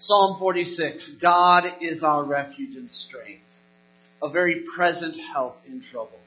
Psalm 0.00 0.38
46, 0.38 1.10
God 1.14 1.72
is 1.80 2.04
our 2.04 2.22
refuge 2.22 2.76
and 2.76 2.90
strength, 2.90 3.42
a 4.22 4.28
very 4.28 4.60
present 4.60 5.16
help 5.18 5.60
in 5.66 5.80
trouble. 5.80 6.20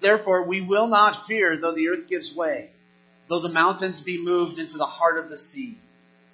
Therefore 0.00 0.48
we 0.48 0.60
will 0.60 0.88
not 0.88 1.28
fear 1.28 1.56
though 1.56 1.74
the 1.74 1.88
earth 1.88 2.08
gives 2.08 2.34
way, 2.34 2.72
though 3.28 3.40
the 3.40 3.48
mountains 3.48 4.00
be 4.00 4.20
moved 4.20 4.58
into 4.58 4.76
the 4.76 4.86
heart 4.86 5.18
of 5.18 5.28
the 5.28 5.38
sea, 5.38 5.78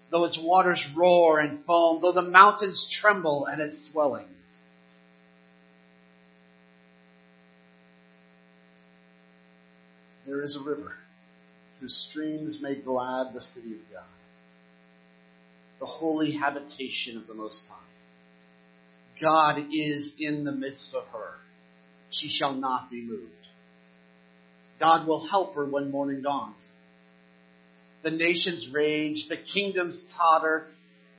though 0.08 0.24
its 0.24 0.38
waters 0.38 0.90
roar 0.94 1.40
and 1.40 1.62
foam, 1.66 2.00
though 2.00 2.12
the 2.12 2.22
mountains 2.22 2.88
tremble 2.88 3.46
at 3.46 3.60
its 3.60 3.90
swelling. 3.90 4.28
There 10.26 10.42
is 10.42 10.56
a 10.56 10.60
river 10.60 10.96
whose 11.80 11.94
streams 11.94 12.62
make 12.62 12.86
glad 12.86 13.34
the 13.34 13.42
city 13.42 13.72
of 13.74 13.92
God, 13.92 14.04
the 15.78 15.86
holy 15.86 16.32
habitation 16.32 17.16
of 17.16 17.26
the 17.26 17.34
Most 17.34 17.68
High. 17.68 17.76
God 19.20 19.64
is 19.72 20.16
in 20.18 20.44
the 20.44 20.52
midst 20.52 20.94
of 20.94 21.06
her. 21.08 21.34
She 22.10 22.28
shall 22.28 22.54
not 22.54 22.90
be 22.90 23.02
moved. 23.02 23.32
God 24.78 25.06
will 25.06 25.26
help 25.26 25.54
her 25.54 25.64
when 25.64 25.90
morning 25.90 26.22
dawns. 26.22 26.72
The 28.02 28.10
nations 28.10 28.68
rage, 28.68 29.28
the 29.28 29.36
kingdoms 29.36 30.02
totter. 30.04 30.68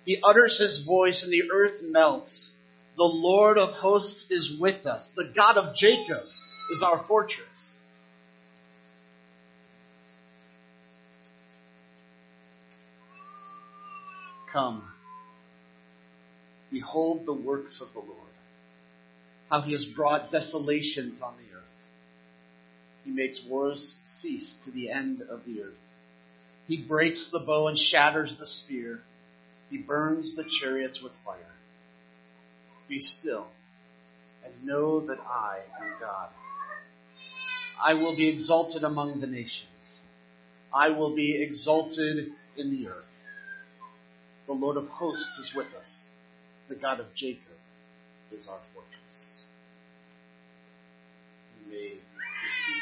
He 0.05 0.19
utters 0.23 0.57
his 0.57 0.79
voice 0.79 1.23
and 1.23 1.33
the 1.33 1.51
earth 1.51 1.81
melts. 1.81 2.51
The 2.95 3.03
Lord 3.03 3.57
of 3.57 3.73
hosts 3.73 4.31
is 4.31 4.57
with 4.57 4.85
us. 4.85 5.09
The 5.09 5.25
God 5.25 5.57
of 5.57 5.75
Jacob 5.75 6.23
is 6.71 6.83
our 6.83 6.99
fortress. 6.99 7.76
Come, 14.57 14.81
behold 16.71 17.27
the 17.27 17.33
works 17.33 17.79
of 17.79 17.93
the 17.93 17.99
Lord, 17.99 18.33
how 19.51 19.61
he 19.61 19.73
has 19.73 19.85
brought 19.85 20.31
desolations 20.31 21.21
on 21.21 21.35
the 21.37 21.55
earth. 21.55 21.63
He 23.05 23.11
makes 23.11 23.45
wars 23.45 23.99
cease 24.01 24.55
to 24.63 24.71
the 24.71 24.89
end 24.89 25.21
of 25.21 25.45
the 25.45 25.61
earth. 25.61 25.77
He 26.67 26.77
breaks 26.77 27.27
the 27.27 27.39
bow 27.39 27.67
and 27.67 27.77
shatters 27.77 28.37
the 28.37 28.47
spear. 28.47 29.03
He 29.69 29.77
burns 29.77 30.33
the 30.33 30.43
chariots 30.43 31.03
with 31.03 31.13
fire. 31.17 31.53
Be 32.87 32.97
still 32.97 33.45
and 34.43 34.65
know 34.65 35.01
that 35.01 35.19
I 35.19 35.59
am 35.79 35.91
God. 35.99 36.29
I 37.79 37.93
will 37.93 38.15
be 38.15 38.27
exalted 38.27 38.83
among 38.83 39.19
the 39.19 39.27
nations. 39.27 40.01
I 40.73 40.89
will 40.89 41.13
be 41.13 41.39
exalted 41.39 42.31
in 42.55 42.71
the 42.71 42.87
earth. 42.87 43.06
The 44.47 44.53
Lord 44.53 44.77
of 44.77 44.87
hosts 44.87 45.37
is 45.39 45.53
with 45.53 45.73
us. 45.75 46.07
The 46.69 46.75
God 46.75 47.01
of 47.01 47.13
Jacob 47.13 47.41
is 48.31 48.47
our 48.47 48.59
fortress. 48.73 49.43
You 51.59 51.71
may 51.71 51.89
seated. 51.89 52.81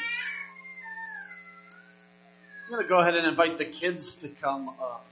I'm 2.66 2.70
going 2.70 2.82
to 2.82 2.88
go 2.88 3.00
ahead 3.00 3.16
and 3.16 3.26
invite 3.26 3.58
the 3.58 3.64
kids 3.64 4.14
to 4.22 4.28
come 4.28 4.68
up. 4.68 5.04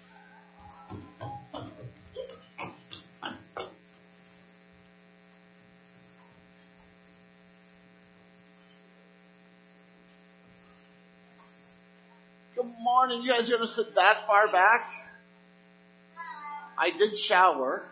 Good 12.54 12.72
morning. 12.80 13.22
You 13.22 13.32
guys 13.32 13.50
gonna 13.50 13.66
sit 13.66 13.96
that 13.96 14.26
far 14.28 14.46
back? 14.52 15.03
I 16.76 16.90
did 16.90 17.16
shower. 17.16 17.82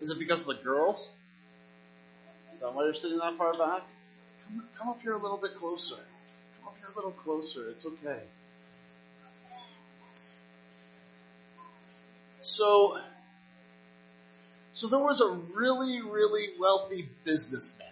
Is 0.00 0.10
it 0.10 0.18
because 0.18 0.40
of 0.40 0.46
the 0.46 0.62
girls? 0.62 1.08
Is 2.54 2.60
that 2.60 2.74
why 2.74 2.84
you're 2.84 2.94
sitting 2.94 3.18
that 3.18 3.36
far 3.36 3.52
back? 3.52 3.82
Come, 4.44 4.64
come 4.78 4.88
up 4.88 5.00
here 5.02 5.12
a 5.12 5.18
little 5.18 5.38
bit 5.38 5.54
closer. 5.56 5.96
Come 5.96 6.68
up 6.68 6.76
here 6.78 6.88
a 6.92 6.96
little 6.96 7.12
closer. 7.12 7.68
It's 7.70 7.84
okay. 7.84 8.20
So, 12.42 12.98
so 14.72 14.86
there 14.86 15.00
was 15.00 15.20
a 15.20 15.30
really, 15.54 16.00
really 16.00 16.50
wealthy 16.60 17.08
businessman, 17.24 17.88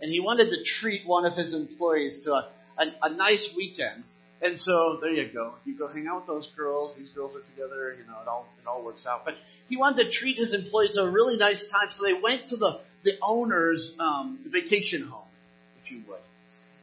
and 0.00 0.10
he 0.10 0.20
wanted 0.20 0.50
to 0.50 0.62
treat 0.62 1.04
one 1.04 1.24
of 1.24 1.34
his 1.34 1.52
employees 1.52 2.22
to 2.24 2.34
a, 2.34 2.48
a, 2.78 2.86
a 3.02 3.10
nice 3.10 3.52
weekend. 3.56 4.04
And 4.42 4.58
so 4.58 4.98
there 5.00 5.12
you 5.12 5.30
go. 5.32 5.54
You 5.64 5.78
go 5.78 5.86
hang 5.86 6.08
out 6.08 6.16
with 6.16 6.26
those 6.26 6.48
girls. 6.56 6.96
These 6.96 7.10
girls 7.10 7.36
are 7.36 7.40
together. 7.40 7.96
You 7.96 8.04
know, 8.10 8.20
it 8.20 8.26
all 8.26 8.48
it 8.60 8.66
all 8.66 8.82
works 8.82 9.06
out. 9.06 9.24
But 9.24 9.36
he 9.68 9.76
wanted 9.76 10.04
to 10.04 10.10
treat 10.10 10.36
his 10.36 10.52
employee 10.52 10.88
to 10.94 11.02
a 11.02 11.08
really 11.08 11.36
nice 11.36 11.70
time, 11.70 11.92
so 11.92 12.04
they 12.04 12.14
went 12.14 12.48
to 12.48 12.56
the 12.56 12.80
the 13.04 13.18
owner's 13.22 13.96
um, 14.00 14.40
vacation 14.46 15.02
home, 15.02 15.28
if 15.82 15.92
you 15.92 16.02
would. 16.08 16.18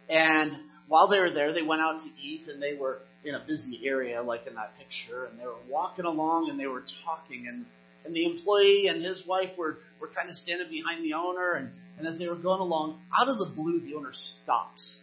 And 0.09 0.55
while 0.87 1.07
they 1.09 1.19
were 1.19 1.31
there, 1.31 1.53
they 1.53 1.61
went 1.61 1.81
out 1.81 1.99
to 2.01 2.09
eat, 2.21 2.47
and 2.47 2.61
they 2.61 2.73
were 2.73 2.99
in 3.25 3.35
a 3.35 3.39
busy 3.39 3.81
area, 3.85 4.21
like 4.21 4.47
in 4.47 4.55
that 4.55 4.77
picture, 4.77 5.25
and 5.25 5.37
they 5.37 5.45
were 5.45 5.59
walking 5.67 6.05
along, 6.05 6.49
and 6.49 6.57
they 6.57 6.67
were 6.67 6.85
talking, 7.03 7.47
and 7.49 7.65
and 8.05 8.15
the 8.15 8.23
employee 8.23 8.87
and 8.87 9.03
his 9.03 9.27
wife 9.27 9.51
were 9.57 9.79
were 9.99 10.07
kind 10.07 10.29
of 10.29 10.35
standing 10.37 10.69
behind 10.69 11.03
the 11.03 11.13
owner, 11.15 11.55
and 11.55 11.73
and 11.97 12.07
as 12.07 12.17
they 12.17 12.29
were 12.29 12.35
going 12.35 12.61
along, 12.61 13.01
out 13.19 13.27
of 13.27 13.37
the 13.37 13.47
blue, 13.47 13.81
the 13.81 13.95
owner 13.95 14.13
stops 14.13 14.99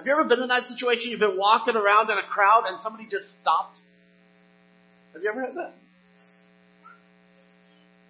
have 0.00 0.06
you 0.06 0.12
ever 0.14 0.24
been 0.24 0.40
in 0.40 0.48
that 0.48 0.64
situation? 0.64 1.10
You've 1.10 1.20
been 1.20 1.36
walking 1.36 1.76
around 1.76 2.08
in 2.08 2.16
a 2.16 2.22
crowd 2.22 2.64
and 2.66 2.80
somebody 2.80 3.04
just 3.04 3.38
stopped? 3.38 3.76
Have 5.12 5.22
you 5.22 5.28
ever 5.28 5.42
had 5.42 5.54
that? 5.56 5.74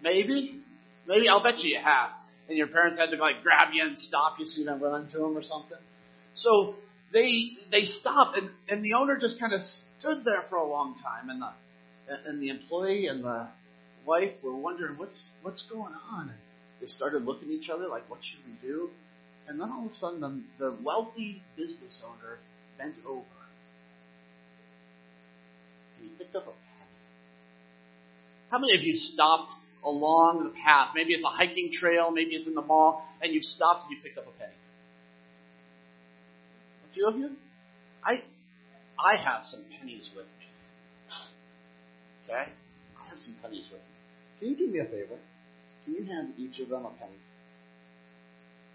Maybe. 0.00 0.60
Maybe. 1.08 1.28
I'll 1.28 1.42
bet 1.42 1.64
you 1.64 1.70
you 1.70 1.80
have. 1.80 2.10
And 2.48 2.56
your 2.56 2.68
parents 2.68 2.96
had 2.96 3.10
to 3.10 3.16
like 3.16 3.42
grab 3.42 3.74
you 3.74 3.84
and 3.84 3.98
stop 3.98 4.38
you 4.38 4.46
so 4.46 4.60
you 4.60 4.66
don't 4.66 4.78
run 4.78 5.02
into 5.02 5.18
them 5.18 5.36
or 5.36 5.42
something. 5.42 5.78
So 6.34 6.76
they, 7.10 7.56
they 7.72 7.82
stopped 7.82 8.38
and, 8.38 8.50
and 8.68 8.84
the 8.84 8.94
owner 8.94 9.16
just 9.16 9.40
kind 9.40 9.52
of 9.52 9.60
stood 9.60 10.24
there 10.24 10.42
for 10.48 10.58
a 10.58 10.68
long 10.68 10.94
time 10.94 11.28
and 11.28 11.42
the, 11.42 12.30
and 12.30 12.40
the 12.40 12.50
employee 12.50 13.08
and 13.08 13.24
the 13.24 13.48
wife 14.06 14.34
were 14.44 14.54
wondering 14.54 14.96
what's, 14.96 15.28
what's 15.42 15.62
going 15.62 15.94
on. 16.12 16.28
And 16.28 16.38
they 16.80 16.86
started 16.86 17.24
looking 17.24 17.48
at 17.48 17.54
each 17.54 17.68
other 17.68 17.88
like, 17.88 18.08
what 18.08 18.24
should 18.24 18.38
we 18.46 18.68
do? 18.68 18.90
And 19.50 19.60
then 19.60 19.68
all 19.72 19.84
of 19.84 19.90
a 19.90 19.92
sudden, 19.92 20.20
the, 20.20 20.64
the 20.64 20.72
wealthy 20.80 21.42
business 21.56 22.04
owner 22.06 22.38
bent 22.78 22.94
over 23.04 23.24
and 25.98 26.08
he 26.08 26.14
picked 26.16 26.36
up 26.36 26.44
a 26.44 26.50
penny. 26.50 26.90
How 28.52 28.60
many 28.60 28.76
of 28.76 28.82
you 28.84 28.94
stopped 28.94 29.52
along 29.84 30.44
the 30.44 30.50
path? 30.50 30.90
Maybe 30.94 31.14
it's 31.14 31.24
a 31.24 31.28
hiking 31.28 31.72
trail, 31.72 32.12
maybe 32.12 32.36
it's 32.36 32.46
in 32.46 32.54
the 32.54 32.62
mall, 32.62 33.04
and 33.20 33.34
you've 33.34 33.44
stopped 33.44 33.88
and 33.88 33.96
you 33.96 34.02
picked 34.04 34.18
up 34.18 34.28
a 34.28 34.38
penny. 34.38 34.52
A 36.88 36.94
few 36.94 37.08
of 37.08 37.18
you? 37.18 37.32
I, 38.04 38.22
I 39.04 39.16
have 39.16 39.44
some 39.44 39.64
pennies 39.80 40.10
with 40.14 40.26
me. 40.26 41.16
Okay? 42.28 42.52
I 43.02 43.08
have 43.08 43.18
some 43.18 43.34
pennies 43.42 43.64
with 43.64 43.80
me. 43.80 44.38
Can 44.38 44.48
you 44.50 44.56
do 44.56 44.72
me 44.72 44.78
a 44.78 44.84
favor? 44.84 45.18
Can 45.84 45.94
you 45.94 46.04
hand 46.04 46.34
each 46.38 46.60
of 46.60 46.68
them 46.68 46.84
a 46.84 46.90
penny? 46.90 47.16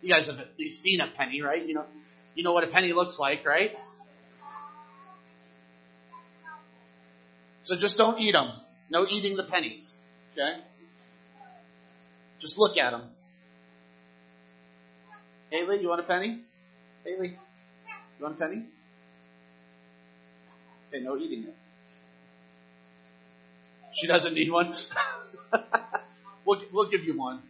You 0.01 0.09
guys 0.13 0.27
have 0.27 0.39
at 0.39 0.49
least 0.59 0.81
seen 0.81 1.01
a 1.01 1.07
penny, 1.07 1.41
right? 1.41 1.65
You 1.65 1.73
know, 1.73 1.85
you 2.35 2.43
know 2.43 2.53
what 2.53 2.63
a 2.63 2.67
penny 2.67 2.93
looks 2.93 3.17
like, 3.17 3.45
right? 3.45 3.75
So 7.63 7.75
just 7.75 7.97
don't 7.97 8.19
eat 8.19 8.33
them. 8.33 8.51
No 8.89 9.07
eating 9.09 9.35
the 9.35 9.43
pennies. 9.43 9.93
Okay? 10.33 10.61
Just 12.39 12.57
look 12.57 12.77
at 12.77 12.91
them. 12.91 13.09
Haley, 15.49 15.81
you 15.81 15.89
want 15.89 16.01
a 16.01 16.03
penny? 16.03 16.41
Haley, 17.03 17.39
you 18.19 18.23
want 18.23 18.35
a 18.35 18.39
penny? 18.39 18.65
Okay, 20.89 21.03
no 21.03 21.17
eating 21.17 21.43
it. 21.43 21.55
She 23.93 24.07
doesn't 24.07 24.33
need 24.33 24.51
one. 24.51 24.75
we'll, 26.45 26.61
we'll 26.71 26.89
give 26.89 27.05
you 27.05 27.17
one 27.17 27.41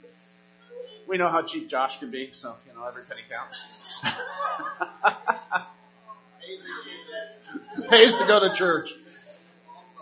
we 1.08 1.18
know 1.18 1.28
how 1.28 1.44
cheap 1.44 1.70
Josh 1.70 2.00
can 2.00 2.12
be, 2.12 2.30
so 2.34 2.56
you 2.68 2.74
know 2.74 2.86
every 2.88 3.04
penny 3.04 3.22
counts. 3.30 3.64
Pays 7.90 8.18
to 8.18 8.26
go 8.26 8.40
to 8.40 8.54
church. 8.54 8.92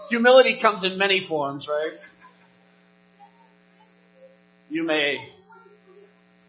Humility 0.10 0.56
comes 0.56 0.84
in 0.84 0.98
many 0.98 1.20
forms, 1.20 1.68
right? 1.68 1.98
You 4.70 4.84
may. 4.84 5.30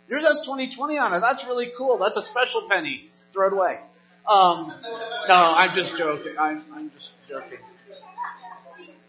Yours 0.09 0.27
has 0.27 0.41
2020 0.41 0.99
on 0.99 1.15
it. 1.15 1.21
That's 1.21 1.45
really 1.47 1.73
cool. 1.77 1.99
That's 1.99 2.17
a 2.17 2.23
special 2.23 2.69
penny. 2.69 3.09
Throw 3.33 3.49
it 3.49 3.53
away. 3.53 3.81
Um, 4.29 4.73
no, 5.29 5.35
I'm 5.35 5.75
just 5.75 5.97
joking. 5.97 6.35
I'm, 6.39 6.65
I'm 6.73 6.91
just 6.91 7.13
joking. 7.29 7.59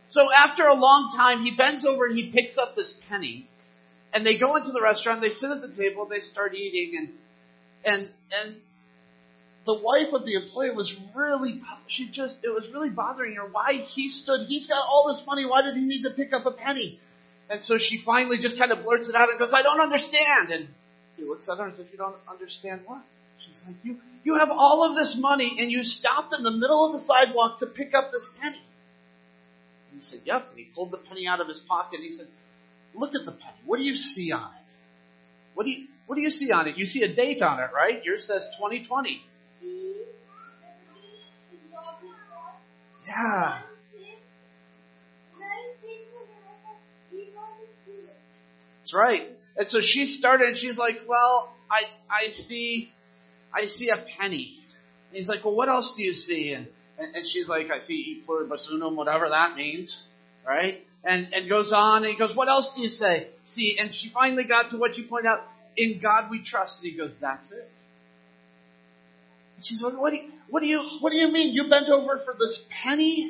So 0.08 0.32
after 0.32 0.64
a 0.64 0.74
long 0.74 1.12
time, 1.16 1.44
he 1.44 1.52
bends 1.52 1.86
over 1.86 2.06
and 2.06 2.18
he 2.18 2.32
picks 2.32 2.58
up 2.58 2.76
this 2.76 2.94
penny 3.10 3.48
and 4.16 4.26
they 4.26 4.38
go 4.38 4.56
into 4.56 4.72
the 4.72 4.82
restaurant, 4.82 5.22
they 5.22 5.30
sit 5.30 5.52
at 5.52 5.62
the 5.62 5.72
table, 5.72 6.06
they 6.06 6.22
start 6.22 6.56
eating, 6.56 6.98
and 6.98 7.10
and 7.94 8.10
and 8.32 8.56
the 9.66 9.74
wife 9.74 10.14
of 10.14 10.26
the 10.26 10.36
employee 10.36 10.72
was 10.72 10.96
really, 11.16 11.62
she 11.88 12.08
just, 12.08 12.44
it 12.44 12.50
was 12.50 12.68
really 12.70 12.92
bothering 12.92 13.36
her 13.36 13.46
why 13.46 13.74
he 13.74 14.10
stood, 14.10 14.48
he's 14.48 14.68
got 14.68 14.86
all 14.88 15.08
this 15.08 15.26
money, 15.26 15.44
why 15.46 15.64
did 15.64 15.76
he 15.76 15.82
need 15.82 16.04
to 16.04 16.12
pick 16.12 16.34
up 16.34 16.46
a 16.46 16.52
penny? 16.52 17.00
And 17.50 17.64
so 17.64 17.78
she 17.78 17.98
finally 17.98 18.38
just 18.38 18.60
kind 18.60 18.72
of 18.72 18.84
blurts 18.84 19.10
it 19.10 19.16
out 19.16 19.30
and 19.30 19.40
goes, 19.40 19.54
I 19.54 19.64
don't 19.64 19.80
understand. 19.80 20.52
And 20.52 20.68
he 21.18 21.24
looks 21.24 21.50
at 21.50 21.58
her 21.58 21.66
and 21.66 21.74
says, 21.74 21.88
you 21.92 21.98
don't 21.98 22.16
understand 22.30 22.82
what? 22.86 23.02
She's 23.40 23.64
like, 23.66 23.76
you, 23.84 23.98
you 24.24 24.38
have 24.38 24.50
all 24.52 24.90
of 24.90 24.96
this 24.96 25.16
money 25.16 25.58
and 25.60 25.72
you 25.72 25.84
stopped 25.84 26.34
in 26.38 26.44
the 26.44 26.52
middle 26.52 26.88
of 26.88 26.94
the 26.94 27.00
sidewalk 27.00 27.60
to 27.60 27.66
pick 27.66 27.96
up 27.96 28.12
this 28.12 28.34
penny. 28.40 28.62
And 29.92 30.00
he 30.00 30.06
said, 30.06 30.22
yep. 30.26 30.48
And 30.52 30.60
he 30.60 30.66
pulled 30.66 30.92
the 30.92 30.98
penny 30.98 31.28
out 31.28 31.40
of 31.40 31.48
his 31.48 31.60
pocket 31.60 31.98
and 32.00 32.04
he 32.04 32.12
said, 32.12 32.28
look 32.96 33.16
at 33.16 33.26
the 33.26 33.32
penny. 33.32 33.58
What 33.66 33.78
do 33.78 33.84
you 33.84 33.96
see 33.96 34.32
on 34.32 34.42
it? 34.42 34.74
What 35.54 35.66
do 35.66 35.72
you, 35.72 35.88
what 36.06 36.16
do 36.16 36.22
you 36.22 36.30
see 36.30 36.52
on 36.52 36.68
it? 36.68 36.78
You 36.78 36.86
see 36.86 37.04
a 37.04 37.14
date 37.14 37.42
on 37.42 37.60
it, 37.60 37.70
right? 37.74 38.04
Yours 38.04 38.26
says 38.26 38.50
2020. 38.58 39.24
Yeah. 43.08 43.60
That's 48.80 48.94
right. 48.94 49.28
And 49.58 49.68
so 49.68 49.82
she 49.82 50.06
started 50.06 50.50
and 50.50 50.58
she's 50.58 50.78
like, 50.78 51.02
well, 51.08 51.56
I, 51.72 51.86
I 52.12 52.28
see, 52.28 52.94
I 53.54 53.66
see 53.66 53.90
a 53.90 53.98
penny. 53.98 54.60
And 55.10 55.18
he's 55.18 55.30
like, 55.30 55.44
well, 55.44 55.56
what 55.56 55.70
else 55.70 55.96
do 55.96 56.04
you 56.04 56.14
see? 56.14 56.52
And, 56.52 56.68
and, 57.00 57.16
and 57.16 57.28
she's 57.28 57.50
like, 57.50 57.72
I 57.72 57.80
see 57.80 57.96
e 57.96 58.22
pluribus 58.26 58.70
unum, 58.70 58.96
whatever 58.96 59.30
that 59.30 59.56
means. 59.56 60.04
Right? 60.46 60.86
And, 61.08 61.34
and 61.34 61.48
goes 61.48 61.72
on 61.72 61.98
and 61.98 62.12
he 62.12 62.18
goes, 62.18 62.36
what 62.36 62.48
else 62.48 62.74
do 62.76 62.82
you 62.82 62.90
say? 62.90 63.28
See, 63.46 63.78
and 63.80 63.94
she 63.94 64.10
finally 64.10 64.44
got 64.44 64.70
to 64.70 64.78
what 64.78 64.98
you 64.98 65.04
point 65.04 65.28
out, 65.28 65.44
in 65.78 66.00
God 66.00 66.32
we 66.32 66.40
trust. 66.40 66.82
And 66.82 66.92
he 66.92 66.98
goes, 66.98 67.16
that's 67.18 67.52
it. 67.52 67.70
And 69.56 69.66
she's 69.66 69.84
like, 69.84 69.98
what 69.98 70.12
do 70.12 70.18
you, 70.18 70.32
what 70.50 70.62
do 70.62 70.68
you, 70.68 70.82
what 71.02 71.12
do 71.12 71.18
you 71.18 71.32
mean? 71.32 71.54
You 71.54 71.70
bent 71.70 71.90
over 71.90 72.18
for 72.26 72.34
this 72.34 72.66
penny? 72.70 73.26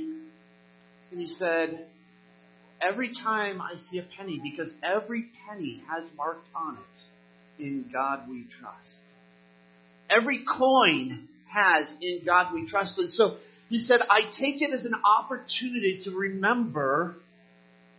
And 1.11 1.19
he 1.19 1.27
said, 1.27 1.85
every 2.79 3.09
time 3.09 3.61
I 3.61 3.75
see 3.75 3.99
a 3.99 4.03
penny, 4.03 4.39
because 4.41 4.77
every 4.81 5.25
penny 5.47 5.81
has 5.89 6.13
marked 6.15 6.47
on 6.55 6.77
it, 6.77 7.63
in 7.63 7.89
God 7.91 8.29
we 8.29 8.45
trust. 8.61 9.03
Every 10.09 10.39
coin 10.39 11.27
has 11.47 11.95
in 12.01 12.23
God 12.25 12.53
we 12.53 12.65
trust. 12.67 12.99
And 12.99 13.11
so 13.11 13.37
he 13.69 13.79
said, 13.79 14.01
I 14.09 14.29
take 14.29 14.61
it 14.61 14.71
as 14.71 14.85
an 14.85 14.95
opportunity 15.03 15.99
to 16.03 16.11
remember 16.11 17.17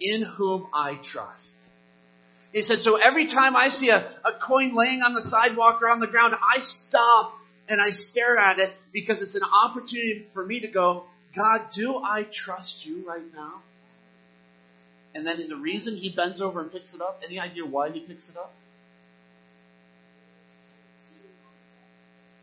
in 0.01 0.23
whom 0.23 0.69
I 0.73 0.95
trust. 0.95 1.63
He 2.53 2.63
said, 2.63 2.83
so 2.83 2.97
every 2.97 3.27
time 3.27 3.57
I 3.57 3.69
see 3.69 3.91
a, 3.91 3.99
a 4.25 4.33
coin 4.33 4.75
laying 4.75 5.03
on 5.03 5.15
the 5.15 5.23
sidewalk 5.23 5.83
or 5.83 5.91
on 5.91 6.01
the 6.01 6.07
ground, 6.07 6.35
I 6.43 6.59
stop 6.61 7.35
and 7.69 7.81
I 7.81 7.91
stare 7.91 8.39
at 8.39 8.59
it 8.59 8.73
because 8.93 9.23
it's 9.23 9.35
an 9.35 9.43
opportunity 9.43 10.27
for 10.33 10.45
me 10.45 10.61
to 10.61 10.69
go, 10.69 11.05
God, 11.35 11.71
do 11.73 11.99
I 11.99 12.23
trust 12.23 12.87
you 12.87 13.07
right 13.07 13.25
now? 13.35 13.61
And 15.15 15.27
then 15.27 15.49
the 15.49 15.57
reason 15.57 15.97
he 15.97 16.11
bends 16.11 16.41
over 16.41 16.61
and 16.61 16.71
picks 16.71 16.95
it 16.95 17.01
up, 17.01 17.23
any 17.25 17.41
idea 17.41 17.65
why 17.65 17.91
he 17.91 18.01
picks 18.01 18.31
it 18.31 18.37
up? 18.37 18.55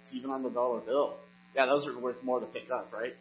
It's 0.02 0.14
even 0.14 0.32
on 0.32 0.44
the 0.44 0.50
dollar 0.50 0.80
bill. 0.80 1.18
Yeah, 1.56 1.68
those 1.68 1.88
are 1.88 1.98
worth 1.98 2.24
more 2.24 2.40
to 2.40 2.46
pick 2.46 2.72
up, 2.72 2.92
right? 2.92 3.16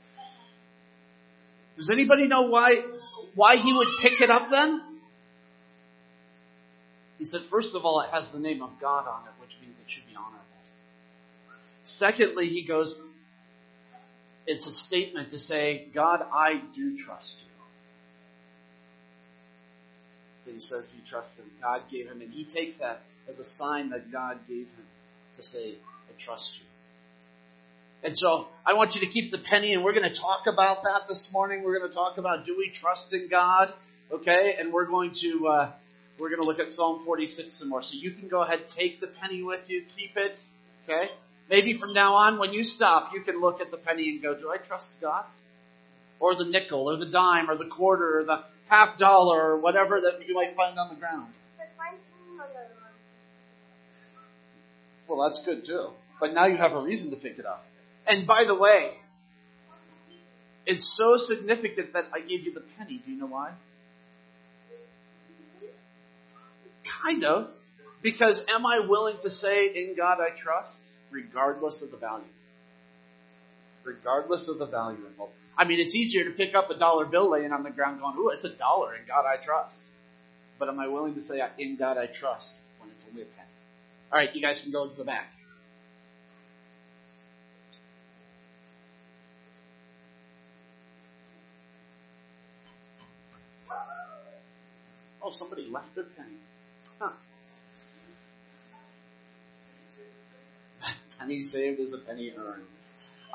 Does 1.77 1.91
anybody 1.91 2.29
know 2.29 2.43
why, 2.43 2.83
why 3.35 3.57
he 3.57 3.73
would 3.73 3.89
pick 4.01 4.21
it 4.21 4.31
up 4.31 4.51
then? 4.51 4.83
He 7.19 7.25
said, 7.25 7.43
first 7.43 7.75
of 7.77 7.85
all, 7.85 8.01
it 8.01 8.11
has 8.11 8.31
the 8.31 8.41
name 8.41 8.63
of 8.63 8.81
God 8.81 9.07
on 9.07 9.23
it, 9.27 9.33
which 9.41 9.57
means 9.61 9.77
it 9.85 9.91
should 9.91 10.07
be 10.07 10.17
honorable. 10.17 10.43
Secondly, 11.85 12.47
he 12.47 12.63
goes, 12.63 12.99
it's 14.47 14.67
a 14.67 14.73
statement 14.73 15.31
to 15.31 15.39
say, 15.39 15.87
God, 15.95 16.27
I 16.33 16.61
do 16.75 16.99
trust 16.99 17.39
you. 17.39 17.47
That 20.47 20.55
he 20.55 20.61
says 20.61 20.93
he 20.93 21.01
trusts 21.09 21.39
him. 21.39 21.51
God 21.61 21.83
gave 21.91 22.09
him, 22.09 22.21
and 22.21 22.33
he 22.33 22.45
takes 22.45 22.79
that 22.79 23.03
as 23.29 23.39
a 23.39 23.45
sign 23.45 23.91
that 23.91 24.11
God 24.11 24.41
gave 24.49 24.67
him 24.67 24.87
to 25.37 25.43
say, 25.43 25.75
I 25.75 26.21
trust 26.21 26.57
you. 26.57 26.65
And 28.05 28.19
so 28.19 28.49
I 28.67 28.75
want 28.75 28.95
you 28.95 29.01
to 29.03 29.07
keep 29.07 29.31
the 29.31 29.39
penny 29.39 29.75
and 29.75 29.85
we're 29.85 29.93
going 29.93 30.09
to 30.09 30.15
talk 30.15 30.47
about 30.47 30.83
that 30.83 31.03
this 31.09 31.33
morning. 31.33 31.63
We're 31.63 31.79
going 31.79 31.89
to 31.89 31.95
talk 31.95 32.19
about 32.19 32.45
do 32.45 32.57
we 32.59 32.69
trust 32.69 33.13
in 33.15 33.29
God? 33.29 33.73
Okay. 34.11 34.57
And 34.59 34.73
we're 34.73 34.87
going 34.87 35.15
to, 35.17 35.47
uh, 35.47 35.73
we're 36.19 36.31
going 36.31 36.43
to 36.43 36.47
look 36.47 36.59
at 36.59 36.71
Psalm 36.71 37.05
46 37.05 37.55
some 37.55 37.69
more. 37.69 37.83
So 37.83 37.97
you 37.97 38.11
can 38.11 38.29
go 38.29 38.43
ahead, 38.43 38.67
take 38.67 39.01
the 39.01 39.07
penny 39.07 39.43
with 39.43 39.71
you, 39.71 39.85
keep 39.97 40.17
it. 40.17 40.41
Okay. 40.89 41.11
Maybe 41.49 41.75
from 41.75 41.93
now 41.93 42.15
on, 42.15 42.39
when 42.39 42.53
you 42.53 42.65
stop, 42.65 43.13
you 43.13 43.21
can 43.21 43.41
look 43.41 43.61
at 43.61 43.71
the 43.71 43.77
penny 43.77 44.11
and 44.11 44.23
go, 44.23 44.35
do 44.35 44.51
I 44.51 44.57
trust 44.57 45.01
God? 45.01 45.25
Or 46.19 46.35
the 46.35 46.45
nickel, 46.45 46.89
or 46.89 46.97
the 46.97 47.11
dime, 47.11 47.51
or 47.51 47.57
the 47.57 47.67
quarter, 47.67 48.21
or 48.21 48.25
the 48.25 48.45
half 48.69 48.97
dollar, 48.97 49.53
or 49.53 49.59
whatever 49.59 50.01
that 50.01 50.27
you 50.27 50.35
might 50.35 50.55
find 50.57 50.79
on 50.79 50.89
the 50.89 50.95
ground. 50.95 51.33
Well, 55.09 55.29
that's 55.29 55.43
good 55.45 55.65
too. 55.65 55.91
But 56.21 56.33
now 56.33 56.47
you 56.47 56.57
have 56.57 56.73
a 56.73 56.81
reason 56.81 57.11
to 57.11 57.17
pick 57.17 57.39
it 57.39 57.45
up. 57.45 57.67
And 58.07 58.27
by 58.27 58.45
the 58.45 58.55
way, 58.55 58.93
it's 60.67 60.85
so 60.85 61.17
significant 61.17 61.93
that 61.95 62.07
I 62.13 62.21
gave 62.21 62.45
you 62.45 62.53
the 62.53 62.63
penny. 62.79 63.03
Do 63.05 63.11
you 63.13 63.19
know 63.19 63.27
why? 63.27 63.53
Kind 66.85 67.25
of. 67.25 67.55
Because 68.03 68.45
am 68.49 68.67
I 68.67 68.81
willing 68.81 69.17
to 69.23 69.31
say, 69.31 69.67
in 69.67 69.95
God 69.97 70.19
I 70.21 70.31
trust, 70.31 70.91
regardless 71.11 71.83
of 71.83 71.91
the 71.91 71.97
value? 71.97 72.25
Regardless 73.85 74.49
of 74.49 74.59
the 74.59 74.67
value 74.67 75.07
involved. 75.07 75.35
I 75.57 75.65
mean, 75.65 75.79
it's 75.81 75.95
easier 75.95 76.25
to 76.25 76.31
pick 76.31 76.55
up 76.55 76.71
a 76.71 76.79
dollar 76.79 77.05
bill 77.05 77.31
laying 77.31 77.53
on 77.53 77.63
the 77.63 77.71
ground 77.71 78.01
going, 78.01 78.17
ooh, 78.19 78.31
it's 78.31 78.45
a 78.45 78.49
dollar, 78.49 78.95
in 78.95 79.07
God 79.07 79.25
I 79.27 79.43
trust. 79.45 79.89
But 80.59 80.69
am 80.69 80.81
I 80.81 80.89
willing 80.89 81.15
to 81.15 81.23
say, 81.23 81.41
in 81.59 81.77
God 81.77 81.99
I 81.99 82.07
trust, 82.07 82.59
when 82.81 82.91
it's 82.91 83.05
only 83.09 83.23
a 83.23 83.27
penny? 83.27 83.49
Alright, 84.11 84.35
you 84.35 84.43
guys 84.43 84.61
can 84.61 84.73
go 84.73 84.85
into 84.85 84.97
the 84.97 85.05
back. 85.05 85.33
Oh, 95.33 95.35
somebody 95.35 95.67
left 95.71 95.95
their 95.95 96.05
penny. 96.05 96.37
Huh. 96.99 97.11
penny 101.19 101.43
saved 101.43 101.81
is 101.81 101.95
a 101.95 101.99
penny 101.99 102.33
earned. 102.37 102.65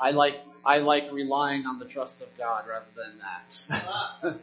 I 0.00 0.10
like 0.12 0.40
I 0.64 0.78
like 0.78 1.10
relying 1.10 1.66
on 1.66 1.80
the 1.80 1.86
trust 1.86 2.22
of 2.22 2.28
God 2.38 2.66
rather 2.68 2.86
than 2.94 3.18
that. 3.18 4.40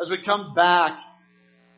As 0.00 0.10
we 0.10 0.18
come 0.22 0.54
back 0.54 0.98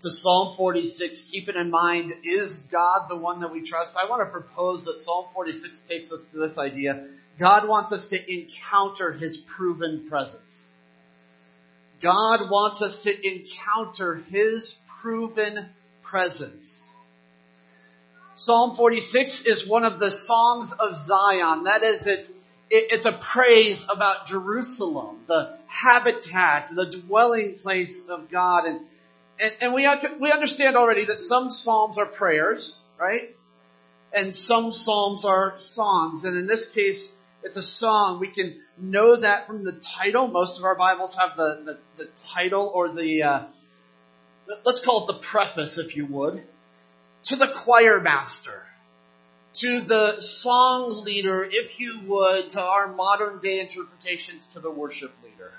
to 0.01 0.11
Psalm 0.11 0.57
46, 0.57 1.23
keeping 1.23 1.57
in 1.57 1.71
mind, 1.71 2.15
is 2.25 2.61
God 2.71 3.09
the 3.11 3.19
one 3.19 3.41
that 3.41 3.53
we 3.53 3.63
trust? 3.63 3.97
I 3.97 4.09
want 4.09 4.23
to 4.23 4.27
propose 4.31 4.85
that 4.85 5.01
Psalm 5.01 5.27
46 5.35 5.83
takes 5.83 6.13
us 6.13 6.25
to 6.27 6.39
this 6.39 6.57
idea. 6.57 7.09
God 7.39 7.69
wants 7.69 7.93
us 7.93 8.09
to 8.09 8.33
encounter 8.33 9.13
His 9.13 9.37
proven 9.37 10.09
presence. 10.09 10.68
God 12.01 12.51
wants 12.51 12.83
us 12.83 13.03
to 13.05 13.27
encounter 13.27 14.17
His 14.31 14.77
proven 15.01 15.67
presence. 16.03 16.89
Psalm 18.37 18.77
46 18.77 19.43
is 19.43 19.67
one 19.67 19.85
of 19.85 19.99
the 19.99 20.13
songs 20.13 20.73
of 20.79 20.97
Zion. 20.97 21.65
That 21.65 21.83
is, 21.83 22.07
it's, 22.07 22.31
it, 22.71 22.93
it's 22.93 23.07
a 23.07 23.13
praise 23.13 23.85
about 23.89 24.29
Jerusalem, 24.29 25.25
the 25.27 25.57
habitat, 25.67 26.69
the 26.73 26.87
dwelling 26.87 27.59
place 27.59 28.01
of 28.09 28.31
God. 28.31 28.67
And, 28.67 28.81
and, 29.41 29.53
and 29.61 29.75
we, 29.75 29.89
we 30.21 30.31
understand 30.31 30.77
already 30.77 31.07
that 31.07 31.21
some 31.21 31.51
psalms 31.51 31.99
are 31.99 32.07
prayers, 32.07 32.77
right? 32.97 33.35
And 34.13 34.37
some 34.37 34.73
psalms 34.73 35.25
are 35.25 35.59
songs. 35.59 36.25
And 36.25 36.37
in 36.39 36.47
this 36.47 36.69
case, 36.69 37.11
it's 37.43 37.57
a 37.57 37.63
song. 37.63 38.21
We 38.21 38.29
can 38.29 38.61
know 38.77 39.17
that 39.21 39.47
from 39.47 39.65
the 39.65 39.73
title. 39.73 40.29
Most 40.29 40.59
of 40.59 40.65
our 40.65 40.75
Bibles 40.75 41.17
have 41.17 41.37
the, 41.37 41.79
the, 41.97 42.05
the 42.05 42.11
title 42.35 42.71
or 42.75 42.89
the, 42.89 43.23
uh, 43.23 43.43
let's 44.65 44.81
call 44.81 45.05
it 45.05 45.13
the 45.13 45.21
preface, 45.21 45.79
if 45.79 45.97
you 45.97 46.07
would, 46.07 46.43
to 47.25 47.37
the 47.37 47.49
choir 47.49 48.01
master, 48.01 48.63
to 49.55 49.81
the 49.81 50.21
song 50.21 51.05
leader, 51.05 51.49
if 51.51 51.79
you 51.79 52.01
would, 52.07 52.51
to 52.51 52.63
our 52.63 52.89
modern 52.89 53.41
day 53.41 53.61
interpretations 53.61 54.49
to 54.49 54.61
the 54.61 54.71
worship 54.71 55.13
leader. 55.23 55.53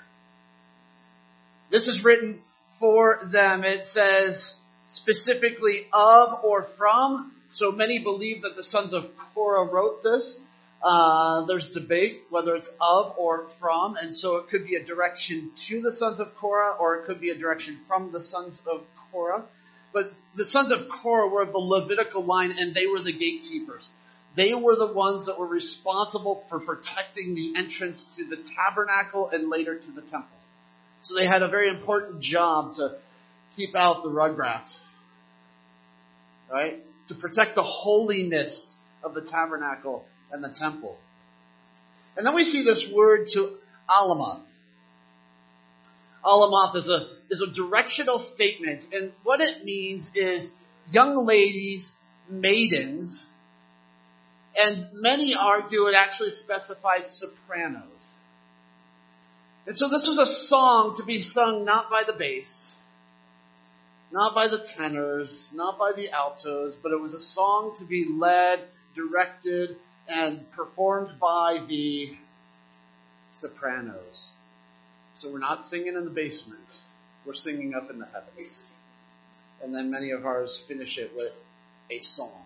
This 1.70 1.88
is 1.88 2.04
written 2.04 2.42
for 2.78 3.20
them. 3.24 3.64
It 3.64 3.86
says 3.86 4.54
specifically 4.88 5.86
of 5.92 6.44
or 6.44 6.64
from. 6.64 7.32
So 7.52 7.72
many 7.72 7.98
believe 7.98 8.42
that 8.42 8.56
the 8.56 8.64
sons 8.64 8.92
of 8.92 9.16
Korah 9.16 9.64
wrote 9.64 10.02
this. 10.02 10.40
Uh, 10.82 11.44
there's 11.44 11.70
debate 11.72 12.22
whether 12.30 12.54
it's 12.54 12.72
of 12.80 13.14
or 13.18 13.48
from, 13.48 13.96
and 13.96 14.16
so 14.16 14.36
it 14.36 14.48
could 14.48 14.64
be 14.66 14.76
a 14.76 14.82
direction 14.82 15.50
to 15.54 15.82
the 15.82 15.92
sons 15.92 16.20
of 16.20 16.34
Korah, 16.36 16.76
or 16.80 16.96
it 16.96 17.04
could 17.04 17.20
be 17.20 17.30
a 17.30 17.34
direction 17.34 17.76
from 17.86 18.12
the 18.12 18.20
sons 18.20 18.62
of 18.66 18.82
Korah. 19.12 19.44
But 19.92 20.12
the 20.36 20.46
sons 20.46 20.72
of 20.72 20.88
Korah 20.88 21.28
were 21.28 21.42
of 21.42 21.52
the 21.52 21.58
Levitical 21.58 22.24
line, 22.24 22.54
and 22.58 22.74
they 22.74 22.86
were 22.86 23.02
the 23.02 23.12
gatekeepers. 23.12 23.90
they 24.36 24.54
were 24.54 24.76
the 24.76 24.86
ones 24.86 25.26
that 25.26 25.38
were 25.38 25.46
responsible 25.46 26.44
for 26.48 26.60
protecting 26.60 27.34
the 27.34 27.54
entrance 27.56 28.16
to 28.16 28.24
the 28.24 28.36
tabernacle 28.36 29.28
and 29.30 29.50
later 29.50 29.76
to 29.76 29.92
the 29.92 30.02
temple. 30.02 30.36
So 31.02 31.14
they 31.14 31.26
had 31.26 31.42
a 31.42 31.48
very 31.48 31.68
important 31.68 32.20
job 32.20 32.74
to 32.76 32.96
keep 33.56 33.74
out 33.74 34.02
the 34.02 34.10
rugrats. 34.10 34.78
Right? 36.50 36.84
To 37.08 37.14
protect 37.14 37.54
the 37.54 37.62
holiness 37.62 38.76
of 39.02 39.14
the 39.14 39.20
tabernacle 39.20 40.06
and 40.32 40.42
the 40.42 40.48
temple. 40.48 40.98
And 42.16 42.26
then 42.26 42.34
we 42.34 42.44
see 42.44 42.62
this 42.62 42.90
word 42.90 43.28
to 43.32 43.56
Alamoth. 43.88 44.42
Alamoth 46.24 46.76
is 46.76 46.88
a, 46.90 47.08
is 47.30 47.40
a 47.40 47.46
directional 47.46 48.18
statement 48.18 48.86
and 48.92 49.12
what 49.22 49.40
it 49.40 49.64
means 49.64 50.10
is 50.14 50.52
young 50.92 51.26
ladies, 51.26 51.92
maidens, 52.28 53.26
and 54.58 54.88
many 54.92 55.34
argue 55.34 55.86
it 55.86 55.94
actually 55.94 56.30
specifies 56.30 57.10
sopranos. 57.10 58.16
And 59.66 59.76
so 59.76 59.88
this 59.88 60.06
was 60.06 60.18
a 60.18 60.26
song 60.26 60.96
to 60.96 61.04
be 61.04 61.20
sung 61.20 61.64
not 61.64 61.90
by 61.90 62.02
the 62.06 62.12
bass, 62.12 62.74
not 64.10 64.34
by 64.34 64.48
the 64.48 64.58
tenors, 64.58 65.50
not 65.54 65.78
by 65.78 65.92
the 65.94 66.10
altos, 66.10 66.74
but 66.82 66.92
it 66.92 67.00
was 67.00 67.14
a 67.14 67.20
song 67.20 67.74
to 67.78 67.84
be 67.84 68.04
led, 68.04 68.60
directed, 68.94 69.76
and 70.10 70.50
performed 70.50 71.18
by 71.20 71.62
the 71.68 72.14
sopranos. 73.34 74.32
So 75.16 75.30
we're 75.30 75.38
not 75.38 75.64
singing 75.64 75.96
in 75.96 76.04
the 76.04 76.10
basement. 76.10 76.64
We're 77.24 77.34
singing 77.34 77.74
up 77.74 77.90
in 77.90 77.98
the 77.98 78.06
heavens. 78.06 78.58
And 79.62 79.74
then 79.74 79.90
many 79.90 80.10
of 80.10 80.26
ours 80.26 80.58
finish 80.58 80.98
it 80.98 81.12
with 81.14 81.32
a 81.90 82.00
song. 82.00 82.42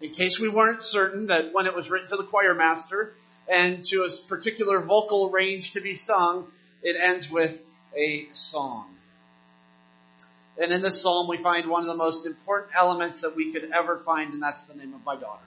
In 0.00 0.10
case 0.10 0.38
we 0.38 0.48
weren't 0.48 0.82
certain 0.82 1.28
that 1.28 1.52
when 1.52 1.66
it 1.66 1.74
was 1.74 1.88
written 1.88 2.08
to 2.08 2.16
the 2.16 2.24
choir 2.24 2.54
master 2.54 3.14
and 3.48 3.84
to 3.84 4.02
a 4.02 4.10
particular 4.28 4.80
vocal 4.80 5.30
range 5.30 5.72
to 5.72 5.80
be 5.80 5.94
sung, 5.94 6.48
it 6.82 6.96
ends 7.00 7.30
with 7.30 7.56
a 7.96 8.28
song. 8.32 8.96
And 10.58 10.72
in 10.72 10.82
this 10.82 11.00
psalm 11.00 11.28
we 11.28 11.36
find 11.36 11.70
one 11.70 11.82
of 11.82 11.88
the 11.88 11.96
most 11.96 12.26
important 12.26 12.72
elements 12.76 13.20
that 13.22 13.36
we 13.36 13.52
could 13.52 13.70
ever 13.72 14.02
find 14.04 14.34
and 14.34 14.42
that's 14.42 14.64
the 14.64 14.74
name 14.74 14.92
of 14.92 15.04
my 15.04 15.14
daughter. 15.14 15.44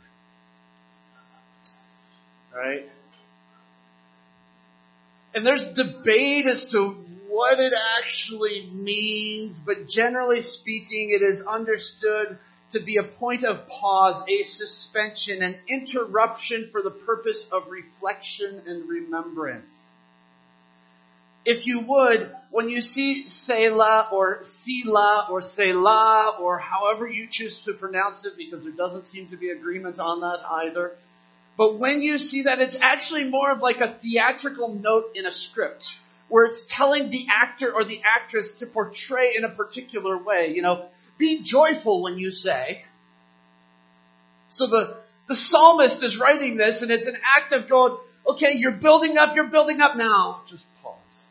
Right? 2.55 2.89
And 5.33 5.45
there's 5.45 5.65
debate 5.73 6.45
as 6.45 6.67
to 6.71 6.91
what 7.27 7.59
it 7.59 7.73
actually 7.97 8.69
means, 8.71 9.59
but 9.59 9.89
generally 9.89 10.41
speaking, 10.41 11.11
it 11.11 11.21
is 11.21 11.41
understood 11.41 12.37
to 12.71 12.79
be 12.79 12.97
a 12.97 13.03
point 13.03 13.43
of 13.43 13.67
pause, 13.67 14.23
a 14.29 14.43
suspension, 14.43 15.43
an 15.43 15.55
interruption 15.67 16.69
for 16.71 16.81
the 16.81 16.91
purpose 16.91 17.47
of 17.51 17.67
reflection 17.67 18.61
and 18.65 18.87
remembrance. 18.87 19.93
If 21.43 21.67
you 21.67 21.81
would, 21.81 22.33
when 22.49 22.69
you 22.69 22.81
see 22.81 23.27
Selah 23.27 24.09
or 24.11 24.39
Selah 24.43 25.27
or 25.29 25.41
Selah 25.41 26.37
or 26.39 26.57
however 26.57 27.07
you 27.07 27.27
choose 27.29 27.59
to 27.65 27.73
pronounce 27.73 28.25
it, 28.25 28.37
because 28.37 28.63
there 28.63 28.73
doesn't 28.73 29.05
seem 29.05 29.27
to 29.27 29.37
be 29.37 29.49
agreement 29.49 29.99
on 29.99 30.21
that 30.21 30.39
either, 30.63 30.93
but 31.57 31.77
when 31.79 32.01
you 32.01 32.19
see 32.19 32.43
that, 32.43 32.59
it's 32.59 32.77
actually 32.79 33.25
more 33.25 33.51
of 33.51 33.59
like 33.61 33.79
a 33.79 33.93
theatrical 33.93 34.73
note 34.73 35.11
in 35.15 35.25
a 35.25 35.31
script 35.31 35.99
where 36.27 36.45
it's 36.45 36.65
telling 36.65 37.09
the 37.09 37.27
actor 37.29 37.71
or 37.71 37.85
the 37.85 38.01
actress 38.03 38.55
to 38.55 38.65
portray 38.65 39.35
in 39.35 39.43
a 39.43 39.49
particular 39.49 40.17
way. 40.17 40.53
You 40.53 40.61
know, 40.61 40.87
be 41.17 41.41
joyful 41.41 42.03
when 42.03 42.17
you 42.17 42.31
say. 42.31 42.83
So 44.49 44.67
the, 44.67 44.97
the 45.27 45.35
psalmist 45.35 46.03
is 46.03 46.17
writing 46.17 46.57
this 46.57 46.81
and 46.81 46.91
it's 46.91 47.07
an 47.07 47.17
act 47.37 47.53
of 47.53 47.69
going, 47.69 47.97
okay, 48.27 48.53
you're 48.57 48.71
building 48.71 49.17
up, 49.17 49.35
you're 49.35 49.47
building 49.47 49.81
up 49.81 49.95
now. 49.95 50.41
Just 50.49 50.65
pause. 50.83 51.23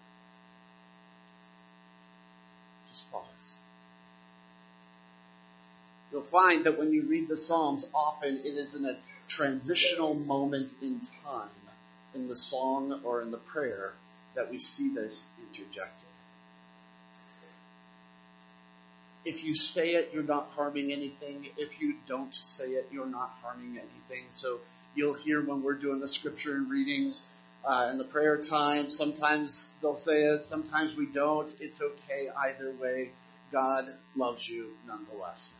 Just 2.91 3.11
pause. 3.11 3.25
You'll 6.13 6.23
find 6.23 6.65
that 6.65 6.79
when 6.79 6.93
you 6.93 7.03
read 7.03 7.29
the 7.29 7.37
Psalms, 7.37 7.87
often 7.95 8.41
it 8.45 8.55
is 8.55 8.75
in 8.75 8.85
a 8.85 8.97
transitional 9.29 10.15
moment 10.15 10.73
in 10.83 11.01
time 11.25 11.49
in 12.15 12.29
the 12.29 12.37
song 12.37 13.01
or 13.05 13.23
in 13.23 13.31
the 13.31 13.39
prayer 13.39 13.93
that 14.35 14.51
we 14.51 14.59
see 14.59 14.95
this 14.95 15.29
interjected. 15.39 16.09
If 19.25 19.43
you 19.43 19.55
say 19.57 19.95
it, 19.95 20.11
you're 20.13 20.23
not 20.23 20.51
harming 20.55 20.93
anything. 20.93 21.49
If 21.57 21.81
you 21.81 21.95
don't 22.07 22.35
say 22.43 22.73
it, 22.73 22.89
you're 22.93 23.07
not 23.07 23.35
harming 23.43 23.79
anything. 23.79 24.27
So 24.31 24.61
you'll 24.95 25.15
hear 25.15 25.43
when 25.43 25.63
we're 25.63 25.75
doing 25.75 26.01
the 26.01 26.09
scripture 26.09 26.55
and 26.55 26.71
reading 26.71 27.15
uh, 27.65 27.89
in 27.91 27.99
the 27.99 28.05
prayer 28.05 28.37
time, 28.43 28.91
sometimes 28.91 29.73
they'll 29.81 29.97
say 29.97 30.25
it, 30.25 30.45
sometimes 30.45 30.95
we 30.95 31.07
don't. 31.07 31.51
It's 31.61 31.81
okay 31.81 32.29
either 32.37 32.73
way. 32.73 33.13
God 33.51 33.89
loves 34.15 34.47
you 34.47 34.73
nonetheless. 34.87 35.55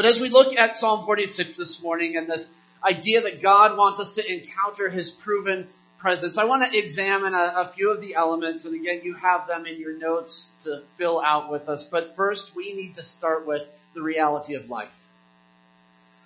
But 0.00 0.08
as 0.08 0.18
we 0.18 0.30
look 0.30 0.56
at 0.56 0.76
Psalm 0.76 1.04
46 1.04 1.56
this 1.56 1.82
morning 1.82 2.16
and 2.16 2.26
this 2.26 2.48
idea 2.82 3.20
that 3.20 3.42
God 3.42 3.76
wants 3.76 4.00
us 4.00 4.14
to 4.14 4.26
encounter 4.26 4.88
His 4.88 5.10
proven 5.10 5.68
presence, 5.98 6.38
I 6.38 6.44
want 6.44 6.64
to 6.64 6.78
examine 6.78 7.34
a, 7.34 7.52
a, 7.54 7.72
few 7.76 7.92
of 7.92 8.00
the 8.00 8.14
elements, 8.14 8.64
and 8.64 8.74
again, 8.74 9.02
you 9.04 9.12
have 9.12 9.46
them 9.46 9.66
in 9.66 9.78
your 9.78 9.98
notes 9.98 10.48
to 10.62 10.84
fill 10.94 11.20
out 11.20 11.52
with 11.52 11.68
us. 11.68 11.84
But 11.84 12.16
first, 12.16 12.56
we 12.56 12.72
need 12.72 12.94
to 12.94 13.02
start 13.02 13.46
with 13.46 13.68
the 13.92 14.00
reality 14.00 14.54
of 14.54 14.70
life. 14.70 14.88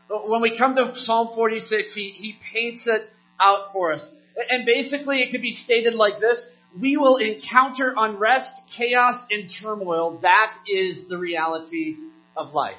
When 0.08 0.40
we 0.40 0.56
come 0.56 0.76
to 0.76 0.94
Psalm 0.94 1.34
46, 1.34 1.92
he, 1.96 2.10
he 2.10 2.38
paints 2.52 2.86
it 2.86 3.10
out 3.40 3.72
for 3.72 3.92
us. 3.92 4.08
And 4.50 4.64
basically, 4.64 5.20
it 5.20 5.32
could 5.32 5.42
be 5.42 5.50
stated 5.50 5.94
like 5.94 6.20
this. 6.20 6.46
We 6.80 6.96
will 6.96 7.16
encounter 7.16 7.92
unrest, 7.96 8.68
chaos, 8.68 9.26
and 9.32 9.50
turmoil. 9.50 10.18
That 10.22 10.54
is 10.72 11.08
the 11.08 11.18
reality 11.18 11.96
of 12.36 12.54
life. 12.54 12.76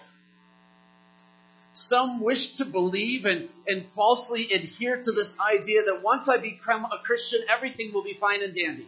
Some 1.76 2.22
wish 2.22 2.54
to 2.56 2.66
believe 2.66 3.26
and, 3.26 3.50
and 3.68 3.86
falsely 3.96 4.50
adhere 4.54 4.96
to 4.96 5.12
this 5.12 5.38
idea 5.40 5.84
that 5.84 6.02
once 6.02 6.30
I 6.30 6.38
become 6.38 6.86
a 6.86 7.04
Christian, 7.04 7.42
everything 7.54 7.92
will 7.94 8.04
be 8.04 8.14
fine 8.14 8.42
and 8.42 8.56
dandy. 8.56 8.88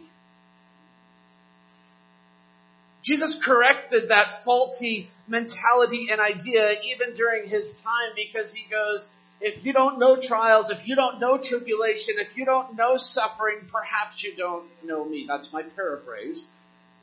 Jesus 3.02 3.38
corrected 3.42 4.08
that 4.08 4.42
faulty 4.42 5.10
mentality 5.28 6.08
and 6.10 6.18
idea 6.18 6.80
even 6.84 7.14
during 7.14 7.46
his 7.46 7.78
time 7.80 8.12
because 8.16 8.54
he 8.54 8.66
goes, 8.70 9.06
if 9.42 9.66
you 9.66 9.74
don't 9.74 9.98
know 9.98 10.16
trials, 10.16 10.70
if 10.70 10.88
you 10.88 10.96
don't 10.96 11.20
know 11.20 11.36
tribulation, 11.36 12.14
if 12.18 12.36
you 12.38 12.46
don't 12.46 12.74
know 12.74 12.96
suffering, 12.96 13.58
perhaps 13.70 14.22
you 14.22 14.34
don't 14.34 14.64
know 14.82 15.04
me. 15.04 15.26
That's 15.28 15.52
my 15.52 15.62
paraphrase, 15.62 16.46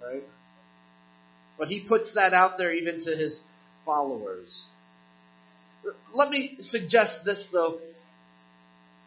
right? 0.04 0.24
But 1.60 1.70
he 1.70 1.80
puts 1.80 2.13
that 2.13 2.34
out 2.34 2.58
there 2.58 2.74
even 2.74 3.01
to 3.01 3.15
his 3.15 3.44
followers. 3.86 4.68
Let 6.13 6.30
me 6.30 6.58
suggest 6.62 7.25
this 7.25 7.48
though. 7.48 7.80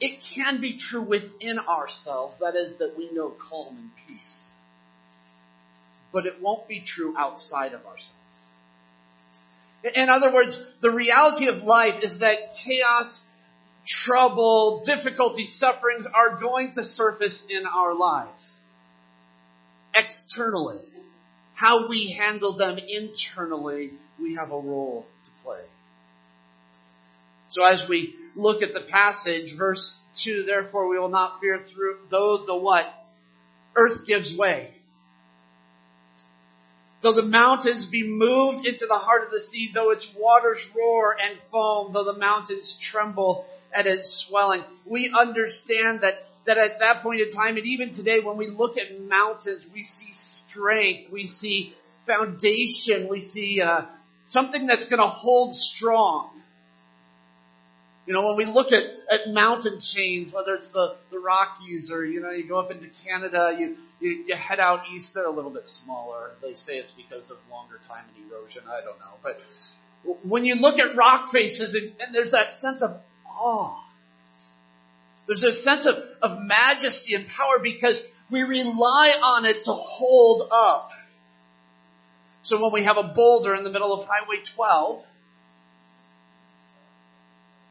It 0.00 0.22
can 0.22 0.60
be 0.60 0.76
true 0.76 1.02
within 1.02 1.58
ourselves, 1.58 2.38
that 2.38 2.54
is 2.54 2.76
that 2.76 2.96
we 2.96 3.10
know 3.10 3.30
calm 3.30 3.76
and 3.76 3.90
peace. 4.06 4.52
But 6.12 6.26
it 6.26 6.40
won't 6.40 6.68
be 6.68 6.80
true 6.80 7.16
outside 7.18 7.72
of 7.72 7.84
ourselves. 7.84 8.14
In 9.94 10.08
other 10.08 10.32
words, 10.32 10.60
the 10.80 10.90
reality 10.90 11.48
of 11.48 11.62
life 11.62 12.02
is 12.02 12.18
that 12.18 12.56
chaos, 12.56 13.24
trouble, 13.86 14.82
difficulty, 14.84 15.46
sufferings 15.46 16.06
are 16.06 16.36
going 16.36 16.72
to 16.72 16.84
surface 16.84 17.44
in 17.48 17.66
our 17.66 17.94
lives. 17.94 18.56
Externally. 19.94 20.80
How 21.54 21.88
we 21.88 22.12
handle 22.12 22.56
them 22.56 22.78
internally, 22.78 23.92
we 24.20 24.34
have 24.34 24.52
a 24.52 24.58
role 24.58 25.06
to 25.24 25.30
play. 25.42 25.62
So 27.48 27.64
as 27.64 27.88
we 27.88 28.14
look 28.36 28.62
at 28.62 28.74
the 28.74 28.80
passage, 28.80 29.54
verse 29.54 30.00
2, 30.16 30.44
therefore 30.44 30.88
we 30.88 30.98
will 30.98 31.08
not 31.08 31.40
fear 31.40 31.58
through, 31.58 31.98
though 32.10 32.38
the 32.38 32.56
what? 32.56 32.92
Earth 33.74 34.06
gives 34.06 34.36
way. 34.36 34.74
Though 37.00 37.14
the 37.14 37.22
mountains 37.22 37.86
be 37.86 38.02
moved 38.02 38.66
into 38.66 38.86
the 38.86 38.98
heart 38.98 39.24
of 39.24 39.30
the 39.30 39.40
sea, 39.40 39.70
though 39.72 39.90
its 39.90 40.12
waters 40.14 40.68
roar 40.76 41.16
and 41.20 41.38
foam, 41.50 41.92
though 41.92 42.04
the 42.04 42.18
mountains 42.18 42.76
tremble 42.76 43.46
at 43.72 43.86
its 43.86 44.10
swelling. 44.10 44.64
We 44.84 45.12
understand 45.16 46.00
that, 46.00 46.26
that 46.46 46.58
at 46.58 46.80
that 46.80 47.02
point 47.02 47.20
in 47.20 47.30
time, 47.30 47.56
and 47.56 47.66
even 47.66 47.92
today 47.92 48.18
when 48.18 48.36
we 48.36 48.48
look 48.48 48.78
at 48.78 49.00
mountains, 49.00 49.68
we 49.72 49.84
see 49.84 50.12
strength, 50.12 51.10
we 51.10 51.28
see 51.28 51.74
foundation, 52.06 53.06
we 53.06 53.20
see 53.20 53.62
uh, 53.62 53.82
something 54.26 54.66
that's 54.66 54.86
going 54.86 55.00
to 55.00 55.06
hold 55.06 55.54
strong. 55.54 56.30
You 58.08 58.14
know, 58.14 58.26
when 58.26 58.36
we 58.36 58.46
look 58.46 58.72
at, 58.72 58.84
at 59.12 59.28
mountain 59.28 59.82
chains, 59.82 60.32
whether 60.32 60.54
it's 60.54 60.70
the, 60.70 60.96
the 61.10 61.18
Rockies 61.18 61.92
or, 61.92 62.06
you 62.06 62.22
know, 62.22 62.30
you 62.30 62.48
go 62.48 62.58
up 62.58 62.70
into 62.70 62.88
Canada, 63.06 63.54
you, 63.58 63.76
you, 64.00 64.24
you 64.26 64.34
head 64.34 64.58
out 64.58 64.84
east, 64.90 65.12
they're 65.12 65.26
a 65.26 65.30
little 65.30 65.50
bit 65.50 65.68
smaller. 65.68 66.30
They 66.40 66.54
say 66.54 66.78
it's 66.78 66.92
because 66.92 67.30
of 67.30 67.36
longer 67.50 67.78
time 67.86 68.04
and 68.16 68.32
erosion. 68.32 68.62
I 68.66 68.80
don't 68.80 68.98
know. 68.98 69.12
But 69.22 69.42
When 70.22 70.46
you 70.46 70.54
look 70.54 70.78
at 70.78 70.96
rock 70.96 71.30
faces 71.30 71.74
and, 71.74 71.92
and 72.00 72.14
there's 72.14 72.30
that 72.30 72.54
sense 72.54 72.80
of 72.80 72.98
awe. 73.28 73.78
There's 75.26 75.42
a 75.42 75.52
sense 75.52 75.84
of, 75.84 76.02
of 76.22 76.40
majesty 76.40 77.14
and 77.14 77.28
power 77.28 77.58
because 77.62 78.02
we 78.30 78.42
rely 78.42 79.20
on 79.22 79.44
it 79.44 79.64
to 79.64 79.72
hold 79.74 80.48
up. 80.50 80.92
So 82.40 82.58
when 82.58 82.72
we 82.72 82.84
have 82.84 82.96
a 82.96 83.02
boulder 83.02 83.54
in 83.54 83.64
the 83.64 83.70
middle 83.70 83.92
of 83.92 84.08
Highway 84.08 84.38
12, 84.46 85.04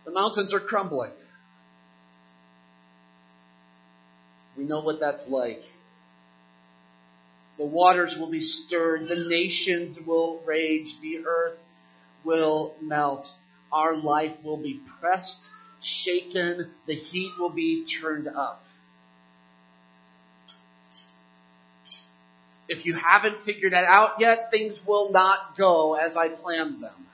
the 0.08 0.14
mountains 0.14 0.54
are 0.54 0.62
crumbling. 0.62 1.12
We 4.56 4.64
know 4.64 4.80
what 4.80 5.02
that's 5.02 5.28
like. 5.28 5.66
The 7.58 7.66
waters 7.66 8.18
will 8.18 8.30
be 8.30 8.40
stirred. 8.40 9.10
The 9.10 9.28
nations 9.28 10.00
will 10.00 10.42
rage. 10.46 11.02
The 11.02 11.26
earth 11.28 11.58
will 12.24 12.74
melt. 12.82 13.30
Our 13.70 13.98
life 13.98 14.42
will 14.44 14.56
be 14.56 14.80
pressed, 15.02 15.44
shaken. 15.82 16.72
The 16.86 16.96
heat 16.96 17.34
will 17.38 17.50
be 17.50 17.84
turned 17.84 18.30
up. 18.30 18.64
If 22.70 22.86
you 22.86 22.94
haven't 22.94 23.42
figured 23.42 23.74
it 23.74 23.84
out 23.84 24.22
yet, 24.22 24.52
things 24.52 24.86
will 24.88 25.12
not 25.12 25.58
go 25.58 25.96
as 25.96 26.16
I 26.16 26.30
planned 26.30 26.82
them. 26.82 27.08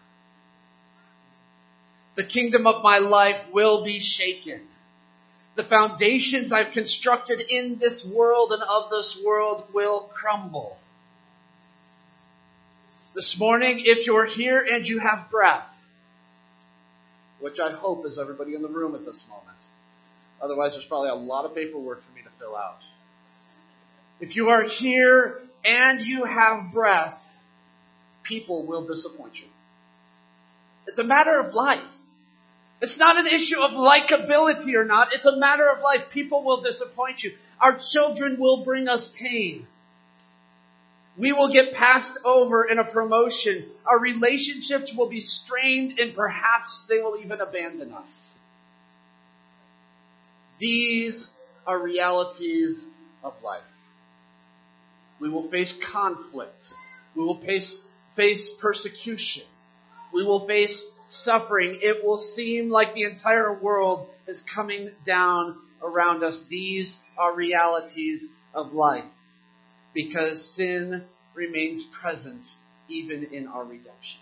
The 2.15 2.24
kingdom 2.24 2.67
of 2.67 2.84
my 2.84 3.00
life 3.00 3.51
will 3.51 3.84
be 3.84 4.00
shaken. 4.00 4.67
The 5.55 5.63
foundations 5.63 6.51
I've 6.51 6.72
constructed 6.72 7.41
in 7.41 7.77
this 7.79 8.05
world 8.05 8.51
and 8.53 8.62
of 8.63 8.89
this 8.89 9.20
world 9.24 9.65
will 9.74 10.01
crumble. 10.13 10.77
This 13.15 13.39
morning, 13.39 13.84
if 13.86 14.08
you're 14.08 14.25
here 14.25 14.65
and 14.70 14.88
you 14.88 15.00
have 15.00 15.29
breath, 15.29 15.70
which 17.39 17.60
I 17.60 17.72
hope 17.72 18.05
is 18.05 18.17
everybody 18.17 18.55
in 18.55 18.62
the 18.63 18.67
room 18.67 18.96
at 18.96 19.05
this 19.05 19.27
moment, 19.27 19.58
otherwise 20.41 20.74
there's 20.74 20.86
probably 20.86 21.10
a 21.10 21.15
lot 21.15 21.46
of 21.46 21.53
paperwork 21.53 22.01
for 22.01 22.12
me 22.15 22.22
to 22.24 22.29
fill 22.39 22.55
out. 22.55 22.82
If 24.20 24.36
you 24.36 24.50
are 24.50 24.63
here 24.63 25.41
and 25.63 26.01
you 26.01 26.24
have 26.24 26.72
breath, 26.72 27.38
people 28.24 28.65
will 28.65 28.88
disappoint 28.88 29.36
you. 29.36 29.46
It's 30.88 30.98
a 30.98 31.03
matter 31.03 31.39
of 31.39 31.53
life. 31.53 31.86
It's 32.83 32.97
not 32.97 33.17
an 33.17 33.27
issue 33.27 33.61
of 33.61 33.71
likability 33.71 34.75
or 34.75 34.83
not. 34.83 35.13
It's 35.13 35.25
a 35.25 35.37
matter 35.37 35.69
of 35.69 35.81
life. 35.81 36.09
People 36.09 36.43
will 36.43 36.59
disappoint 36.59 37.23
you. 37.23 37.31
Our 37.61 37.77
children 37.77 38.35
will 38.37 38.65
bring 38.65 38.89
us 38.89 39.07
pain. 39.07 39.65
We 41.15 41.31
will 41.31 41.47
get 41.47 41.71
passed 41.71 42.17
over 42.25 42.65
in 42.65 42.79
a 42.79 42.83
promotion. 42.83 43.65
Our 43.85 43.97
relationships 43.97 44.93
will 44.93 45.07
be 45.07 45.21
strained 45.21 45.97
and 45.97 46.13
perhaps 46.13 46.83
they 46.89 46.99
will 46.99 47.15
even 47.15 47.39
abandon 47.39 47.93
us. 47.93 48.37
These 50.59 51.31
are 51.65 51.81
realities 51.81 52.85
of 53.23 53.33
life. 53.41 53.61
We 55.21 55.29
will 55.29 55.43
face 55.43 55.71
conflict. 55.71 56.73
We 57.15 57.23
will 57.23 57.39
face, 57.39 57.81
face 58.17 58.49
persecution. 58.49 59.43
We 60.13 60.25
will 60.25 60.45
face 60.45 60.83
suffering. 61.13 61.79
It 61.82 62.03
will 62.03 62.17
seem 62.17 62.70
like 62.70 62.93
the 62.93 63.03
entire 63.03 63.53
world 63.53 64.10
is 64.27 64.41
coming 64.41 64.89
down 65.05 65.58
around 65.82 66.24
us. 66.24 66.46
These 66.46 66.98
are 67.17 67.36
realities 67.36 68.29
of 68.53 68.74
life 68.74 69.05
because 69.93 70.43
sin 70.43 71.05
remains 71.36 71.84
present 71.84 72.53
even 72.88 73.25
in 73.25 73.48
our 73.48 73.63
redemption. 73.63 74.20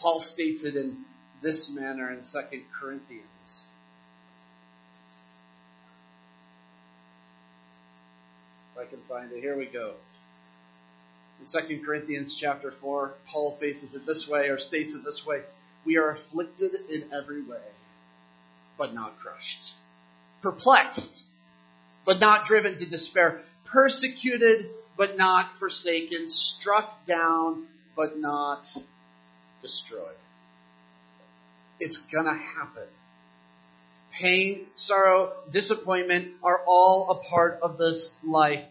Paul 0.00 0.20
states 0.20 0.64
it 0.64 0.76
in 0.76 1.04
this 1.42 1.68
manner 1.68 2.10
in 2.10 2.20
2 2.20 2.62
Corinthians. 2.80 3.64
If 8.74 8.82
I 8.82 8.84
can 8.86 9.00
find 9.08 9.32
it, 9.32 9.40
here 9.40 9.58
we 9.58 9.66
go. 9.66 9.94
In 11.40 11.46
2 11.46 11.82
Corinthians 11.84 12.34
chapter 12.34 12.70
4, 12.70 13.14
Paul 13.28 13.56
faces 13.60 13.94
it 13.94 14.04
this 14.06 14.28
way 14.28 14.48
or 14.48 14.58
states 14.58 14.94
it 14.94 15.04
this 15.04 15.24
way. 15.24 15.42
We 15.84 15.96
are 15.98 16.10
afflicted 16.10 16.72
in 16.90 17.12
every 17.12 17.42
way, 17.42 17.62
but 18.76 18.94
not 18.94 19.18
crushed. 19.20 19.72
Perplexed, 20.42 21.24
but 22.04 22.20
not 22.20 22.46
driven 22.46 22.78
to 22.78 22.86
despair. 22.86 23.42
Persecuted, 23.64 24.70
but 24.96 25.16
not 25.16 25.58
forsaken. 25.58 26.30
Struck 26.30 27.06
down, 27.06 27.66
but 27.96 28.18
not 28.18 28.74
destroyed. 29.62 30.16
It's 31.80 31.98
gonna 31.98 32.34
happen. 32.34 32.88
Pain, 34.12 34.66
sorrow, 34.74 35.32
disappointment 35.50 36.34
are 36.42 36.60
all 36.66 37.10
a 37.10 37.28
part 37.28 37.60
of 37.62 37.78
this 37.78 38.14
life. 38.24 38.64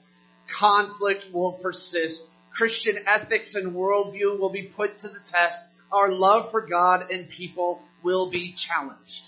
Conflict 0.48 1.32
will 1.32 1.54
persist. 1.54 2.26
Christian 2.58 2.98
ethics 3.06 3.54
and 3.54 3.74
worldview 3.74 4.40
will 4.40 4.50
be 4.50 4.64
put 4.64 4.98
to 5.00 5.10
the 5.10 5.20
test. 5.20 5.70
Our 5.92 6.12
love 6.12 6.50
for 6.50 6.62
God 6.62 7.12
and 7.12 7.30
people 7.30 7.84
will 8.02 8.32
be 8.32 8.54
challenged. 8.54 9.26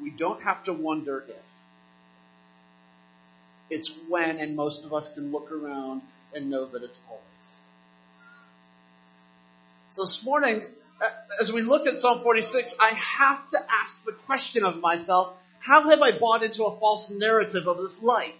We 0.00 0.10
don't 0.10 0.40
have 0.42 0.62
to 0.64 0.72
wonder 0.72 1.24
if. 1.28 1.34
It's 3.68 3.90
when, 4.08 4.38
and 4.38 4.54
most 4.54 4.84
of 4.84 4.94
us 4.94 5.12
can 5.12 5.32
look 5.32 5.50
around 5.50 6.02
and 6.32 6.50
know 6.50 6.66
that 6.66 6.84
it's 6.84 7.00
always. 7.08 7.24
So 9.90 10.04
this 10.04 10.22
morning, 10.22 10.62
as 11.40 11.52
we 11.52 11.62
look 11.62 11.88
at 11.88 11.98
Psalm 11.98 12.20
46, 12.20 12.76
I 12.78 12.90
have 12.94 13.50
to 13.50 13.58
ask 13.80 14.04
the 14.04 14.12
question 14.12 14.64
of 14.64 14.78
myself, 14.78 15.32
how 15.58 15.90
have 15.90 16.00
I 16.00 16.16
bought 16.16 16.44
into 16.44 16.62
a 16.64 16.78
false 16.78 17.10
narrative 17.10 17.66
of 17.66 17.78
this 17.78 18.00
life? 18.00 18.34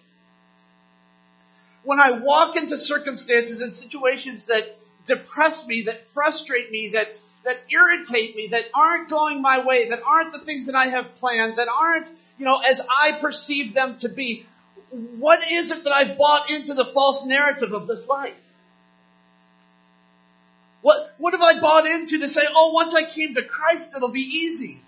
When 1.85 2.01
I 2.01 2.19
walk 2.19 2.57
into 2.57 2.79
circumstances 2.79 3.61
and 3.61 3.75
situations 3.75 4.47
that 4.47 4.63
depress 5.07 5.67
me, 5.67 5.83
that 5.83 6.03
frustrate 6.03 6.71
me, 6.71 6.93
that, 6.95 7.09
that 7.45 7.57
irritate 7.71 8.35
me, 8.37 8.49
that 8.49 8.65
aren't 8.75 9.11
going 9.11 9.43
my 9.43 9.65
way, 9.65 9.91
that 9.91 10.01
aren't 10.03 10.33
the 10.33 10.39
things 10.39 10.67
that 10.67 10.75
I 10.75 10.87
have 10.87 11.15
planned, 11.17 11.59
that 11.59 11.69
aren't, 11.69 12.09
you 12.39 12.47
know, 12.47 12.59
as 12.59 12.81
I 12.81 13.19
perceive 13.21 13.75
them 13.75 13.99
to 13.99 14.09
be, 14.09 14.47
what 14.91 15.41
is 15.51 15.71
it 15.71 15.85
that 15.85 15.93
I've 15.93 16.17
bought 16.17 16.51
into 16.51 16.75
the 16.75 16.87
false 16.87 17.25
narrative 17.25 17.73
of 17.73 17.87
this 17.87 18.09
life? 18.09 18.35
What, 20.81 21.15
what 21.19 21.33
have 21.33 21.43
I 21.43 21.61
bought 21.61 21.87
into 21.87 22.19
to 22.21 22.29
say, 22.29 22.43
oh, 22.49 22.73
once 22.73 22.95
I 22.95 23.05
came 23.05 23.35
to 23.35 23.43
Christ, 23.43 23.95
it'll 23.97 24.13
be 24.13 24.21
easy. 24.21 24.81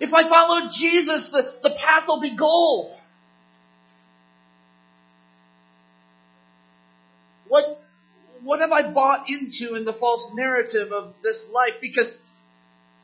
If 0.00 0.12
I 0.12 0.28
follow 0.28 0.68
Jesus, 0.70 1.28
the, 1.28 1.54
the 1.62 1.70
path 1.70 2.04
will 2.08 2.20
be 2.20 2.30
gold. 2.30 2.94
What, 7.48 7.80
what 8.44 8.60
have 8.60 8.72
I 8.72 8.82
bought 8.90 9.28
into 9.30 9.74
in 9.74 9.84
the 9.84 9.92
false 9.92 10.32
narrative 10.34 10.92
of 10.92 11.14
this 11.22 11.50
life? 11.50 11.80
Because 11.80 12.14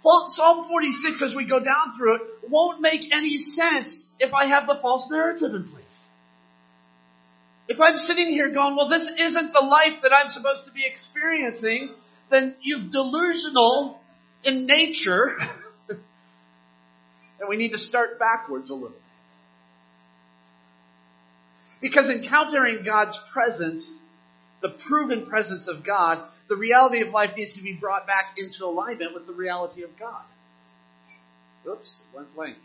Psalm 0.02 0.64
46, 0.64 1.22
as 1.22 1.34
we 1.34 1.44
go 1.44 1.58
down 1.58 1.96
through 1.96 2.16
it, 2.16 2.22
won't 2.48 2.80
make 2.80 3.14
any 3.14 3.38
sense 3.38 4.10
if 4.20 4.32
I 4.32 4.46
have 4.46 4.66
the 4.66 4.76
false 4.76 5.10
narrative 5.10 5.54
in 5.54 5.64
place. 5.64 6.08
If 7.68 7.80
I'm 7.80 7.96
sitting 7.96 8.28
here 8.28 8.50
going, 8.50 8.76
well, 8.76 8.88
this 8.88 9.08
isn't 9.08 9.52
the 9.52 9.60
life 9.60 10.02
that 10.02 10.12
I'm 10.12 10.30
supposed 10.30 10.66
to 10.66 10.72
be 10.72 10.84
experiencing, 10.84 11.90
then 12.28 12.56
you've 12.60 12.90
delusional 12.90 14.00
in 14.44 14.66
nature. 14.66 15.38
and 15.88 17.48
we 17.48 17.56
need 17.56 17.72
to 17.72 17.78
start 17.78 18.18
backwards 18.18 18.70
a 18.70 18.74
little. 18.74 18.96
Because 21.80 22.10
encountering 22.10 22.82
God's 22.82 23.16
presence 23.32 23.90
the 24.60 24.68
proven 24.68 25.26
presence 25.26 25.68
of 25.68 25.84
God, 25.84 26.22
the 26.48 26.56
reality 26.56 27.00
of 27.00 27.10
life 27.10 27.36
needs 27.36 27.54
to 27.56 27.62
be 27.62 27.72
brought 27.72 28.06
back 28.06 28.34
into 28.36 28.64
alignment 28.64 29.14
with 29.14 29.26
the 29.26 29.32
reality 29.32 29.82
of 29.82 29.98
God. 29.98 30.22
Oops, 31.66 31.96
went 32.14 32.34
blank. 32.34 32.56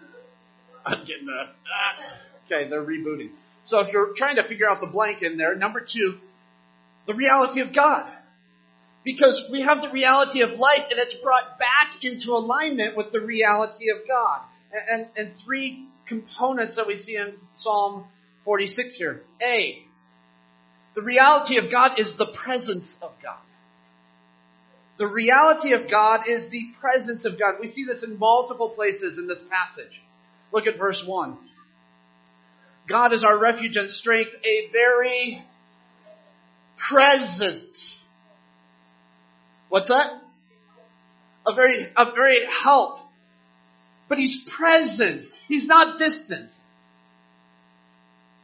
I'm 0.86 1.04
getting 1.04 1.26
the, 1.26 1.48
ah, 1.48 2.16
okay, 2.46 2.68
they're 2.68 2.82
rebooting. 2.82 3.30
So 3.66 3.80
if 3.80 3.92
you're 3.92 4.14
trying 4.14 4.36
to 4.36 4.44
figure 4.44 4.68
out 4.68 4.80
the 4.80 4.88
blank 4.88 5.22
in 5.22 5.36
there, 5.38 5.54
number 5.54 5.80
two, 5.80 6.18
the 7.06 7.14
reality 7.14 7.60
of 7.60 7.72
God. 7.72 8.06
Because 9.04 9.48
we 9.50 9.60
have 9.60 9.82
the 9.82 9.90
reality 9.90 10.40
of 10.40 10.52
life 10.58 10.86
and 10.90 10.98
it's 10.98 11.14
brought 11.14 11.58
back 11.58 12.02
into 12.02 12.32
alignment 12.32 12.96
with 12.96 13.12
the 13.12 13.20
reality 13.20 13.90
of 13.90 14.08
God. 14.08 14.40
And, 14.72 14.88
and, 14.88 15.08
and 15.16 15.36
three 15.36 15.86
components 16.06 16.76
that 16.76 16.86
we 16.86 16.96
see 16.96 17.16
in 17.16 17.34
Psalm 17.54 18.04
46 18.44 18.96
here. 18.96 19.22
A, 19.42 19.84
the 20.94 21.02
reality 21.02 21.58
of 21.58 21.70
God 21.70 21.98
is 21.98 22.14
the 22.14 22.26
presence 22.26 22.98
of 23.02 23.12
God. 23.22 23.38
The 24.96 25.06
reality 25.06 25.72
of 25.72 25.90
God 25.90 26.28
is 26.28 26.50
the 26.50 26.68
presence 26.80 27.24
of 27.24 27.38
God. 27.38 27.54
We 27.60 27.66
see 27.66 27.84
this 27.84 28.04
in 28.04 28.18
multiple 28.18 28.70
places 28.70 29.18
in 29.18 29.26
this 29.26 29.42
passage. 29.50 30.00
Look 30.52 30.68
at 30.68 30.78
verse 30.78 31.04
1. 31.04 31.36
God 32.86 33.12
is 33.12 33.24
our 33.24 33.36
refuge 33.36 33.76
and 33.76 33.90
strength, 33.90 34.36
a 34.44 34.68
very 34.70 35.42
present. 36.76 37.98
What's 39.68 39.88
that? 39.88 40.12
A 41.46 41.54
very, 41.54 41.86
a 41.96 42.12
very 42.12 42.44
help. 42.44 43.00
But 44.14 44.20
he's 44.20 44.44
present. 44.44 45.24
He's 45.48 45.66
not 45.66 45.98
distant. 45.98 46.48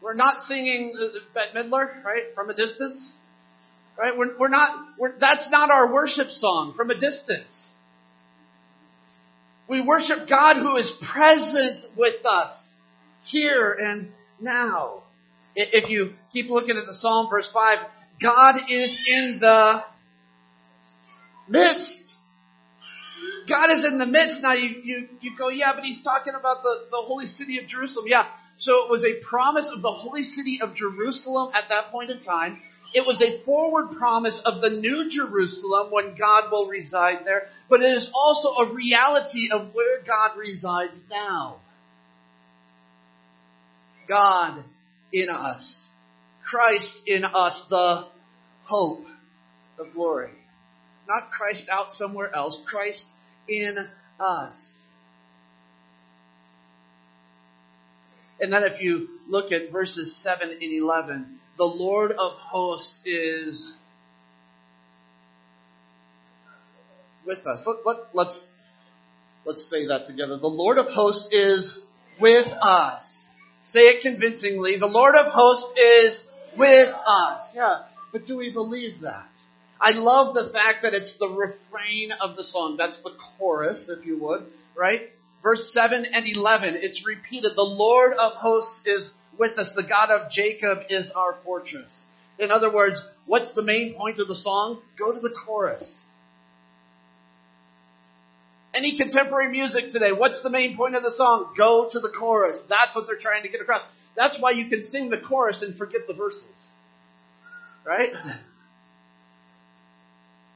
We're 0.00 0.14
not 0.14 0.42
singing 0.42 0.96
uh, 1.00 1.06
Bette 1.33 1.56
Midler, 1.56 2.02
right? 2.02 2.35
From 2.35 2.50
a 2.50 2.54
distance. 2.54 3.14
Right? 3.96 4.18
We're, 4.18 4.37
we're 4.37 4.48
not, 4.48 4.85
we're, 4.98 5.16
that's 5.16 5.48
not 5.48 5.70
our 5.70 5.92
worship 5.92 6.33
song 6.33 6.72
from 6.72 6.90
a 6.90 6.96
distance. 6.96 7.70
We 9.68 9.80
worship 9.80 10.26
God 10.26 10.56
who 10.56 10.74
is 10.74 10.90
present 10.90 11.87
with 11.96 12.26
us 12.26 12.74
here 13.22 13.78
and 13.80 14.12
now. 14.40 15.04
If 15.54 15.88
you 15.88 16.16
keep 16.33 16.50
looking 16.50 16.78
at 16.78 16.87
the 16.87 16.94
Psalm 16.94 17.30
verse 17.30 17.48
5, 17.48 17.78
God 18.18 18.56
is 18.68 19.06
in 19.09 19.38
the 19.38 19.85
midst. 21.46 22.16
God 23.46 23.70
is 23.70 23.85
in 23.85 23.98
the 23.98 24.07
midst. 24.07 24.42
Now 24.42 24.53
you, 24.53 24.68
you, 24.68 25.09
you 25.20 25.37
go, 25.37 25.48
yeah, 25.48 25.72
but 25.74 25.85
he's 25.85 26.03
talking 26.03 26.35
about 26.35 26.62
the, 26.62 26.87
the 26.90 26.98
holy 26.98 27.26
city 27.26 27.59
of 27.59 27.66
Jerusalem. 27.66 28.07
Yeah. 28.09 28.26
So 28.57 28.85
it 28.85 28.90
was 28.90 29.05
a 29.05 29.14
promise 29.14 29.70
of 29.70 29.83
the 29.83 29.92
holy 29.92 30.24
city 30.24 30.61
of 30.62 30.74
Jerusalem 30.74 31.53
at 31.55 31.70
that 31.70 31.90
point 31.90 32.11
in 32.11 32.20
time. 32.20 32.61
It 32.92 33.07
was 33.07 33.22
a 33.22 33.38
forward 33.38 33.96
promise 33.96 34.40
of 34.40 34.61
the 34.61 34.70
new 34.70 35.09
Jerusalem 35.09 35.90
when 35.90 36.16
God 36.16 36.50
will 36.50 36.66
reside 36.66 37.24
there, 37.24 37.48
but 37.68 37.83
it 37.83 37.94
is 37.94 38.11
also 38.12 38.48
a 38.48 38.74
reality 38.74 39.50
of 39.53 39.72
where 39.72 40.03
God 40.03 40.37
resides 40.37 41.05
now. 41.09 41.61
God 44.09 44.64
in 45.12 45.31
us. 45.31 45.88
Christ 46.44 47.07
in 47.07 47.24
us, 47.24 47.66
the 47.66 48.07
hope 48.64 49.07
of 49.79 49.94
glory. 49.94 50.33
Not 51.09 51.31
Christ 51.31 51.68
out 51.68 51.92
somewhere 51.92 52.35
else, 52.35 52.61
Christ 52.66 53.09
in 53.48 53.76
us. 54.18 54.88
And 58.40 58.53
then 58.53 58.64
if 58.64 58.81
you 58.81 59.09
look 59.29 59.53
at 59.53 59.70
verses 59.70 60.16
7 60.16 60.50
and 60.50 60.62
11, 60.62 61.40
the 61.59 61.64
Lord 61.64 62.12
of 62.12 62.33
hosts 62.33 63.03
is 63.05 63.74
with 67.26 67.46
us. 67.46 67.66
Let, 67.66 67.85
let, 67.85 67.96
let's, 68.14 68.50
let's 69.44 69.64
say 69.64 69.87
that 69.87 70.05
together. 70.05 70.38
The 70.38 70.48
Lord 70.48 70.79
of 70.79 70.88
hosts 70.88 71.33
is 71.33 71.79
with 72.18 72.50
us. 72.62 73.29
Say 73.62 73.81
it 73.81 74.03
convincingly. 74.03 74.76
The 74.76 74.87
Lord 74.87 75.14
of 75.14 75.33
hosts 75.33 75.74
is 75.79 76.26
with 76.57 76.94
us. 77.07 77.55
Yeah. 77.55 77.83
But 78.11 78.26
do 78.26 78.37
we 78.37 78.50
believe 78.50 79.03
that? 79.03 79.29
I 79.81 79.93
love 79.93 80.35
the 80.35 80.51
fact 80.51 80.83
that 80.83 80.93
it's 80.93 81.14
the 81.14 81.29
refrain 81.29 82.12
of 82.12 82.37
the 82.37 82.45
song. 82.45 82.77
That's 82.77 83.01
the 83.01 83.14
chorus, 83.38 83.88
if 83.88 84.05
you 84.05 84.19
would, 84.19 84.47
right? 84.75 85.11
Verse 85.43 85.73
7 85.73 86.05
and 86.12 86.29
11, 86.29 86.77
it's 86.77 87.07
repeated. 87.07 87.53
The 87.57 87.62
Lord 87.62 88.12
of 88.12 88.35
hosts 88.35 88.87
is 88.87 89.14
with 89.38 89.59
us. 89.59 89.73
The 89.73 89.83
God 89.83 90.11
of 90.11 90.31
Jacob 90.31 90.85
is 90.90 91.12
our 91.12 91.35
fortress. 91.45 92.05
In 92.38 92.51
other 92.51 92.71
words, 92.71 93.03
what's 93.25 93.55
the 93.55 93.62
main 93.62 93.95
point 93.95 94.19
of 94.19 94.29
the 94.29 94.35
song? 94.35 94.83
Go 94.99 95.12
to 95.12 95.21
the 95.21 95.31
chorus. 95.31 96.05
Any 98.75 98.93
contemporary 98.93 99.51
music 99.51 99.90
today, 99.90 100.12
what's 100.12 100.43
the 100.43 100.51
main 100.51 100.77
point 100.77 100.95
of 100.95 101.03
the 101.03 101.11
song? 101.11 101.55
Go 101.57 101.88
to 101.88 102.01
the 102.01 102.11
chorus. 102.11 102.62
That's 102.62 102.95
what 102.95 103.07
they're 103.07 103.16
trying 103.16 103.43
to 103.43 103.49
get 103.49 103.62
across. 103.62 103.83
That's 104.14 104.38
why 104.38 104.51
you 104.51 104.66
can 104.66 104.83
sing 104.83 105.09
the 105.09 105.19
chorus 105.19 105.62
and 105.62 105.77
forget 105.77 106.07
the 106.07 106.14
verses. 106.14 106.69
Right? 107.85 108.12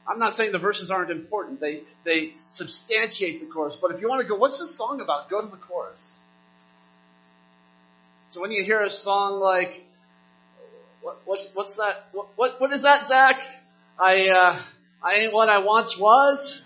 I'm 0.07 0.19
not 0.19 0.35
saying 0.35 0.51
the 0.51 0.59
verses 0.59 0.91
aren't 0.91 1.09
important. 1.09 1.59
They, 1.59 1.81
they 2.03 2.33
substantiate 2.51 3.39
the 3.41 3.47
chorus. 3.47 3.75
But 3.75 3.91
if 3.91 4.01
you 4.01 4.07
want 4.07 4.21
to 4.21 4.27
go, 4.27 4.35
what's 4.35 4.59
the 4.59 4.67
song 4.67 5.01
about? 5.01 5.29
Go 5.29 5.41
to 5.41 5.47
the 5.47 5.57
chorus. 5.57 6.15
So 8.31 8.41
when 8.41 8.51
you 8.51 8.63
hear 8.63 8.81
a 8.81 8.89
song 8.89 9.39
like, 9.39 9.83
what, 11.01 11.21
what's, 11.25 11.49
what's 11.53 11.77
that? 11.77 12.07
What, 12.11 12.27
what, 12.35 12.61
what 12.61 12.73
is 12.73 12.83
that, 12.83 13.07
Zach? 13.07 13.41
I, 13.99 14.29
uh, 14.29 14.59
I 15.01 15.13
ain't 15.15 15.33
what 15.33 15.49
I 15.49 15.59
once 15.59 15.97
was. 15.97 16.61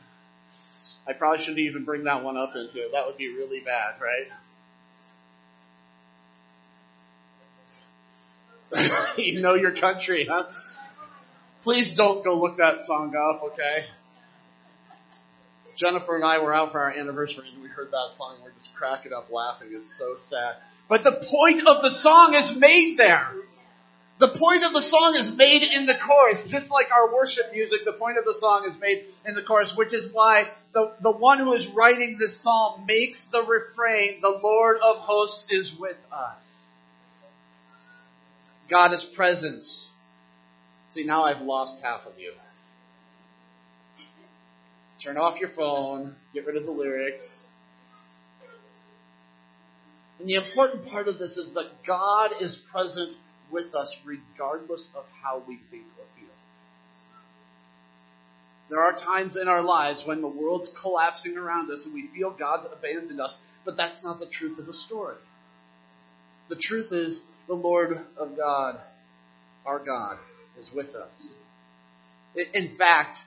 I 1.08 1.14
probably 1.14 1.40
shouldn't 1.40 1.60
even 1.60 1.86
bring 1.86 2.04
that 2.06 2.24
one 2.24 2.38
up 2.38 2.56
into 2.56 2.80
it. 2.80 2.92
That 2.92 3.06
would 3.08 3.18
be 3.18 3.30
really 3.30 3.62
bad, 3.62 3.96
right? 4.02 4.28
you 9.18 9.42
know 9.42 9.56
your 9.56 9.72
country, 9.72 10.28
huh? 10.30 10.46
Please 11.70 11.94
don't 11.94 12.24
go 12.24 12.34
look 12.34 12.58
that 12.58 12.80
song 12.80 13.16
up, 13.16 13.44
okay? 13.44 13.86
Jennifer 15.76 16.16
and 16.16 16.26
I 16.26 16.40
were 16.40 16.52
out 16.52 16.72
for 16.72 16.80
our 16.80 16.90
anniversary 16.90 17.46
and 17.54 17.62
we 17.62 17.70
heard 17.70 17.92
that 17.92 18.08
song 18.10 18.34
and 18.34 18.44
we're 18.44 18.58
just 18.58 18.74
cracking 18.74 19.14
up 19.14 19.32
laughing. 19.32 19.68
It's 19.74 19.94
so 19.94 20.16
sad. 20.18 20.56
But 20.88 21.04
the 21.04 21.12
point 21.12 21.68
of 21.68 21.84
the 21.84 21.92
song 21.92 22.34
is 22.34 22.56
made 22.56 22.98
there. 22.98 23.30
The 24.18 24.30
point 24.30 24.64
of 24.64 24.74
the 24.74 24.82
song 24.82 25.14
is 25.14 25.38
made 25.38 25.62
in 25.62 25.86
the 25.86 25.94
chorus, 25.94 26.44
just 26.48 26.72
like 26.72 26.90
our 26.92 27.14
worship 27.14 27.54
music, 27.54 27.86
the 27.86 27.94
point 27.94 28.18
of 28.18 28.26
the 28.26 28.34
song 28.34 28.66
is 28.68 28.74
made 28.80 29.06
in 29.28 29.36
the 29.36 29.44
chorus, 29.44 29.78
which 29.78 29.94
is 29.94 30.12
why 30.12 30.50
the, 30.74 30.94
the 31.02 31.12
one 31.12 31.38
who 31.38 31.54
is 31.54 31.68
writing 31.68 32.18
this 32.18 32.36
psalm 32.36 32.88
makes 32.88 33.28
the 33.28 33.44
refrain, 33.44 34.22
the 34.22 34.40
Lord 34.42 34.78
of 34.82 34.98
hosts 34.98 35.46
is 35.52 35.72
with 35.78 36.00
us. 36.12 36.72
God 38.70 38.92
is 38.92 39.04
present. 39.04 39.66
See, 40.92 41.04
now 41.04 41.24
I've 41.24 41.42
lost 41.42 41.84
half 41.84 42.06
of 42.06 42.14
you. 42.20 42.34
Turn 45.00 45.18
off 45.18 45.40
your 45.40 45.50
phone, 45.50 46.16
get 46.34 46.46
rid 46.46 46.58
of 46.58 46.66
the 46.66 46.72
lyrics, 46.72 47.48
and 50.20 50.28
the 50.28 50.36
important 50.36 50.86
part 50.86 51.08
of 51.08 51.18
this 51.18 51.38
is 51.38 51.54
that 51.54 51.84
God 51.84 52.32
is 52.42 52.58
present 52.58 53.16
with 53.50 53.74
us 53.74 54.00
regardless 54.04 54.90
of 54.94 55.06
how 55.24 55.42
we 55.48 55.58
think 55.72 55.86
or 55.98 56.06
feel. 56.18 56.30
There 58.70 58.82
are 58.82 58.94
times 58.94 59.38
in 59.38 59.48
our 59.48 59.62
lives 59.62 60.06
when 60.06 60.22
the 60.22 60.28
world's 60.28 60.70
collapsing 60.70 61.38
around 61.38 61.72
us 61.72 61.86
and 61.86 61.94
we 61.94 62.08
feel 62.08 62.32
God's 62.32 62.68
abandoned 62.72 63.22
us, 63.22 63.42
but 63.64 63.78
that's 63.78 64.04
not 64.04 64.20
the 64.20 64.26
truth 64.26 64.60
of 64.60 64.66
the 64.66 64.74
story. 64.74 65.16
The 66.50 66.56
truth 66.56 66.92
is 66.92 67.22
the 67.48 67.56
Lord 67.56 68.00
of 68.18 68.36
God, 68.36 68.80
our 69.66 69.80
God, 69.80 70.18
is 70.60 70.72
with 70.74 70.96
us. 70.96 71.34
In 72.54 72.70
fact, 72.70 73.24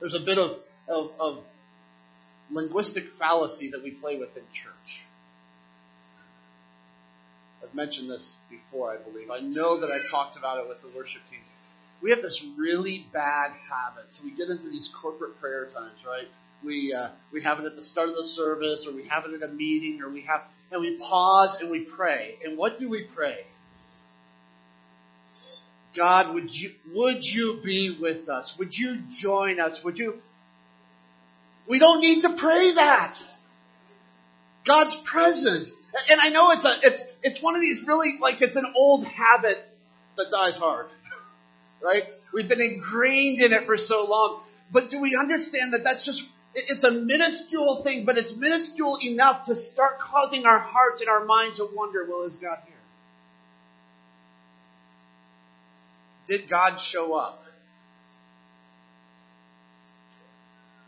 there's 0.00 0.14
a 0.14 0.20
bit 0.20 0.38
of, 0.38 0.58
of, 0.88 1.12
of 1.18 1.44
linguistic 2.50 3.08
fallacy 3.18 3.70
that 3.70 3.82
we 3.82 3.90
play 3.90 4.18
with 4.18 4.36
in 4.36 4.42
church. 4.52 5.02
I've 7.62 7.74
mentioned 7.74 8.10
this 8.10 8.36
before, 8.50 8.92
I 8.92 8.98
believe. 8.98 9.30
I 9.30 9.40
know 9.40 9.80
that 9.80 9.90
I've 9.90 10.08
talked 10.10 10.36
about 10.36 10.58
it 10.58 10.68
with 10.68 10.82
the 10.82 10.88
worship 10.96 11.22
team. 11.30 11.40
We 12.02 12.10
have 12.10 12.20
this 12.20 12.44
really 12.58 13.06
bad 13.12 13.52
habit. 13.70 14.12
So 14.12 14.24
we 14.24 14.32
get 14.32 14.48
into 14.50 14.68
these 14.68 14.88
corporate 14.88 15.40
prayer 15.40 15.64
times, 15.66 15.98
right? 16.06 16.28
We 16.62 16.92
uh, 16.92 17.08
we 17.32 17.40
have 17.42 17.60
it 17.60 17.64
at 17.64 17.76
the 17.76 17.82
start 17.82 18.10
of 18.10 18.16
the 18.16 18.24
service, 18.24 18.86
or 18.86 18.92
we 18.92 19.04
have 19.04 19.24
it 19.24 19.34
at 19.34 19.48
a 19.48 19.52
meeting, 19.52 20.02
or 20.02 20.10
we 20.10 20.22
have, 20.22 20.42
and 20.70 20.80
we 20.80 20.98
pause 20.98 21.60
and 21.60 21.70
we 21.70 21.80
pray. 21.80 22.36
And 22.44 22.58
what 22.58 22.78
do 22.78 22.88
we 22.88 23.04
pray? 23.04 23.46
God, 25.94 26.34
would 26.34 26.54
you 26.54 26.72
would 26.92 27.24
you 27.24 27.60
be 27.64 27.90
with 27.90 28.28
us? 28.28 28.58
Would 28.58 28.76
you 28.76 28.98
join 29.12 29.60
us? 29.60 29.84
Would 29.84 29.98
you? 29.98 30.20
We 31.66 31.78
don't 31.78 32.00
need 32.00 32.22
to 32.22 32.30
pray 32.30 32.72
that. 32.72 33.18
God's 34.64 34.94
present. 34.96 35.68
And 36.10 36.20
I 36.20 36.30
know 36.30 36.50
it's 36.50 36.64
a, 36.64 36.76
it's, 36.82 37.04
it's 37.22 37.42
one 37.42 37.54
of 37.54 37.60
these 37.60 37.86
really, 37.86 38.18
like 38.20 38.42
it's 38.42 38.56
an 38.56 38.72
old 38.74 39.06
habit 39.06 39.64
that 40.16 40.30
dies 40.30 40.56
hard. 40.56 40.86
Right? 41.82 42.06
We've 42.32 42.48
been 42.48 42.62
ingrained 42.62 43.42
in 43.42 43.52
it 43.52 43.66
for 43.66 43.76
so 43.76 44.06
long. 44.06 44.40
But 44.72 44.88
do 44.88 45.02
we 45.02 45.14
understand 45.16 45.74
that 45.74 45.84
that's 45.84 46.02
just, 46.02 46.24
it's 46.54 46.82
a 46.82 46.90
minuscule 46.90 47.82
thing, 47.82 48.06
but 48.06 48.16
it's 48.16 48.34
minuscule 48.34 48.98
enough 49.02 49.44
to 49.46 49.56
start 49.56 49.98
causing 49.98 50.46
our 50.46 50.58
hearts 50.58 51.02
and 51.02 51.10
our 51.10 51.26
mind 51.26 51.56
to 51.56 51.68
wonder, 51.70 52.06
well, 52.08 52.22
is 52.22 52.38
God 52.38 52.56
here? 52.66 52.73
Did 56.26 56.48
God 56.48 56.76
show 56.76 57.14
up? 57.14 57.44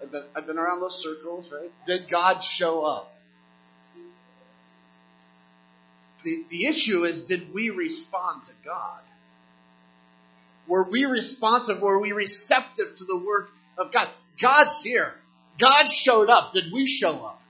I've 0.02 0.10
been, 0.10 0.24
I've 0.34 0.46
been 0.46 0.58
around 0.58 0.80
those 0.80 1.02
circles, 1.02 1.50
right? 1.52 1.70
Did 1.86 2.08
God 2.08 2.40
show 2.40 2.84
up? 2.84 3.12
The, 6.24 6.44
the 6.48 6.66
issue 6.66 7.04
is, 7.04 7.22
did 7.22 7.52
we 7.52 7.70
respond 7.70 8.44
to 8.44 8.52
God? 8.64 9.00
Were 10.66 10.90
we 10.90 11.04
responsive? 11.04 11.80
Were 11.80 12.00
we 12.00 12.12
receptive 12.12 12.94
to 12.96 13.04
the 13.04 13.16
work 13.16 13.50
of 13.78 13.92
God? 13.92 14.08
God's 14.40 14.82
here. 14.82 15.14
God 15.58 15.86
showed 15.90 16.28
up. 16.28 16.52
Did 16.52 16.72
we 16.72 16.86
show 16.86 17.24
up? 17.24 17.40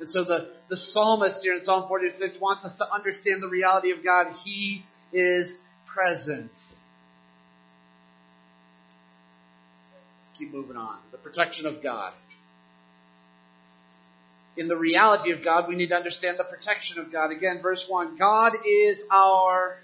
And 0.00 0.08
so 0.08 0.24
the, 0.24 0.50
the 0.68 0.76
psalmist 0.76 1.42
here 1.42 1.54
in 1.54 1.62
Psalm 1.62 1.86
46 1.86 2.40
wants 2.40 2.64
us 2.64 2.78
to 2.78 2.90
understand 2.90 3.42
the 3.42 3.48
reality 3.48 3.90
of 3.90 4.02
God. 4.02 4.34
He 4.44 4.84
is 5.12 5.56
present. 5.86 6.50
Keep 10.38 10.52
moving 10.52 10.76
on. 10.76 10.98
The 11.12 11.18
protection 11.18 11.66
of 11.66 11.82
God. 11.82 12.12
In 14.56 14.68
the 14.68 14.76
reality 14.76 15.30
of 15.30 15.42
God, 15.42 15.68
we 15.68 15.76
need 15.76 15.90
to 15.90 15.96
understand 15.96 16.38
the 16.38 16.44
protection 16.44 16.98
of 16.98 17.12
God. 17.12 17.30
Again, 17.30 17.60
verse 17.62 17.86
1. 17.88 18.16
God 18.16 18.54
is 18.66 19.04
our 19.10 19.78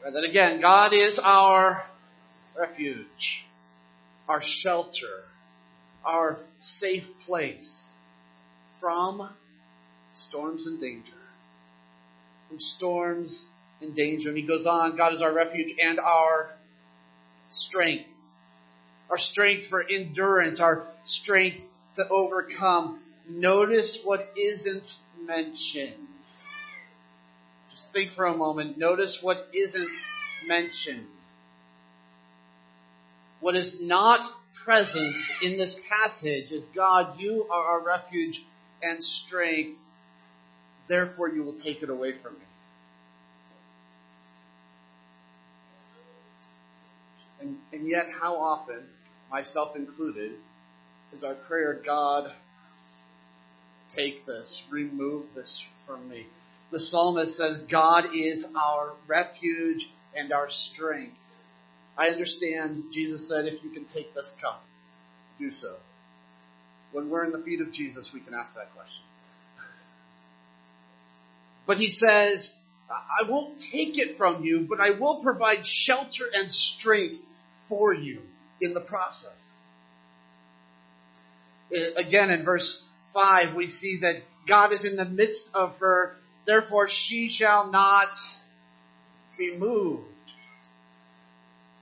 Try 0.00 0.10
that 0.12 0.24
again. 0.24 0.62
God 0.62 0.94
is 0.94 1.18
our 1.18 1.84
refuge, 2.58 3.44
our 4.26 4.40
shelter, 4.40 5.24
our 6.06 6.38
safe 6.58 7.06
place 7.26 7.86
from 8.80 9.28
storms 10.14 10.66
and 10.66 10.80
danger. 10.80 11.19
From 12.50 12.60
storms 12.60 13.46
and 13.80 13.94
danger. 13.94 14.28
And 14.28 14.36
he 14.36 14.42
goes 14.42 14.66
on, 14.66 14.96
God 14.96 15.14
is 15.14 15.22
our 15.22 15.32
refuge 15.32 15.72
and 15.80 16.00
our 16.00 16.50
strength. 17.48 18.08
Our 19.08 19.18
strength 19.18 19.68
for 19.68 19.82
endurance, 19.82 20.60
our 20.60 20.88
strength 21.04 21.58
to 21.94 22.08
overcome. 22.08 23.00
Notice 23.28 24.02
what 24.02 24.32
isn't 24.36 24.98
mentioned. 25.24 26.08
Just 27.70 27.92
think 27.92 28.10
for 28.10 28.24
a 28.24 28.36
moment. 28.36 28.76
Notice 28.76 29.22
what 29.22 29.48
isn't 29.52 29.96
mentioned. 30.46 31.06
What 33.40 33.54
is 33.56 33.80
not 33.80 34.28
present 34.52 35.16
in 35.42 35.56
this 35.56 35.78
passage 35.88 36.50
is 36.50 36.64
God, 36.74 37.18
you 37.18 37.46
are 37.50 37.64
our 37.64 37.80
refuge 37.80 38.44
and 38.82 39.02
strength. 39.02 39.79
Therefore 40.90 41.28
you 41.28 41.44
will 41.44 41.54
take 41.54 41.84
it 41.84 41.88
away 41.88 42.10
from 42.10 42.32
me. 42.32 42.40
And, 47.40 47.58
and 47.72 47.88
yet 47.88 48.10
how 48.10 48.34
often, 48.34 48.80
myself 49.30 49.76
included, 49.76 50.32
is 51.12 51.22
our 51.22 51.34
prayer, 51.34 51.80
God, 51.86 52.32
take 53.88 54.26
this, 54.26 54.64
remove 54.68 55.26
this 55.32 55.62
from 55.86 56.08
me. 56.08 56.26
The 56.72 56.80
psalmist 56.80 57.36
says, 57.36 57.58
God 57.58 58.06
is 58.12 58.48
our 58.60 58.94
refuge 59.06 59.88
and 60.16 60.32
our 60.32 60.50
strength. 60.50 61.16
I 61.96 62.08
understand 62.08 62.86
Jesus 62.92 63.28
said, 63.28 63.46
if 63.46 63.62
you 63.62 63.70
can 63.70 63.84
take 63.84 64.12
this 64.12 64.34
cup, 64.40 64.64
do 65.38 65.52
so. 65.52 65.76
When 66.90 67.10
we're 67.10 67.26
in 67.26 67.30
the 67.30 67.44
feet 67.44 67.60
of 67.60 67.70
Jesus, 67.70 68.12
we 68.12 68.18
can 68.18 68.34
ask 68.34 68.56
that 68.56 68.74
question. 68.74 69.04
But 71.70 71.78
he 71.78 71.88
says, 71.88 72.52
I 72.90 73.28
won't 73.28 73.60
take 73.60 73.96
it 73.96 74.18
from 74.18 74.42
you, 74.42 74.66
but 74.68 74.80
I 74.80 74.90
will 74.90 75.22
provide 75.22 75.64
shelter 75.64 76.24
and 76.34 76.52
strength 76.52 77.22
for 77.68 77.94
you 77.94 78.22
in 78.60 78.74
the 78.74 78.80
process. 78.80 79.60
Uh, 81.72 81.92
again, 81.96 82.30
in 82.30 82.44
verse 82.44 82.82
5, 83.14 83.54
we 83.54 83.68
see 83.68 83.98
that 83.98 84.16
God 84.48 84.72
is 84.72 84.84
in 84.84 84.96
the 84.96 85.04
midst 85.04 85.54
of 85.54 85.78
her, 85.78 86.16
therefore 86.44 86.88
she 86.88 87.28
shall 87.28 87.70
not 87.70 88.18
be 89.38 89.56
moved. 89.56 90.08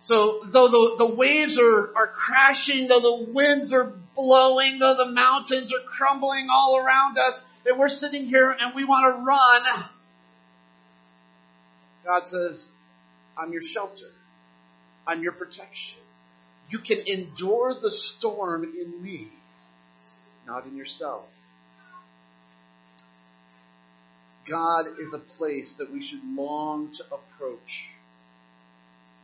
So 0.03 0.40
though 0.53 0.68
the, 0.68 1.07
the 1.07 1.14
waves 1.14 1.59
are, 1.59 1.96
are 1.96 2.09
crashing, 2.09 2.88
though 2.88 3.01
the 3.01 3.33
winds 3.33 3.72
are 3.72 3.94
blowing, 4.14 4.81
though 4.81 4.98
the 4.98 5.11
mountains 5.11 5.72
are 5.72 5.81
crumbling 5.88 6.48
all 6.51 6.77
around 6.77 7.16
us, 7.16 7.42
and 7.69 7.79
we're 7.79 7.89
sitting 7.89 8.25
here 8.25 8.51
and 8.51 8.75
we 8.75 8.85
want 8.85 9.15
to 9.15 9.23
run, 9.23 9.63
God 12.05 12.27
says, 12.27 12.69
I'm 13.37 13.53
your 13.53 13.63
shelter. 13.63 14.11
I'm 15.07 15.23
your 15.23 15.33
protection. 15.33 15.99
You 16.71 16.79
can 16.79 16.99
endure 17.07 17.75
the 17.81 17.91
storm 17.91 18.65
in 18.65 19.03
me, 19.03 19.29
not 20.47 20.67
in 20.67 20.77
yourself. 20.77 21.25
God 24.47 24.87
is 24.99 25.13
a 25.13 25.19
place 25.19 25.75
that 25.75 25.93
we 25.93 26.03
should 26.03 26.25
long 26.25 26.91
to 26.93 27.05
approach, 27.05 27.89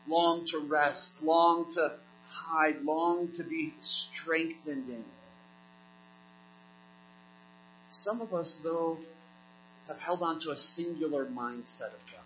long 0.07 0.47
to 0.49 0.59
rest, 0.59 1.23
long 1.23 1.73
to 1.75 1.93
hide, 2.29 2.83
long 2.83 3.29
to 3.37 3.43
be 3.43 3.73
strengthened 3.81 4.89
in. 4.91 5.05
Some 8.05 8.21
of 8.21 8.35
us, 8.35 8.61
though, 8.63 8.99
have 9.89 9.99
held 9.99 10.23
on 10.23 10.39
to 10.41 10.51
a 10.51 10.57
singular 10.57 11.25
mindset 11.25 11.93
of 11.95 12.13
God 12.13 12.25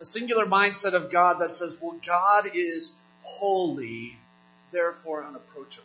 a 0.00 0.04
singular 0.04 0.46
mindset 0.46 0.92
of 0.92 1.10
God 1.10 1.40
that 1.40 1.52
says, 1.52 1.76
well, 1.80 1.98
God 2.06 2.50
is 2.54 2.94
holy, 3.22 4.16
therefore 4.72 5.24
unapproachable. 5.24 5.84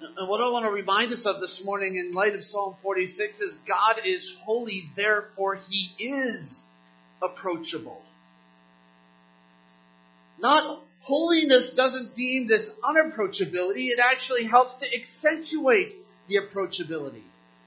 And 0.00 0.28
what 0.28 0.40
I 0.40 0.50
want 0.50 0.66
to 0.66 0.70
remind 0.70 1.12
us 1.12 1.26
of 1.26 1.40
this 1.40 1.64
morning 1.64 1.96
in 1.96 2.12
light 2.12 2.34
of 2.34 2.44
Psalm 2.44 2.76
46 2.82 3.40
is 3.40 3.54
God 3.66 4.00
is 4.04 4.36
holy, 4.42 4.90
therefore 4.94 5.58
he 5.68 5.90
is 5.98 6.62
approachable. 7.22 8.02
Not 10.38 10.85
holiness 11.06 11.70
doesn't 11.70 12.14
deem 12.14 12.48
this 12.48 12.68
unapproachability, 12.82 13.90
it 13.90 14.00
actually 14.00 14.44
helps 14.44 14.74
to 14.74 14.92
accentuate 14.92 15.94
the 16.26 16.34
approachability. 16.34 17.22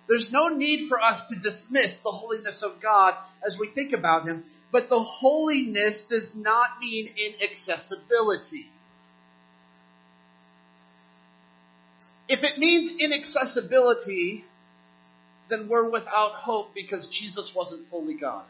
There's 0.07 0.29
no 0.29 0.49
need 0.49 0.89
for 0.89 0.99
us 1.01 1.27
to 1.27 1.35
dismiss 1.35 2.01
the 2.01 2.11
holiness 2.11 2.63
of 2.63 2.81
God 2.81 3.15
as 3.47 3.57
we 3.57 3.69
think 3.69 3.93
about 3.93 4.27
Him, 4.27 4.43
but 4.73 4.89
the 4.89 5.01
holiness 5.01 6.07
does 6.07 6.35
not 6.35 6.81
mean 6.81 7.09
inaccessibility. 7.15 8.69
If 12.27 12.43
it 12.43 12.57
means 12.57 12.97
inaccessibility, 12.97 14.43
then 15.47 15.69
we're 15.69 15.89
without 15.89 16.33
hope 16.33 16.75
because 16.75 17.07
Jesus 17.07 17.55
wasn't 17.55 17.89
fully 17.89 18.15
God. 18.15 18.43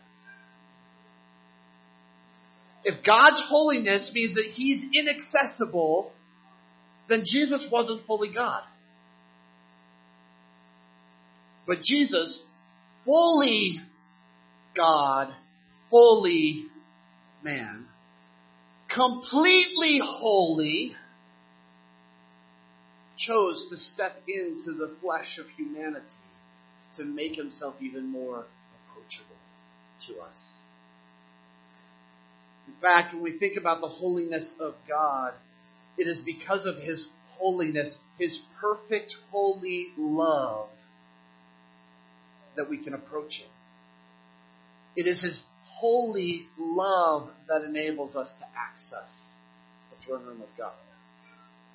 If 2.84 3.04
God's 3.04 3.40
holiness 3.42 4.14
means 4.14 4.36
that 4.36 4.46
He's 4.46 4.90
inaccessible, 4.94 6.14
then 7.08 7.24
Jesus 7.26 7.70
wasn't 7.70 8.06
fully 8.06 8.30
God. 8.30 8.64
But 11.66 11.84
Jesus, 11.84 12.44
fully 13.06 13.80
God, 14.74 15.34
fully 15.90 16.66
man, 17.44 17.86
completely 18.88 20.00
holy, 20.00 20.96
chose 23.18 23.70
to 23.70 23.78
step 23.78 24.24
into 24.28 24.72
the 24.72 24.96
flesh 25.02 25.38
of 25.38 25.48
humanity 25.50 26.06
to 26.98 27.04
make 27.04 27.36
himself 27.36 27.76
even 27.82 28.08
more 28.08 28.46
approachable 28.90 29.36
to 30.08 30.20
us. 30.22 30.58
In 32.70 32.76
fact, 32.82 33.14
when 33.14 33.24
we 33.24 33.32
think 33.32 33.58
about 33.58 33.82
the 33.82 33.88
holiness 33.88 34.60
of 34.60 34.76
God, 34.88 35.34
it 35.98 36.08
is 36.08 36.22
because 36.22 36.68
of 36.68 36.78
his 36.78 37.10
holiness, 37.40 37.98
his 38.20 38.40
perfect 38.62 39.16
holy 39.32 39.88
love, 39.98 40.70
that 42.56 42.70
we 42.70 42.78
can 42.78 42.94
approach 42.94 43.40
Him. 43.40 43.50
It 44.96 45.08
is 45.08 45.22
His 45.22 45.44
holy 45.64 46.42
love 46.58 47.32
that 47.48 47.64
enables 47.64 48.16
us 48.16 48.36
to 48.36 48.46
access 48.56 49.32
the 49.90 50.06
throne 50.06 50.26
room 50.26 50.42
of 50.42 50.58
God. 50.58 50.74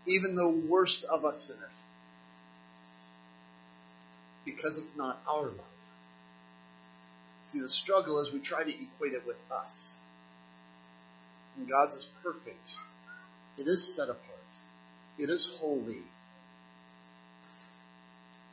Even 0.07 0.35
the 0.35 0.49
worst 0.49 1.05
of 1.05 1.25
us 1.25 1.41
sinners. 1.41 1.83
Because 4.45 4.77
it's 4.77 4.97
not 4.97 5.23
our 5.27 5.47
love. 5.47 5.75
See, 7.53 7.61
the 7.61 7.69
struggle 7.69 8.21
is 8.21 8.31
we 8.31 8.41
try 8.41 8.63
to 8.63 8.71
equate 8.71 9.15
it 9.15 9.27
with 9.27 9.39
us. 9.51 9.95
And 11.57 11.69
God's 11.69 11.95
is 11.95 12.09
perfect. 12.23 12.71
It 13.57 13.69
is 13.69 13.95
set 13.95 14.09
apart. 14.09 14.21
It 15.19 15.31
is 15.31 15.51
holy. 15.61 16.03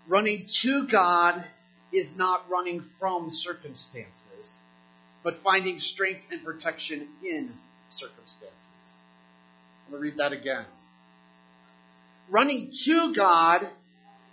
Running 0.07 0.47
to 0.61 0.87
God 0.87 1.43
is 1.91 2.15
not 2.15 2.49
running 2.49 2.81
from 2.99 3.29
circumstances, 3.31 4.59
but 5.23 5.41
finding 5.43 5.79
strength 5.79 6.27
and 6.31 6.43
protection 6.43 7.07
in 7.23 7.53
circumstances. 7.91 8.69
I'm 9.85 9.91
going 9.91 10.03
to 10.03 10.09
read 10.09 10.17
that 10.17 10.33
again. 10.33 10.65
Running 12.29 12.71
to 12.83 13.13
God 13.13 13.67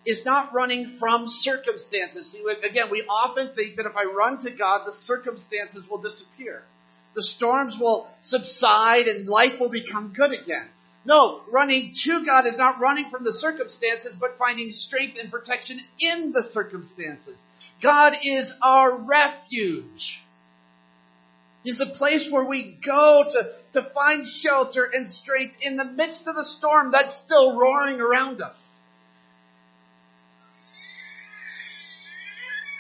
is 0.05 0.25
not 0.25 0.55
running 0.55 0.87
from 0.87 1.29
circumstances. 1.29 2.31
See, 2.31 2.45
again, 2.63 2.91
we 2.91 3.05
often 3.09 3.55
think 3.55 3.77
that 3.77 3.87
if 3.87 3.97
I 3.97 4.05
run 4.05 4.39
to 4.39 4.51
God, 4.51 4.87
the 4.87 4.93
circumstances 4.93 5.89
will 5.89 5.99
disappear. 5.99 6.63
The 7.15 7.23
storms 7.23 7.79
will 7.79 8.09
subside 8.23 9.07
and 9.07 9.29
life 9.29 9.61
will 9.61 9.71
become 9.71 10.13
good 10.15 10.33
again. 10.33 10.69
No, 11.05 11.43
running 11.51 11.95
to 12.03 12.25
God 12.25 12.47
is 12.47 12.59
not 12.59 12.81
running 12.81 13.09
from 13.11 13.25
the 13.25 13.33
circumstances, 13.33 14.15
but 14.15 14.39
finding 14.39 14.73
strength 14.73 15.17
and 15.19 15.31
protection 15.31 15.81
in 15.99 16.33
the 16.33 16.43
circumstances. 16.43 17.39
God 17.81 18.19
is 18.25 18.55
our 18.61 18.99
refuge. 18.99 20.23
He's 21.65 21.81
a 21.81 21.87
place 21.87 22.31
where 22.31 22.45
we 22.45 22.73
go 22.83 23.25
to, 23.33 23.53
to 23.73 23.83
find 23.91 24.27
shelter 24.27 24.85
and 24.85 25.11
strength 25.11 25.57
in 25.61 25.77
the 25.77 25.85
midst 25.85 26.27
of 26.27 26.37
the 26.37 26.45
storm 26.45 26.91
that's 26.93 27.15
still 27.15 27.59
roaring 27.59 28.01
around 28.01 28.41
us. 28.41 28.77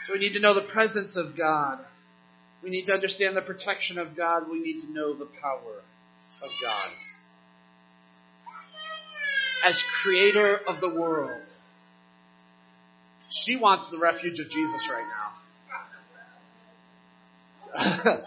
So 0.06 0.14
we 0.14 0.20
need 0.20 0.34
to 0.34 0.40
know 0.40 0.54
the 0.54 0.62
presence 0.62 1.16
of 1.16 1.36
God. 1.36 1.84
We 2.62 2.70
need 2.70 2.86
to 2.86 2.92
understand 2.92 3.36
the 3.36 3.42
protection 3.42 3.98
of 3.98 4.16
God. 4.16 4.50
We 4.50 4.60
need 4.60 4.80
to 4.80 4.92
know 4.92 5.14
the 5.14 5.26
power 5.26 5.82
of 6.42 6.50
God. 6.62 6.90
As 9.64 9.82
creator 10.02 10.58
of 10.68 10.80
the 10.80 10.88
world, 10.88 11.40
she 13.30 13.56
wants 13.56 13.90
the 13.90 13.98
refuge 13.98 14.40
of 14.40 14.50
Jesus 14.50 14.88
right 14.88 15.04
now. 15.04 15.28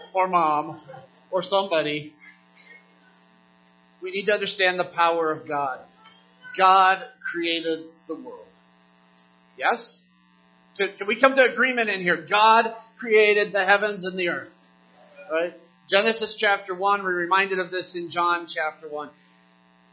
or 0.14 0.28
mom. 0.28 0.80
Or 1.30 1.42
somebody. 1.42 2.14
We 4.00 4.10
need 4.10 4.26
to 4.26 4.32
understand 4.32 4.78
the 4.78 4.84
power 4.84 5.30
of 5.30 5.46
God. 5.46 5.80
God 6.56 7.02
created 7.30 7.84
the 8.08 8.14
world. 8.14 8.46
Yes? 9.56 10.06
Can, 10.78 11.06
we 11.06 11.16
come 11.16 11.36
to 11.36 11.44
agreement 11.44 11.88
in 11.88 12.00
here? 12.00 12.16
God 12.16 12.74
created 13.02 13.52
the 13.52 13.64
heavens 13.64 14.04
and 14.04 14.16
the 14.16 14.28
earth. 14.28 14.48
Right? 15.30 15.58
Genesis 15.90 16.36
chapter 16.36 16.72
1, 16.72 17.02
we're 17.02 17.12
reminded 17.12 17.58
of 17.58 17.72
this 17.72 17.96
in 17.96 18.10
John 18.10 18.46
chapter 18.46 18.88
1. 18.88 19.10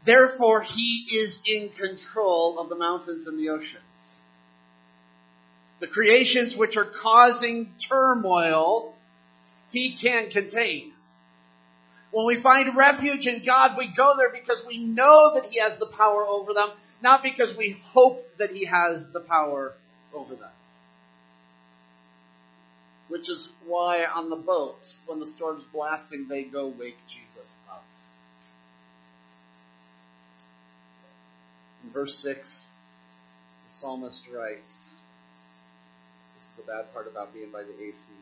Therefore, 0.04 0.62
he 0.62 1.08
is 1.12 1.42
in 1.44 1.70
control 1.70 2.60
of 2.60 2.68
the 2.68 2.76
mountains 2.76 3.26
and 3.26 3.38
the 3.38 3.50
oceans. 3.50 3.82
The 5.80 5.88
creations 5.88 6.56
which 6.56 6.76
are 6.76 6.84
causing 6.84 7.74
turmoil, 7.80 8.94
he 9.72 9.90
can 9.90 10.30
contain. 10.30 10.92
When 12.12 12.26
we 12.26 12.36
find 12.36 12.76
refuge 12.76 13.26
in 13.26 13.44
God, 13.44 13.76
we 13.76 13.88
go 13.88 14.14
there 14.16 14.30
because 14.30 14.64
we 14.66 14.78
know 14.78 15.34
that 15.34 15.46
he 15.46 15.58
has 15.58 15.78
the 15.78 15.86
power 15.86 16.24
over 16.24 16.54
them, 16.54 16.70
not 17.02 17.24
because 17.24 17.56
we 17.56 17.70
hope 17.86 18.36
that 18.38 18.52
he 18.52 18.66
has 18.66 19.10
the 19.10 19.20
power 19.20 19.74
over 20.14 20.36
them 20.36 20.50
which 23.10 23.28
is 23.28 23.52
why 23.66 24.04
on 24.04 24.30
the 24.30 24.36
boat, 24.36 24.94
when 25.06 25.18
the 25.18 25.26
storm's 25.26 25.64
blasting, 25.72 26.28
they 26.28 26.44
go 26.44 26.68
wake 26.68 26.96
Jesus 27.08 27.56
up. 27.68 27.84
In 31.82 31.90
verse 31.90 32.16
6, 32.18 32.66
the 33.68 33.76
psalmist 33.76 34.24
writes, 34.32 34.88
this 36.38 36.46
is 36.46 36.52
the 36.56 36.62
bad 36.62 36.92
part 36.94 37.08
about 37.08 37.34
being 37.34 37.50
by 37.50 37.64
the 37.64 37.82
AC. 37.82 38.12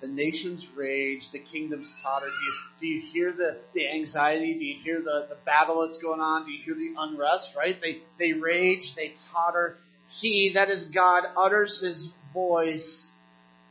The 0.00 0.06
nations 0.06 0.68
rage, 0.76 1.32
the 1.32 1.40
kingdoms 1.40 1.96
totter. 2.02 2.26
Do 2.26 2.32
you, 2.32 2.54
do 2.80 2.86
you 2.86 3.12
hear 3.12 3.32
the, 3.32 3.58
the 3.74 3.88
anxiety? 3.88 4.54
Do 4.54 4.64
you 4.64 4.74
hear 4.80 5.00
the, 5.00 5.26
the 5.28 5.36
battle 5.44 5.84
that's 5.84 5.98
going 5.98 6.20
on? 6.20 6.44
Do 6.44 6.52
you 6.52 6.62
hear 6.64 6.74
the 6.74 6.94
unrest, 6.98 7.56
right? 7.56 7.80
They, 7.80 8.02
they 8.18 8.32
rage, 8.32 8.94
they 8.94 9.12
totter. 9.32 9.78
He, 10.08 10.52
that 10.54 10.68
is 10.68 10.84
God, 10.84 11.24
utters 11.36 11.80
his 11.80 12.12
voice 12.32 13.10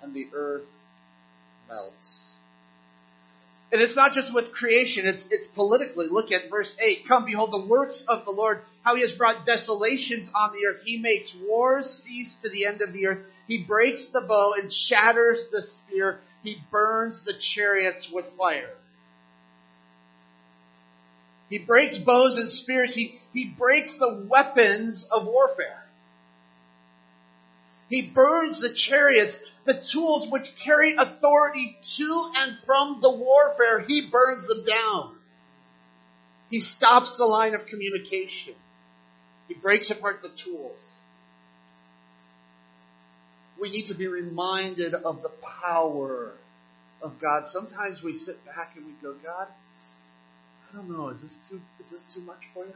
and 0.01 0.13
the 0.13 0.27
earth 0.33 0.69
melts. 1.67 2.31
And 3.71 3.81
it's 3.81 3.95
not 3.95 4.13
just 4.13 4.33
with 4.33 4.51
creation, 4.51 5.05
it's, 5.05 5.27
it's 5.31 5.47
politically. 5.47 6.07
Look 6.09 6.31
at 6.31 6.49
verse 6.49 6.75
8. 6.77 7.07
Come, 7.07 7.25
behold 7.25 7.53
the 7.53 7.65
works 7.65 8.03
of 8.05 8.25
the 8.25 8.31
Lord, 8.31 8.61
how 8.83 8.95
he 8.95 9.01
has 9.01 9.13
brought 9.13 9.45
desolations 9.45 10.29
on 10.35 10.51
the 10.51 10.67
earth. 10.67 10.81
He 10.83 10.97
makes 10.97 11.33
wars 11.35 11.89
cease 11.89 12.35
to 12.43 12.49
the 12.49 12.65
end 12.65 12.81
of 12.81 12.91
the 12.91 13.07
earth. 13.07 13.19
He 13.47 13.63
breaks 13.63 14.07
the 14.07 14.21
bow 14.21 14.53
and 14.57 14.71
shatters 14.71 15.47
the 15.49 15.61
spear. 15.61 16.19
He 16.43 16.57
burns 16.69 17.23
the 17.23 17.33
chariots 17.33 18.11
with 18.11 18.25
fire. 18.37 18.73
He 21.49 21.57
breaks 21.57 21.97
bows 21.97 22.37
and 22.37 22.49
spears. 22.49 22.93
He, 22.93 23.19
he 23.33 23.53
breaks 23.57 23.97
the 23.97 24.25
weapons 24.27 25.03
of 25.05 25.25
warfare. 25.25 25.80
He 27.91 28.01
burns 28.03 28.61
the 28.61 28.73
chariots, 28.73 29.37
the 29.65 29.73
tools 29.73 30.31
which 30.31 30.55
carry 30.55 30.95
authority 30.95 31.77
to 31.97 32.31
and 32.37 32.57
from 32.59 33.01
the 33.01 33.11
warfare. 33.11 33.79
He 33.81 34.07
burns 34.09 34.47
them 34.47 34.63
down. 34.63 35.17
He 36.49 36.61
stops 36.61 37.17
the 37.17 37.25
line 37.25 37.53
of 37.53 37.65
communication. 37.65 38.53
He 39.49 39.55
breaks 39.55 39.89
apart 39.89 40.21
the 40.21 40.29
tools. 40.29 40.93
We 43.59 43.69
need 43.69 43.87
to 43.87 43.93
be 43.93 44.07
reminded 44.07 44.93
of 44.93 45.21
the 45.21 45.31
power 45.61 46.31
of 47.01 47.19
God. 47.19 47.45
Sometimes 47.45 48.01
we 48.01 48.15
sit 48.15 48.43
back 48.45 48.77
and 48.77 48.85
we 48.85 48.93
go, 49.03 49.13
God, 49.21 49.47
I 50.71 50.75
don't 50.77 50.89
know, 50.89 51.09
is 51.09 51.21
this 51.23 51.49
too, 51.49 51.59
is 51.83 51.89
this 51.89 52.05
too 52.05 52.21
much 52.21 52.41
for 52.53 52.63
you? 52.63 52.73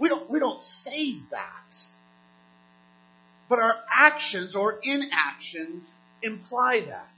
We 0.00 0.08
don't, 0.08 0.28
we 0.28 0.40
don't 0.40 0.60
say 0.60 1.20
that 1.30 1.86
but 3.48 3.58
our 3.58 3.76
actions 3.90 4.56
or 4.56 4.78
inactions 4.82 5.92
imply 6.22 6.80
that. 6.80 7.08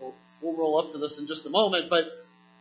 We'll, 0.00 0.14
we'll 0.40 0.56
roll 0.56 0.78
up 0.78 0.92
to 0.92 0.98
this 0.98 1.18
in 1.18 1.26
just 1.26 1.46
a 1.46 1.50
moment, 1.50 1.90
but 1.90 2.06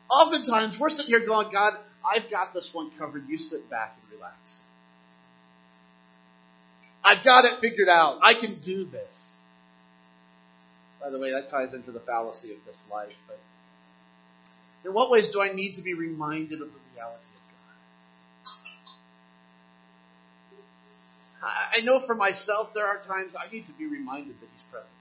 oftentimes 0.10 0.80
we're 0.80 0.90
sitting 0.90 1.08
here 1.08 1.26
going, 1.26 1.50
God, 1.52 1.78
I've 2.04 2.30
got 2.30 2.54
this 2.54 2.74
one 2.74 2.92
covered. 2.98 3.28
You 3.28 3.38
sit 3.38 3.70
back 3.70 3.98
and 4.02 4.18
relax. 4.18 4.60
I've 7.04 7.24
got 7.24 7.46
it 7.46 7.60
figured 7.60 7.90
out. 7.90 8.20
I 8.22 8.34
can 8.34 8.56
do 8.56 8.86
this. 8.86 9.40
By 11.02 11.10
the 11.10 11.20
way, 11.20 11.32
that 11.32 11.50
ties 11.50 11.74
into 11.74 11.92
the 11.92 12.00
fallacy 12.00 12.52
of 12.52 12.58
this 12.66 12.84
life, 12.92 13.16
but 13.28 13.40
in 14.86 14.94
what 14.94 15.10
ways 15.10 15.30
do 15.30 15.42
I 15.42 15.52
need 15.52 15.76
to 15.76 15.82
be 15.82 15.94
reminded 15.94 16.62
of 16.62 16.68
the 16.68 16.80
reality 16.96 17.24
I 21.44 21.82
know 21.82 22.00
for 22.00 22.14
myself 22.14 22.74
there 22.74 22.86
are 22.86 23.00
times 23.00 23.36
I 23.36 23.52
need 23.52 23.66
to 23.68 23.74
be 23.74 23.88
reminded 23.88 24.40
that 24.40 24.48
He's 24.54 24.64
present. 24.72 24.96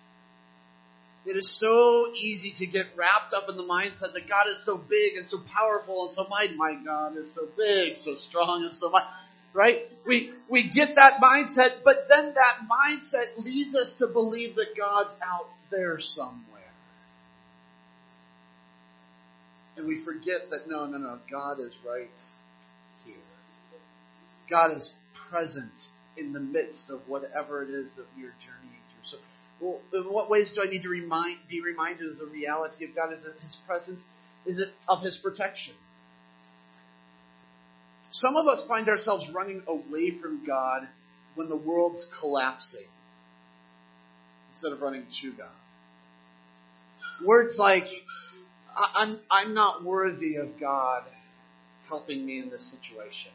It 1.26 1.36
is 1.36 1.50
so 1.50 2.12
easy 2.16 2.52
to 2.52 2.66
get 2.66 2.86
wrapped 2.96 3.34
up 3.34 3.50
in 3.50 3.56
the 3.56 3.62
mindset 3.62 4.14
that 4.14 4.26
God 4.26 4.48
is 4.48 4.64
so 4.64 4.78
big 4.78 5.16
and 5.16 5.28
so 5.28 5.38
powerful 5.38 6.06
and 6.06 6.14
so 6.14 6.26
mighty. 6.30 6.56
My 6.56 6.74
God 6.82 7.16
is 7.18 7.32
so 7.34 7.46
big, 7.56 7.98
so 7.98 8.14
strong 8.14 8.64
and 8.64 8.74
so 8.74 8.88
mighty. 8.88 9.06
Right? 9.52 9.86
We, 10.06 10.32
we 10.48 10.62
get 10.62 10.96
that 10.96 11.20
mindset, 11.20 11.82
but 11.84 12.08
then 12.08 12.32
that 12.34 12.60
mindset 12.70 13.44
leads 13.44 13.74
us 13.74 13.94
to 13.94 14.06
believe 14.06 14.54
that 14.56 14.76
God's 14.78 15.16
out 15.22 15.50
there 15.70 15.98
somewhere. 16.00 16.46
And 19.76 19.86
we 19.86 19.98
forget 19.98 20.50
that 20.50 20.68
no, 20.68 20.86
no, 20.86 20.98
no, 20.98 21.18
God 21.30 21.60
is 21.60 21.72
right 21.86 22.08
here. 23.04 23.14
God 24.48 24.76
is 24.76 24.92
present 25.12 25.88
in 26.16 26.32
the 26.32 26.40
midst 26.40 26.90
of 26.90 27.08
whatever 27.08 27.62
it 27.62 27.70
is 27.70 27.94
that 27.94 28.06
we 28.16 28.24
are 28.24 28.34
journeying 28.40 28.80
through. 28.90 29.10
So, 29.10 29.16
well, 29.60 29.80
in 29.92 30.12
what 30.12 30.30
ways 30.30 30.52
do 30.52 30.62
I 30.62 30.66
need 30.66 30.82
to 30.82 30.88
remind, 30.88 31.38
be 31.48 31.60
reminded 31.60 32.10
of 32.10 32.18
the 32.18 32.26
reality 32.26 32.84
of 32.84 32.94
God? 32.94 33.12
Is 33.12 33.24
it 33.24 33.34
His 33.40 33.56
presence? 33.56 34.06
Is 34.46 34.60
it 34.60 34.70
of 34.88 35.02
His 35.02 35.16
protection? 35.16 35.74
Some 38.10 38.36
of 38.36 38.48
us 38.48 38.64
find 38.66 38.88
ourselves 38.88 39.30
running 39.30 39.62
away 39.68 40.10
from 40.10 40.44
God 40.44 40.88
when 41.36 41.48
the 41.48 41.56
world's 41.56 42.06
collapsing 42.06 42.86
instead 44.50 44.72
of 44.72 44.82
running 44.82 45.06
to 45.20 45.32
God. 45.32 45.48
Words 47.24 47.58
like, 47.58 47.88
I'm, 48.76 49.20
I'm 49.30 49.54
not 49.54 49.84
worthy 49.84 50.36
of 50.36 50.58
God 50.58 51.04
helping 51.88 52.24
me 52.24 52.40
in 52.40 52.50
this 52.50 52.62
situation. 52.62 53.30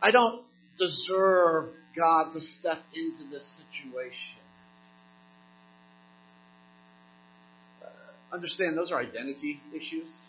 I 0.00 0.12
don't 0.12 0.42
deserve 0.80 1.68
God 1.94 2.32
to 2.32 2.40
step 2.40 2.78
into 2.94 3.24
this 3.24 3.44
situation. 3.44 4.38
Uh, 7.82 8.34
understand 8.34 8.76
those 8.76 8.90
are 8.90 9.00
identity 9.00 9.60
issues. 9.76 10.24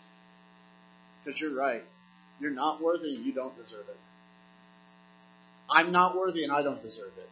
Because 1.24 1.40
you're 1.40 1.54
right. 1.54 1.82
You're 2.38 2.50
not 2.50 2.82
worthy 2.82 3.14
and 3.14 3.24
you 3.24 3.32
don't 3.32 3.56
deserve 3.56 3.88
it. 3.88 3.96
I'm 5.70 5.90
not 5.90 6.16
worthy 6.16 6.44
and 6.44 6.52
I 6.52 6.62
don't 6.62 6.82
deserve 6.82 7.12
it. 7.16 7.30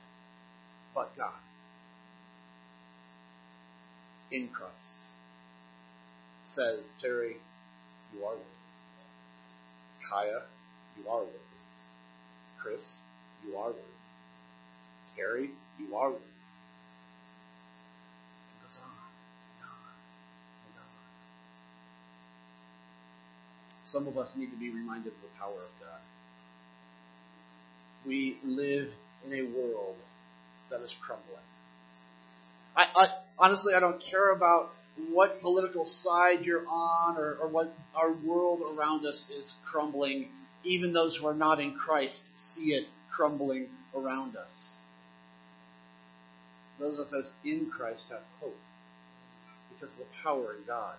But 0.95 1.15
God. 1.17 1.33
In 4.31 4.49
Christ. 4.49 4.99
Says, 6.47 6.91
Terry, 7.03 7.37
you 8.15 8.25
are 8.25 8.31
worthy. 8.31 8.45
Kaya, 10.09 10.43
you 10.97 11.09
are 11.09 11.21
worthy. 11.21 11.39
Chris, 12.61 13.01
you 13.47 13.57
are 13.57 13.69
worthy. 13.69 13.81
Carrie, 15.17 15.51
you 15.79 15.97
are 15.97 16.11
worthy. 16.11 16.25
It 16.25 18.67
goes 18.67 18.79
on. 18.83 18.91
some 23.85 24.07
of 24.07 24.17
us 24.17 24.37
need 24.37 24.51
to 24.51 24.57
be 24.57 24.71
reminded 24.71 25.13
of 25.13 25.21
the 25.21 25.29
power 25.39 25.59
of 25.59 25.81
God. 25.81 26.01
We 28.07 28.39
live 28.45 28.89
in 29.27 29.33
a 29.33 29.43
world 29.43 29.97
that 30.71 30.81
is 30.81 30.95
crumbling. 31.01 31.43
I, 32.77 32.87
I 32.97 33.09
honestly, 33.39 33.75
I 33.75 33.81
don't 33.81 34.01
care 34.01 34.31
about 34.31 34.73
what 35.09 35.41
political 35.41 35.87
side 35.87 36.45
you're 36.45 36.67
on 36.69 37.17
or, 37.17 37.37
or 37.41 37.49
what 37.49 37.75
our 37.95 38.13
world 38.13 38.63
around 38.77 39.07
us 39.07 39.29
is 39.31 39.55
crumbling. 39.65 40.29
Even 40.63 40.93
those 40.93 41.17
who 41.17 41.27
are 41.27 41.35
not 41.35 41.61
in 41.61 41.75
Christ 41.75 42.39
see 42.39 42.75
it 42.75 42.89
crumbling 43.11 43.69
around 43.95 44.37
us. 44.37 44.75
Those 46.79 46.99
of 46.99 47.13
us 47.13 47.35
in 47.45 47.71
Christ 47.71 48.11
have 48.11 48.23
hope 48.41 48.59
because 49.73 49.93
of 49.95 49.99
the 49.99 50.07
power 50.23 50.55
in 50.55 50.65
God. 50.67 50.95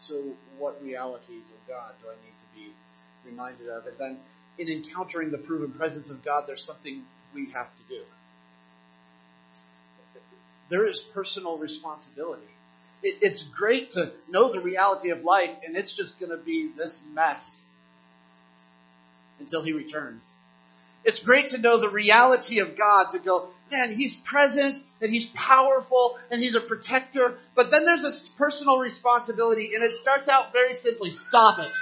So 0.00 0.34
what 0.58 0.82
realities 0.82 1.52
of 1.52 1.68
God 1.68 1.92
do 2.02 2.08
I 2.08 2.14
need 2.24 2.32
to 2.32 2.56
be 2.56 2.72
reminded 3.28 3.68
of? 3.68 3.86
And 3.86 3.96
then 3.98 4.18
in 4.58 4.68
encountering 4.68 5.30
the 5.30 5.38
proven 5.38 5.70
presence 5.72 6.10
of 6.10 6.24
God, 6.24 6.44
there's 6.46 6.64
something 6.64 7.04
we 7.34 7.50
have 7.50 7.74
to 7.76 7.82
do. 7.88 8.02
There 10.70 10.86
is 10.86 11.00
personal 11.00 11.58
responsibility. 11.58 12.48
It, 13.02 13.18
it's 13.20 13.42
great 13.42 13.92
to 13.92 14.12
know 14.28 14.50
the 14.50 14.60
reality 14.60 15.10
of 15.10 15.22
life 15.22 15.50
and 15.64 15.76
it's 15.76 15.94
just 15.94 16.18
gonna 16.18 16.38
be 16.38 16.68
this 16.68 17.02
mess 17.12 17.66
until 19.38 19.62
He 19.62 19.72
returns. 19.72 20.30
It's 21.04 21.20
great 21.20 21.50
to 21.50 21.58
know 21.58 21.80
the 21.80 21.88
reality 21.88 22.60
of 22.60 22.76
God 22.76 23.10
to 23.12 23.18
go, 23.18 23.48
man, 23.70 23.90
He's 23.90 24.14
present 24.14 24.80
and 25.00 25.12
He's 25.12 25.26
powerful 25.26 26.18
and 26.30 26.40
He's 26.40 26.54
a 26.54 26.60
protector. 26.60 27.38
But 27.54 27.70
then 27.70 27.84
there's 27.84 28.02
this 28.02 28.20
personal 28.38 28.78
responsibility 28.78 29.72
and 29.74 29.82
it 29.82 29.96
starts 29.96 30.28
out 30.28 30.52
very 30.52 30.74
simply, 30.74 31.10
stop 31.10 31.58
it. 31.58 31.72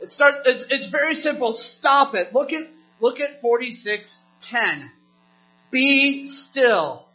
It 0.00 0.10
starts, 0.10 0.38
it's, 0.46 0.64
it's 0.72 0.86
very 0.86 1.14
simple, 1.14 1.54
stop 1.54 2.14
it. 2.14 2.34
Look 2.34 2.52
at, 2.52 2.66
look 2.98 3.20
at 3.20 3.40
4610. 3.40 4.90
Be 5.70 6.26
still. 6.26 7.06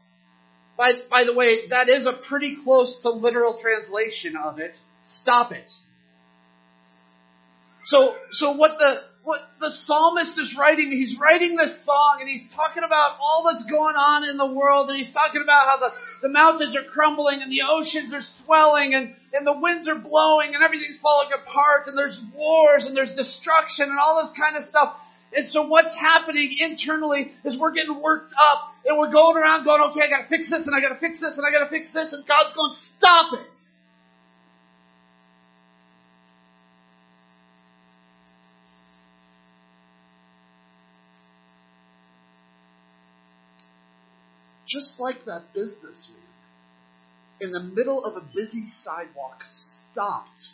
By, 0.77 0.93
by 1.09 1.23
the 1.25 1.33
way, 1.33 1.67
that 1.69 1.89
is 1.89 2.05
a 2.05 2.13
pretty 2.13 2.55
close 2.55 3.01
to 3.01 3.09
literal 3.09 3.55
translation 3.55 4.37
of 4.37 4.59
it. 4.59 4.75
Stop 5.03 5.51
it. 5.51 5.71
So, 7.87 8.17
so 8.31 8.51
what 8.51 8.79
the, 8.79 9.01
what 9.23 9.39
the 9.61 9.71
psalmist 9.71 10.37
is 10.37 10.57
writing, 10.57 10.91
he's 10.91 11.17
writing 11.17 11.55
this 11.55 11.85
song 11.85 12.17
and 12.19 12.27
he's 12.27 12.53
talking 12.53 12.83
about 12.83 13.15
all 13.21 13.49
that's 13.49 13.63
going 13.63 13.95
on 13.95 14.27
in 14.27 14.35
the 14.35 14.45
world 14.45 14.89
and 14.89 14.97
he's 14.97 15.09
talking 15.09 15.41
about 15.41 15.67
how 15.67 15.77
the, 15.77 15.93
the 16.23 16.27
mountains 16.27 16.75
are 16.75 16.83
crumbling 16.83 17.41
and 17.41 17.49
the 17.49 17.61
oceans 17.65 18.13
are 18.13 18.19
swelling 18.19 18.93
and, 18.93 19.15
and 19.31 19.47
the 19.47 19.57
winds 19.57 19.87
are 19.87 19.95
blowing 19.95 20.53
and 20.53 20.65
everything's 20.65 20.97
falling 20.97 21.29
apart 21.31 21.87
and 21.87 21.97
there's 21.97 22.21
wars 22.35 22.83
and 22.83 22.97
there's 22.97 23.13
destruction 23.13 23.85
and 23.89 23.97
all 23.97 24.21
this 24.21 24.33
kind 24.33 24.57
of 24.57 24.65
stuff. 24.65 24.93
And 25.33 25.47
so 25.47 25.61
what's 25.61 25.93
happening 25.93 26.57
internally 26.59 27.31
is 27.45 27.57
we're 27.57 27.71
getting 27.71 28.01
worked 28.01 28.33
up 28.37 28.75
and 28.85 28.99
we're 28.99 29.11
going 29.11 29.37
around 29.37 29.63
going, 29.63 29.91
okay, 29.91 30.01
I 30.01 30.09
gotta 30.09 30.27
fix 30.27 30.49
this 30.49 30.67
and 30.67 30.75
I 30.75 30.81
gotta 30.81 30.95
fix 30.95 31.21
this 31.21 31.37
and 31.37 31.47
I 31.47 31.51
gotta 31.51 31.69
fix 31.69 31.93
this 31.93 32.11
and 32.11 32.27
God's 32.27 32.51
going, 32.51 32.73
stop 32.73 33.31
it. 33.39 33.56
Just 44.67 44.99
like 44.99 45.25
that 45.25 45.53
businessman, 45.53 46.21
in 47.39 47.51
the 47.51 47.63
middle 47.63 48.03
of 48.03 48.17
a 48.17 48.21
busy 48.21 48.65
sidewalk, 48.65 49.43
stopped 49.45 50.49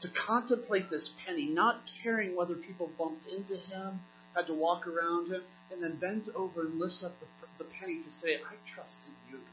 to 0.00 0.08
contemplate 0.08 0.90
this 0.90 1.12
penny, 1.24 1.46
not 1.46 1.90
caring 2.02 2.36
whether 2.36 2.54
people 2.54 2.90
bumped 2.98 3.26
into 3.28 3.56
him, 3.56 4.00
had 4.34 4.46
to 4.46 4.54
walk 4.54 4.86
around 4.86 5.30
him, 5.30 5.42
and 5.72 5.82
then 5.82 5.96
bends 5.96 6.28
over 6.34 6.62
and 6.62 6.78
lifts 6.78 7.02
up 7.04 7.12
the, 7.20 7.26
the 7.58 7.64
penny 7.64 8.02
to 8.02 8.10
say, 8.10 8.36
I 8.36 8.54
trusted 8.66 9.12
you, 9.30 9.36
God. 9.36 9.44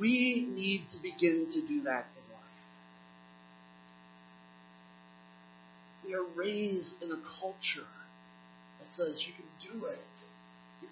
We 0.00 0.46
need 0.46 0.88
to 0.90 1.02
begin 1.02 1.50
to 1.50 1.60
do 1.60 1.82
that 1.82 2.06
in 2.16 2.32
life. 2.32 2.44
We 6.06 6.14
are 6.14 6.24
raised 6.34 7.02
in 7.02 7.10
a 7.10 7.18
culture 7.40 7.86
that 8.78 8.88
says 8.88 9.26
you 9.26 9.32
can 9.32 9.72
do 9.72 9.86
it. 9.86 10.24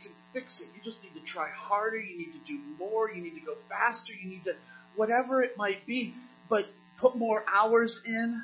Can 0.07 0.15
fix 0.33 0.61
it. 0.61 0.69
You 0.75 0.83
just 0.83 1.03
need 1.03 1.15
to 1.15 1.21
try 1.21 1.49
harder. 1.49 1.99
You 1.99 2.19
need 2.19 2.33
to 2.33 2.39
do 2.47 2.59
more. 2.79 3.11
You 3.11 3.23
need 3.23 3.35
to 3.35 3.41
go 3.41 3.55
faster. 3.69 4.13
You 4.13 4.29
need 4.29 4.45
to, 4.45 4.55
whatever 4.95 5.43
it 5.43 5.57
might 5.57 5.87
be, 5.87 6.15
but 6.49 6.67
put 6.99 7.17
more 7.17 7.45
hours 7.53 8.03
in. 8.07 8.43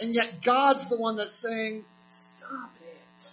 And 0.00 0.14
yet 0.14 0.42
God's 0.42 0.88
the 0.88 0.96
one 0.96 1.16
that's 1.16 1.36
saying, 1.36 1.84
stop 2.08 2.72
it. 2.82 3.30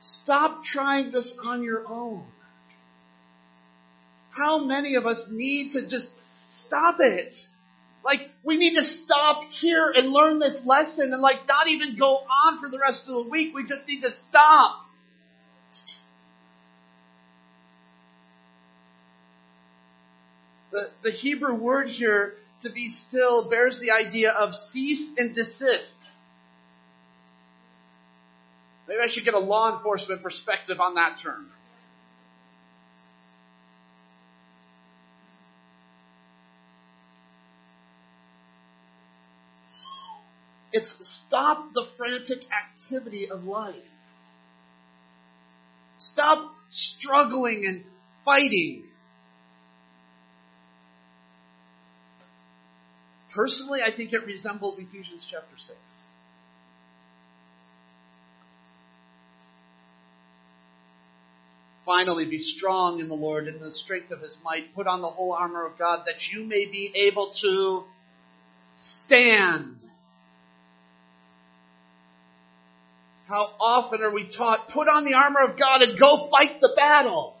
Stop 0.00 0.64
trying 0.64 1.10
this 1.10 1.38
on 1.38 1.62
your 1.62 1.86
own. 1.86 2.24
How 4.30 4.64
many 4.64 4.94
of 4.94 5.06
us 5.06 5.30
need 5.30 5.72
to 5.72 5.86
just 5.86 6.10
stop 6.48 7.00
it? 7.00 7.46
Like, 8.04 8.28
we 8.42 8.56
need 8.56 8.74
to 8.74 8.84
stop 8.84 9.44
here 9.50 9.92
and 9.96 10.10
learn 10.10 10.38
this 10.38 10.64
lesson 10.66 11.12
and 11.12 11.22
like 11.22 11.46
not 11.46 11.68
even 11.68 11.96
go 11.96 12.16
on 12.46 12.58
for 12.58 12.68
the 12.68 12.78
rest 12.78 13.08
of 13.08 13.14
the 13.14 13.30
week. 13.30 13.54
We 13.54 13.64
just 13.64 13.86
need 13.86 14.02
to 14.02 14.10
stop. 14.10 14.80
The, 20.72 20.90
the 21.02 21.10
Hebrew 21.10 21.54
word 21.54 21.88
here 21.88 22.34
to 22.62 22.70
be 22.70 22.88
still 22.88 23.50
bears 23.50 23.78
the 23.78 23.92
idea 23.92 24.32
of 24.32 24.54
cease 24.54 25.12
and 25.18 25.34
desist. 25.34 25.98
Maybe 28.88 29.00
I 29.00 29.06
should 29.06 29.24
get 29.24 29.34
a 29.34 29.38
law 29.38 29.76
enforcement 29.76 30.22
perspective 30.22 30.80
on 30.80 30.94
that 30.94 31.18
term. 31.18 31.50
It's 40.72 41.06
stop 41.06 41.72
the 41.74 41.84
frantic 41.84 42.44
activity 42.50 43.30
of 43.30 43.44
life. 43.44 43.76
Stop 45.98 46.54
struggling 46.70 47.64
and 47.66 47.84
fighting. 48.24 48.84
Personally, 53.30 53.80
I 53.84 53.90
think 53.90 54.12
it 54.12 54.26
resembles 54.26 54.78
Ephesians 54.78 55.26
chapter 55.30 55.56
6. 55.58 55.78
Finally, 61.84 62.26
be 62.26 62.38
strong 62.38 63.00
in 63.00 63.08
the 63.08 63.14
Lord 63.14 63.48
and 63.48 63.56
in 63.56 63.62
the 63.62 63.72
strength 63.72 64.10
of 64.10 64.20
his 64.20 64.38
might. 64.44 64.74
Put 64.74 64.86
on 64.86 65.02
the 65.02 65.08
whole 65.08 65.32
armor 65.32 65.66
of 65.66 65.78
God 65.78 66.04
that 66.06 66.32
you 66.32 66.44
may 66.44 66.66
be 66.66 66.92
able 66.94 67.30
to 67.30 67.84
stand 68.76 69.78
How 73.32 73.50
often 73.58 74.02
are 74.02 74.10
we 74.10 74.24
taught, 74.24 74.68
put 74.68 74.88
on 74.88 75.04
the 75.04 75.14
armor 75.14 75.40
of 75.40 75.56
God 75.56 75.80
and 75.80 75.98
go 75.98 76.28
fight 76.28 76.60
the 76.60 76.70
battle? 76.76 77.34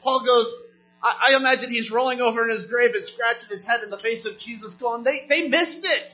Paul 0.00 0.24
goes, 0.24 0.52
I, 1.00 1.28
I 1.28 1.36
imagine 1.36 1.70
he's 1.70 1.92
rolling 1.92 2.20
over 2.20 2.42
in 2.42 2.56
his 2.56 2.66
grave 2.66 2.96
and 2.96 3.06
scratching 3.06 3.48
his 3.48 3.64
head 3.64 3.84
in 3.84 3.90
the 3.90 3.96
face 3.96 4.26
of 4.26 4.36
Jesus 4.40 4.74
going, 4.74 5.04
they, 5.04 5.26
they 5.28 5.46
missed 5.46 5.86
it. 5.86 6.12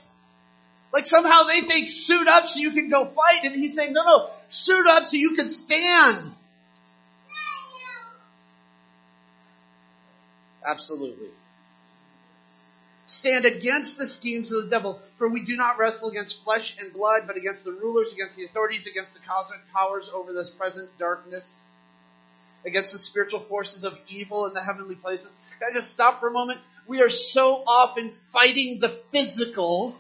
Like 0.93 1.07
somehow 1.07 1.45
they 1.45 1.63
think 1.63 1.89
suit 1.89 2.29
up 2.29 2.47
so 2.47 2.61
you 2.61 2.73
can 2.73 2.91
go 2.91 3.07
fight 3.07 3.45
and 3.45 3.55
he's 3.55 3.75
saying, 3.75 3.95
no, 3.95 4.05
no, 4.05 4.31
suit 4.51 4.87
up 4.87 5.05
so 5.05 5.17
you 5.17 5.35
can 5.35 5.49
stand. 5.49 6.31
Absolutely 10.63 11.31
stand 13.11 13.45
against 13.45 13.99
the 13.99 14.07
schemes 14.07 14.53
of 14.53 14.63
the 14.63 14.71
devil, 14.71 15.03
for 15.19 15.29
we 15.29 15.45
do 15.45 15.57
not 15.57 15.79
wrestle 15.79 16.11
against 16.11 16.45
flesh 16.45 16.77
and 16.79 16.93
blood, 16.93 17.23
but 17.27 17.37
against 17.37 17.65
the 17.65 17.73
rulers, 17.73 18.13
against 18.13 18.37
the 18.37 18.45
authorities, 18.45 18.87
against 18.87 19.15
the 19.15 19.21
cosmic 19.27 19.59
powers 19.75 20.09
over 20.15 20.33
this 20.33 20.49
present 20.51 20.89
darkness, 20.97 21.69
against 22.65 22.93
the 22.93 22.99
spiritual 23.01 23.41
forces 23.41 23.83
of 23.83 23.99
evil 24.09 24.47
in 24.47 24.55
the 24.55 24.63
heavenly 24.63 24.95
places. 24.95 25.33
Can 25.59 25.71
I 25.73 25.75
just 25.75 25.91
stop 25.91 26.21
for 26.21 26.29
a 26.29 26.33
moment? 26.33 26.61
We 26.87 27.03
are 27.03 27.11
so 27.11 27.65
often 27.67 28.13
fighting 28.33 28.79
the 28.79 29.01
physical, 29.11 29.97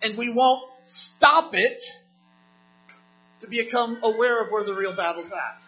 and 0.00 0.16
we 0.16 0.32
won't 0.32 0.70
stop 0.84 1.54
it 1.54 1.82
to 3.40 3.48
become 3.48 3.98
aware 4.00 4.44
of 4.44 4.52
where 4.52 4.62
the 4.62 4.74
real 4.74 4.94
battle's 4.94 5.32
at. 5.32 5.60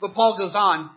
But 0.00 0.12
Paul 0.12 0.38
goes 0.38 0.54
on, 0.54 0.88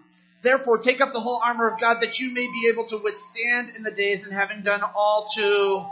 Therefore, 0.44 0.78
take 0.78 1.00
up 1.00 1.14
the 1.14 1.22
whole 1.22 1.42
armor 1.44 1.70
of 1.70 1.80
God 1.80 2.02
that 2.02 2.20
you 2.20 2.30
may 2.30 2.46
be 2.46 2.70
able 2.72 2.86
to 2.88 2.98
withstand 2.98 3.76
in 3.78 3.84
the 3.84 3.92
days 3.92 4.26
and 4.26 4.34
having 4.34 4.62
done 4.62 4.82
all 4.94 5.30
to 5.36 5.86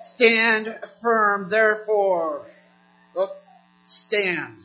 stand 0.00 0.76
firm. 1.00 1.48
Therefore, 1.48 2.46
oh, 3.16 3.34
stand. 3.84 4.56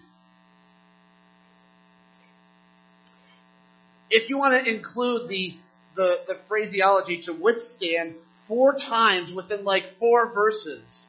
If 4.10 4.32
you 4.32 4.40
want 4.40 4.54
to 4.56 4.74
include 4.74 5.30
the, 5.30 5.54
the, 5.96 6.22
the 6.28 6.36
phraseology 6.48 7.22
to 7.24 7.34
withstand 7.34 8.16
four 8.48 8.76
times 8.76 9.32
within 9.32 9.64
like 9.64 9.98
four 10.00 10.34
verses, 10.34 11.06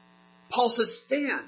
Paul 0.49 0.69
says 0.69 0.95
stand. 0.99 1.47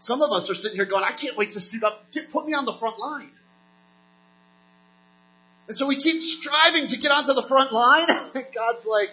Some 0.00 0.20
of 0.20 0.32
us 0.32 0.50
are 0.50 0.54
sitting 0.54 0.76
here 0.76 0.84
going, 0.84 1.02
I 1.02 1.12
can't 1.12 1.34
wait 1.34 1.52
to 1.52 1.60
suit 1.60 1.82
up, 1.82 2.12
get, 2.12 2.30
put 2.30 2.44
me 2.44 2.52
on 2.52 2.66
the 2.66 2.74
front 2.74 2.98
line. 2.98 3.30
And 5.66 5.76
so 5.76 5.86
we 5.86 5.96
keep 5.96 6.20
striving 6.20 6.88
to 6.88 6.96
get 6.96 7.10
onto 7.10 7.32
the 7.32 7.42
front 7.42 7.72
line, 7.72 8.06
and 8.10 8.44
God's 8.54 8.86
like, 8.86 9.10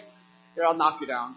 here, 0.54 0.64
I'll 0.64 0.76
knock 0.76 1.00
you 1.00 1.06
down. 1.06 1.36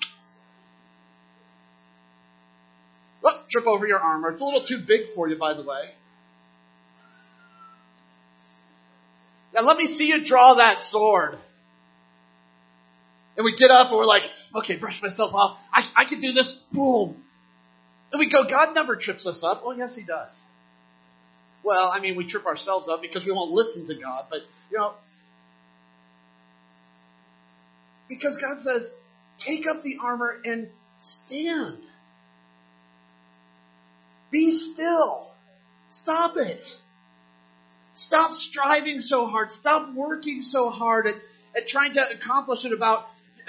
Look, 3.24 3.50
trip 3.50 3.66
over 3.66 3.88
your 3.88 4.00
armor. 4.00 4.30
It's 4.30 4.42
a 4.42 4.46
little 4.46 4.64
too 4.64 4.78
big 4.78 5.14
for 5.16 5.28
you, 5.28 5.38
by 5.38 5.54
the 5.54 5.64
way. 5.64 5.82
Now 9.54 9.62
let 9.62 9.78
me 9.78 9.88
see 9.88 10.10
you 10.10 10.24
draw 10.24 10.56
that 10.56 10.82
sword. 10.82 11.38
And 13.38 13.46
we 13.46 13.56
get 13.56 13.72
up 13.72 13.88
and 13.88 13.98
we're 13.98 14.06
like, 14.06 14.30
okay, 14.54 14.76
brush 14.76 15.02
myself 15.02 15.34
off. 15.34 15.58
I, 15.74 15.86
I 15.96 16.06
can 16.06 16.20
do 16.20 16.34
this. 16.34 16.54
Boom. 16.72 17.24
And 18.12 18.20
we 18.20 18.28
go, 18.28 18.44
God 18.44 18.76
never 18.76 18.96
trips 18.96 19.26
us 19.26 19.44
up. 19.44 19.64
Oh 19.66 19.72
yes, 19.72 19.96
He 19.96 20.04
does. 20.04 20.40
Well, 21.64 21.92
I 21.92 22.00
mean, 22.00 22.16
we 22.16 22.26
trip 22.26 22.46
ourselves 22.46 22.88
up 22.88 23.02
because 23.02 23.26
we 23.26 23.32
won't 23.32 23.52
listen 23.52 23.88
to 23.88 23.96
God, 23.96 24.26
but 24.30 24.42
you 24.72 24.78
know, 24.78 24.94
because 28.08 28.38
God 28.38 28.60
says, 28.60 28.94
take 29.38 29.68
up 29.68 29.84
the 29.84 29.98
armor 30.02 30.40
and 30.46 30.70
stand. 31.00 31.80
Be 34.32 34.52
still. 34.52 35.32
Stop 35.90 36.38
it. 36.38 36.80
Stop 37.94 38.34
striving 38.34 39.00
so 39.00 39.28
hard. 39.28 39.52
Stop 39.52 39.94
working 39.94 40.42
so 40.42 40.70
hard 40.70 41.08
at, 41.08 41.16
at 41.56 41.68
trying 41.68 41.94
to 41.94 42.10
accomplish 42.12 42.66
it 42.66 42.74
about 42.74 43.08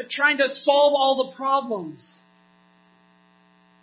trying 0.09 0.38
to 0.38 0.48
solve 0.48 0.94
all 0.94 1.24
the 1.24 1.32
problems. 1.32 2.20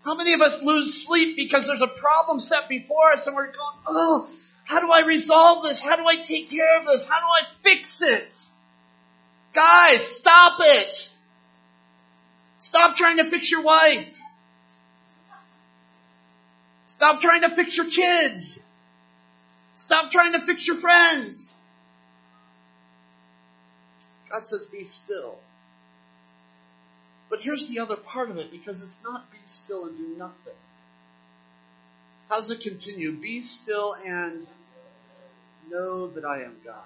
How 0.06 0.16
many 0.16 0.34
of 0.34 0.42
us 0.42 0.62
lose 0.62 1.06
sleep 1.06 1.36
because 1.36 1.66
there's 1.66 1.82
a 1.82 1.88
problem 1.88 2.40
set 2.40 2.68
before 2.68 3.14
us 3.14 3.26
and 3.26 3.36
we're 3.36 3.48
going, 3.48 3.78
oh, 3.88 4.30
how 4.66 4.80
do 4.80 4.92
I 4.92 5.06
resolve 5.06 5.64
this? 5.64 5.82
How 5.82 5.96
do 5.96 6.06
I 6.06 6.18
take 6.18 6.50
care 6.50 6.80
of 6.80 6.86
this? 6.86 7.08
How 7.08 7.20
do 7.20 7.26
I 7.26 7.44
fix 7.64 8.02
it? 8.02 8.48
Guys, 9.54 10.04
stop 10.04 10.58
it! 10.62 11.10
Stop 12.60 12.96
trying 12.96 13.18
to 13.18 13.26
fix 13.26 13.52
your 13.52 13.62
wife. 13.62 14.10
Stop 16.88 17.22
trying 17.22 17.42
to 17.42 17.50
fix 17.50 17.78
your 17.78 17.88
kids. 17.88 18.64
Stop 19.76 20.12
trying 20.12 20.34
to 20.34 20.40
fix 20.40 20.66
your 20.66 20.76
friends. 20.76 21.56
God 24.32 24.48
says 24.48 24.66
be 24.66 24.84
still. 24.84 25.38
But 27.30 27.42
here's 27.42 27.68
the 27.68 27.80
other 27.80 27.96
part 27.96 28.30
of 28.30 28.38
it 28.38 28.52
because 28.52 28.82
it's 28.82 29.00
not 29.04 29.32
be 29.32 29.38
still 29.46 29.86
and 29.86 29.98
do 29.98 30.16
nothing. 30.18 30.54
How 32.30 32.38
does 32.38 32.50
it 32.50 32.62
continue? 32.62 33.12
Be 33.12 33.42
still 33.42 33.96
and 34.06 34.48
know 35.70 36.08
that 36.08 36.26
I 36.26 36.44
am 36.44 36.56
God. 36.64 36.84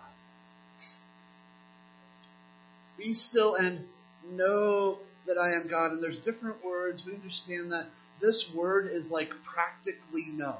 Be 2.98 3.14
still 3.14 3.56
and 3.56 3.88
know 4.32 5.00
that 5.28 5.38
I 5.38 5.54
am 5.54 5.68
God. 5.68 5.92
And 5.92 6.02
there's 6.02 6.20
different 6.20 6.64
words. 6.66 7.06
We 7.06 7.14
understand 7.14 7.72
that 7.72 7.88
this 8.20 8.52
word 8.54 8.90
is 8.92 9.12
like 9.12 9.32
practically 9.44 10.26
know. 10.34 10.58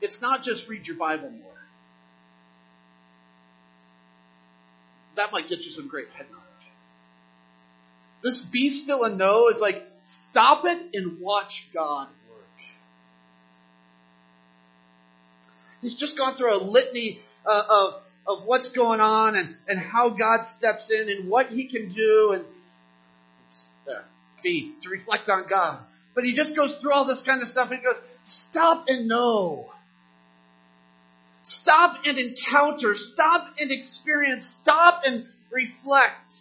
It's 0.00 0.20
not 0.20 0.42
just 0.42 0.68
read 0.68 0.86
your 0.86 0.96
Bible 0.96 1.30
more. 1.30 1.52
That 5.16 5.32
might 5.32 5.48
get 5.48 5.64
you 5.64 5.72
some 5.72 5.88
great 5.88 6.10
head 6.12 6.26
knowledge. 6.30 6.44
This 8.22 8.40
be 8.40 8.70
still 8.70 9.04
and 9.04 9.18
know 9.18 9.48
is 9.48 9.60
like 9.60 9.84
stop 10.04 10.64
it 10.64 10.94
and 10.94 11.20
watch 11.20 11.68
God 11.74 12.08
work. 12.30 12.64
He's 15.82 15.94
just 15.94 16.16
gone 16.16 16.34
through 16.34 16.54
a 16.54 16.62
litany 16.62 17.20
uh, 17.44 17.64
of 17.68 18.02
of 18.28 18.44
what's 18.44 18.68
going 18.68 19.00
on 19.00 19.36
and, 19.36 19.56
and 19.66 19.78
how 19.78 20.10
God 20.10 20.44
steps 20.44 20.90
in 20.90 21.08
and 21.08 21.28
what 21.28 21.50
he 21.50 21.64
can 21.64 21.92
do 21.92 22.32
and 22.32 22.44
there, 23.86 24.04
be, 24.42 24.74
to 24.82 24.90
reflect 24.90 25.30
on 25.30 25.46
God. 25.48 25.78
But 26.14 26.24
he 26.24 26.34
just 26.34 26.54
goes 26.54 26.76
through 26.76 26.92
all 26.92 27.06
this 27.06 27.22
kind 27.22 27.40
of 27.40 27.48
stuff 27.48 27.70
and 27.70 27.80
he 27.80 27.84
goes, 27.84 28.00
stop 28.24 28.84
and 28.88 29.08
know. 29.08 29.72
Stop 31.42 32.06
and 32.06 32.18
encounter. 32.18 32.94
Stop 32.94 33.54
and 33.58 33.72
experience. 33.72 34.44
Stop 34.46 35.04
and 35.06 35.26
reflect. 35.50 36.36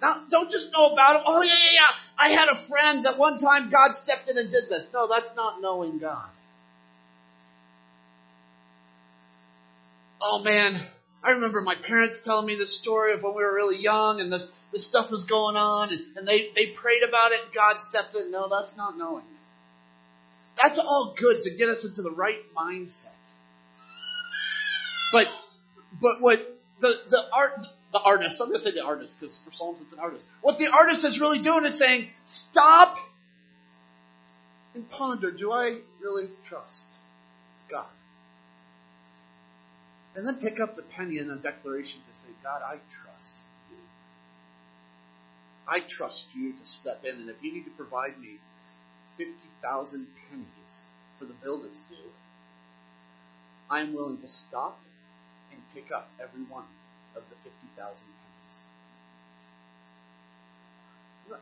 Now, 0.00 0.24
don't 0.30 0.50
just 0.50 0.72
know 0.72 0.86
about 0.86 1.16
it. 1.16 1.22
Oh 1.26 1.42
yeah, 1.42 1.52
yeah, 1.52 1.70
yeah. 1.74 1.94
I 2.16 2.30
had 2.30 2.48
a 2.48 2.56
friend 2.56 3.04
that 3.04 3.18
one 3.18 3.36
time 3.36 3.68
God 3.68 3.94
stepped 3.94 4.30
in 4.30 4.38
and 4.38 4.50
did 4.50 4.68
this. 4.70 4.88
No, 4.94 5.08
that's 5.08 5.36
not 5.36 5.60
knowing 5.60 5.98
God. 5.98 6.28
Oh 10.20 10.42
man, 10.42 10.78
I 11.22 11.32
remember 11.32 11.60
my 11.60 11.74
parents 11.74 12.20
telling 12.20 12.46
me 12.46 12.56
this 12.56 12.76
story 12.76 13.12
of 13.12 13.22
when 13.22 13.34
we 13.34 13.42
were 13.42 13.52
really 13.52 13.78
young 13.78 14.20
and 14.20 14.32
this, 14.32 14.50
this 14.72 14.86
stuff 14.86 15.10
was 15.10 15.24
going 15.24 15.56
on 15.56 15.90
and, 15.90 16.16
and 16.16 16.28
they, 16.28 16.50
they 16.54 16.68
prayed 16.68 17.02
about 17.02 17.32
it 17.32 17.40
and 17.44 17.52
God 17.52 17.80
stepped 17.80 18.14
in. 18.14 18.30
No, 18.30 18.48
that's 18.48 18.76
not 18.76 18.96
knowing. 18.96 19.24
That's 20.62 20.78
all 20.78 21.14
good 21.16 21.42
to 21.44 21.50
get 21.50 21.68
us 21.68 21.84
into 21.84 22.02
the 22.02 22.10
right 22.10 22.42
mindset. 22.56 23.08
But, 25.12 25.28
but 26.00 26.20
what 26.20 26.60
the, 26.80 27.00
the 27.08 27.24
art, 27.32 27.66
the 27.92 28.00
artist, 28.00 28.40
I'm 28.40 28.52
to 28.52 28.58
say 28.58 28.72
the 28.72 28.84
artist 28.84 29.20
because 29.20 29.38
for 29.38 29.52
Psalms 29.52 29.80
it's 29.80 29.92
an 29.92 29.98
artist. 29.98 30.28
What 30.42 30.58
the 30.58 30.68
artist 30.68 31.04
is 31.04 31.20
really 31.20 31.38
doing 31.38 31.64
is 31.64 31.78
saying, 31.78 32.08
stop 32.26 32.98
and 34.74 34.88
ponder, 34.90 35.30
do 35.30 35.50
I 35.50 35.78
really 36.00 36.28
trust 36.44 36.88
God? 37.70 37.86
And 40.18 40.26
then 40.26 40.34
pick 40.38 40.58
up 40.58 40.74
the 40.74 40.82
penny 40.82 41.18
in 41.18 41.30
a 41.30 41.36
declaration 41.36 42.00
to 42.12 42.18
say, 42.18 42.30
God, 42.42 42.60
I 42.60 42.80
trust 42.90 43.34
you. 43.70 43.76
I 45.68 45.78
trust 45.78 46.34
you 46.34 46.54
to 46.54 46.66
step 46.66 47.04
in, 47.04 47.20
and 47.20 47.30
if 47.30 47.36
you 47.40 47.52
need 47.52 47.66
to 47.66 47.70
provide 47.70 48.18
me 48.18 48.40
50,000 49.16 50.08
pennies 50.28 50.80
for 51.20 51.24
the 51.26 51.34
bill 51.34 51.58
that's 51.58 51.82
due, 51.82 52.10
I 53.70 53.80
am 53.80 53.94
willing 53.94 54.18
to 54.18 54.26
stop 54.26 54.80
and 55.52 55.60
pick 55.72 55.92
up 55.92 56.10
every 56.20 56.42
one 56.42 56.66
of 57.14 57.22
the 57.30 57.36
50,000 57.44 57.78
pennies. 57.78 58.58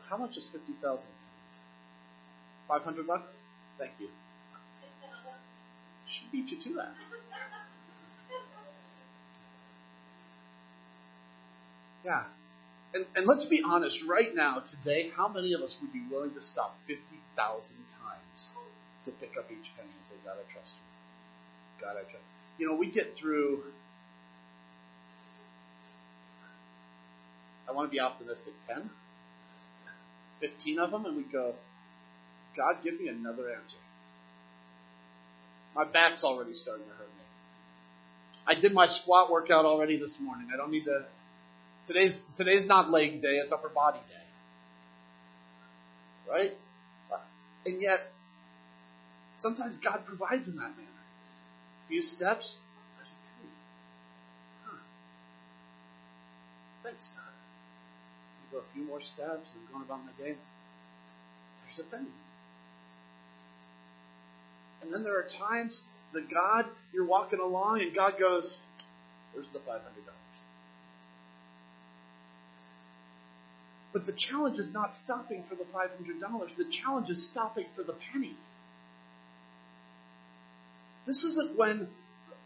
How 0.07 0.17
much 0.17 0.37
is 0.37 0.45
50,000 0.45 0.81
pennies? 0.83 1.07
500 2.67 3.07
bucks? 3.07 3.33
Thank 3.79 3.93
you. 3.99 4.09
She 6.05 6.25
beat 6.31 6.51
you 6.51 6.61
to 6.61 6.73
that. 6.75 6.93
Yeah. 12.05 12.23
And, 12.93 13.05
and 13.15 13.25
let's 13.27 13.45
be 13.45 13.61
honest, 13.63 14.03
right 14.03 14.33
now, 14.33 14.59
today, 14.59 15.11
how 15.15 15.27
many 15.27 15.53
of 15.53 15.61
us 15.61 15.77
would 15.81 15.91
be 15.91 16.01
willing 16.09 16.33
to 16.33 16.41
stop 16.41 16.79
50,000 16.87 17.75
times 17.75 18.49
to 19.05 19.11
pick 19.11 19.33
up 19.37 19.51
each 19.51 19.71
penny 19.75 19.89
and 19.89 20.05
say, 20.05 20.15
God, 20.23 20.35
I 20.39 20.51
trust 20.51 20.71
you. 20.73 21.85
God, 21.85 21.91
I 21.91 22.01
trust 22.01 22.13
you. 22.59 22.65
You 22.65 22.71
know, 22.71 22.77
we 22.77 22.87
get 22.87 23.15
through, 23.15 23.63
I 27.67 27.73
want 27.73 27.89
to 27.89 27.91
be 27.91 27.99
optimistic, 27.99 28.53
10, 28.67 28.89
15 30.39 30.79
of 30.79 30.91
them, 30.91 31.05
and 31.05 31.17
we 31.17 31.23
go, 31.23 31.55
God, 32.55 32.77
give 32.83 32.99
me 32.99 33.07
another 33.07 33.51
answer. 33.51 33.77
My 35.75 35.83
back's 35.83 36.23
already 36.23 36.53
starting 36.53 36.85
to 36.85 36.91
hurt 36.91 37.07
me. 37.07 37.23
I 38.47 38.55
did 38.55 38.73
my 38.73 38.87
squat 38.87 39.29
workout 39.29 39.65
already 39.65 39.97
this 39.97 40.19
morning. 40.19 40.47
I 40.51 40.57
don't 40.57 40.71
need 40.71 40.85
to 40.85 41.05
Today's, 41.87 42.19
today's 42.35 42.65
not 42.65 42.91
leg 42.91 43.21
day, 43.21 43.37
it's 43.37 43.53
upper 43.53 43.69
body 43.69 43.99
day. 44.09 44.15
Right? 46.29 46.57
And 47.65 47.81
yet, 47.81 48.11
sometimes 49.37 49.77
God 49.77 50.05
provides 50.05 50.49
in 50.49 50.57
that 50.57 50.69
manner. 50.75 51.03
A 51.85 51.87
few 51.87 52.01
steps, 52.01 52.57
there's 52.97 53.11
a 53.11 53.19
penny. 53.39 53.51
Huh. 54.65 54.77
Thanks, 56.83 57.07
God. 57.07 57.23
I 57.23 58.53
go 58.53 58.59
a 58.59 58.73
few 58.73 58.83
more 58.85 59.01
steps 59.01 59.49
and 59.55 59.71
going 59.71 59.83
about 59.85 60.01
my 60.05 60.11
day, 60.23 60.35
there's 61.65 61.79
a 61.79 61.89
penny. 61.89 62.11
And 64.81 64.93
then 64.93 65.03
there 65.03 65.17
are 65.17 65.23
times 65.23 65.83
that 66.13 66.29
God, 66.29 66.65
you're 66.93 67.05
walking 67.05 67.39
along 67.39 67.81
and 67.81 67.93
God 67.93 68.19
goes, 68.19 68.57
there's 69.33 69.47
the 69.53 69.59
$500. 69.59 69.79
But 73.97 74.05
the 74.05 74.11
challenge 74.11 74.59
is 74.59 74.75
not 74.75 74.93
stopping 74.93 75.43
for 75.49 75.55
the 75.55 75.63
$500. 75.63 76.55
The 76.55 76.65
challenge 76.65 77.09
is 77.09 77.25
stopping 77.25 77.65
for 77.75 77.81
the 77.81 77.93
penny. 77.93 78.35
This 81.07 81.23
isn't 81.23 81.57
when 81.57 81.87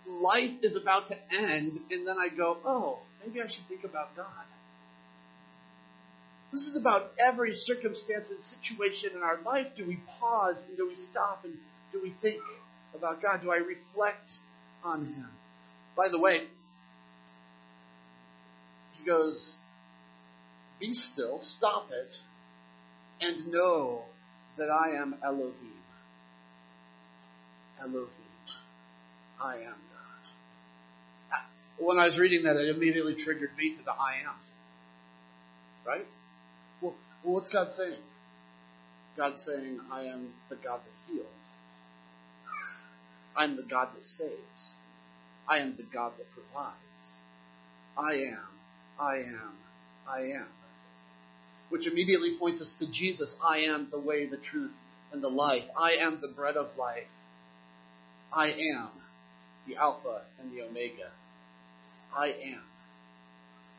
life 0.07 0.53
is 0.61 0.77
about 0.77 1.07
to 1.07 1.17
end 1.29 1.77
and 1.91 2.07
then 2.07 2.15
I 2.17 2.29
go, 2.29 2.57
oh, 2.63 2.99
maybe 3.21 3.41
I 3.41 3.47
should 3.47 3.67
think 3.67 3.83
about 3.83 4.15
God. 4.15 4.45
This 6.53 6.67
is 6.67 6.77
about 6.77 7.11
every 7.19 7.53
circumstance 7.53 8.31
and 8.31 8.41
situation 8.41 9.09
in 9.13 9.21
our 9.21 9.37
life. 9.45 9.75
Do 9.75 9.85
we 9.85 9.97
pause 10.07 10.65
and 10.69 10.77
do 10.77 10.87
we 10.87 10.95
stop 10.95 11.43
and 11.43 11.57
do 11.91 12.01
we 12.01 12.11
think 12.21 12.41
about 12.95 13.21
God? 13.21 13.41
Do 13.41 13.51
I 13.51 13.57
reflect 13.57 14.37
on 14.85 15.03
Him? 15.03 15.27
By 15.97 16.07
the 16.07 16.17
way, 16.17 16.43
he 18.93 19.03
goes, 19.03 19.57
be 20.81 20.93
still, 20.93 21.39
stop 21.39 21.89
it, 21.91 22.19
and 23.21 23.51
know 23.51 24.03
that 24.57 24.69
I 24.69 25.01
am 25.01 25.15
Elohim. 25.23 25.53
Elohim. 27.79 28.09
I 29.39 29.55
am 29.57 29.61
God. 29.61 30.31
Ah, 31.31 31.45
when 31.77 31.99
I 31.99 32.07
was 32.07 32.17
reading 32.17 32.43
that, 32.43 32.57
it 32.57 32.75
immediately 32.75 33.13
triggered 33.13 33.55
me 33.57 33.73
to 33.73 33.83
the 33.83 33.91
I 33.91 34.15
ams. 34.27 34.51
Right? 35.85 36.05
Well, 36.81 36.95
well, 37.23 37.35
what's 37.35 37.49
God 37.49 37.71
saying? 37.71 37.95
God's 39.15 39.41
saying, 39.41 39.79
I 39.91 40.03
am 40.03 40.29
the 40.49 40.55
God 40.55 40.79
that 40.79 41.13
heals. 41.13 41.51
I'm 43.35 43.55
the 43.55 43.63
God 43.63 43.89
that 43.95 44.05
saves. 44.05 44.71
I 45.47 45.59
am 45.59 45.75
the 45.75 45.83
God 45.83 46.13
that 46.17 46.31
provides. 46.31 47.13
I 47.97 48.31
am, 48.31 48.47
I 48.99 49.17
am, 49.17 49.53
I 50.07 50.19
am. 50.21 50.47
Which 51.71 51.87
immediately 51.87 52.37
points 52.37 52.61
us 52.61 52.75
to 52.75 52.85
Jesus. 52.85 53.39
I 53.43 53.61
am 53.61 53.87
the 53.89 53.99
way, 53.99 54.27
the 54.27 54.37
truth, 54.37 54.71
and 55.11 55.23
the 55.23 55.29
life. 55.29 55.63
I 55.75 55.93
am 56.01 56.19
the 56.21 56.27
bread 56.27 56.55
of 56.55 56.77
life. 56.77 57.07
I 58.31 58.49
am 58.49 58.89
the 59.67 59.77
Alpha 59.77 60.21
and 60.39 60.51
the 60.51 60.61
Omega. 60.63 61.09
I 62.15 62.27
am. 62.27 62.61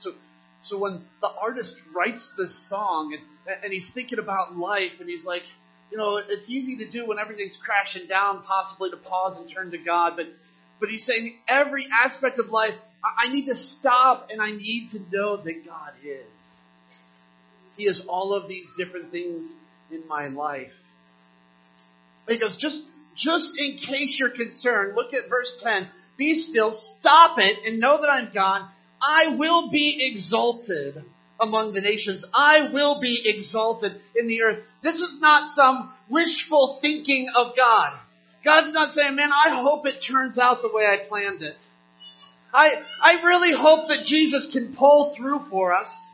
So, 0.01 0.15
so 0.63 0.79
when 0.79 1.05
the 1.21 1.29
artist 1.29 1.81
writes 1.95 2.33
this 2.37 2.55
song 2.55 3.17
and, 3.47 3.57
and 3.65 3.73
he's 3.73 3.91
thinking 3.91 4.19
about 4.19 4.57
life 4.57 5.01
and 5.01 5.09
he's 5.09 5.25
like, 5.25 5.43
you 5.91 5.99
know, 5.99 6.17
it's 6.17 6.49
easy 6.49 6.77
to 6.79 6.87
do 6.89 7.07
when 7.07 7.19
everything's 7.19 7.57
crashing 7.57 8.07
down, 8.07 8.43
possibly 8.43 8.91
to 8.91 8.97
pause 8.97 9.37
and 9.37 9.49
turn 9.49 9.71
to 9.73 9.79
God, 9.79 10.15
but, 10.17 10.27
but 10.81 10.89
he's 10.89 11.05
saying 11.05 11.37
every 11.47 11.87
aspect 12.03 12.39
of 12.39 12.49
life, 12.49 12.75
I, 13.05 13.29
I 13.29 13.33
need 13.33 13.47
to 13.47 13.55
stop 13.55 14.31
and 14.31 14.41
I 14.41 14.51
need 14.51 14.91
to 14.91 15.01
know 15.13 15.37
that 15.37 15.67
God 15.67 15.93
is. 16.03 16.25
He 17.77 17.87
is 17.87 18.07
all 18.07 18.35
of 18.35 18.49
these 18.49 18.73
different 18.75 19.11
things 19.11 19.53
in 19.91 20.07
my 20.09 20.29
life. 20.29 20.73
He 22.29 22.39
goes, 22.39 22.57
just, 22.57 22.85
just 23.15 23.59
in 23.59 23.77
case 23.77 24.19
you're 24.19 24.31
concerned, 24.31 24.95
look 24.95 25.15
at 25.15 25.29
verse 25.29 25.61
10. 25.63 25.89
Be 26.17 26.35
still, 26.35 26.73
stop 26.73 27.39
it, 27.39 27.59
and 27.67 27.81
know 27.81 28.01
that 28.01 28.11
I'm 28.11 28.31
God. 28.33 28.69
I 29.01 29.35
will 29.37 29.71
be 29.71 30.07
exalted 30.07 31.03
among 31.41 31.73
the 31.73 31.81
nations. 31.81 32.25
I 32.33 32.69
will 32.69 33.01
be 33.01 33.23
exalted 33.25 34.01
in 34.15 34.29
the 34.29 34.43
earth. 34.43 34.65
This 34.83 35.01
is 35.01 35.21
not 35.21 35.47
some 35.47 35.93
wishful 36.09 36.79
thinking 36.81 37.31
of 37.35 37.57
God. 37.57 37.99
God's 38.45 38.73
not 38.73 38.93
saying, 38.93 39.17
man, 39.17 39.31
I 39.33 39.51
hope 39.51 39.87
it 39.87 40.01
turns 40.01 40.39
out 40.39 40.63
the 40.63 40.71
way 40.73 40.85
I 40.85 40.99
planned 40.99 41.43
it. 41.43 41.57
I, 42.55 42.83
I 43.03 43.23
really 43.25 43.53
hope 43.53 43.89
that 43.89 44.05
Jesus 44.05 44.53
can 44.53 44.75
pull 44.75 45.15
through 45.15 45.41
for 45.51 45.75
us. 45.75 46.07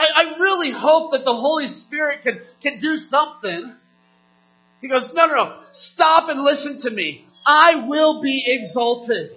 I, 0.00 0.08
I 0.16 0.38
really 0.38 0.70
hope 0.70 1.12
that 1.12 1.24
the 1.24 1.34
Holy 1.34 1.68
Spirit 1.68 2.22
can, 2.22 2.40
can 2.62 2.78
do 2.78 2.96
something. 2.96 3.74
He 4.80 4.88
goes, 4.88 5.12
no, 5.12 5.26
no, 5.26 5.34
no, 5.34 5.56
stop 5.74 6.30
and 6.30 6.40
listen 6.40 6.78
to 6.80 6.90
me. 6.90 7.26
I 7.46 7.86
will 7.86 8.22
be 8.22 8.44
exalted. 8.46 9.30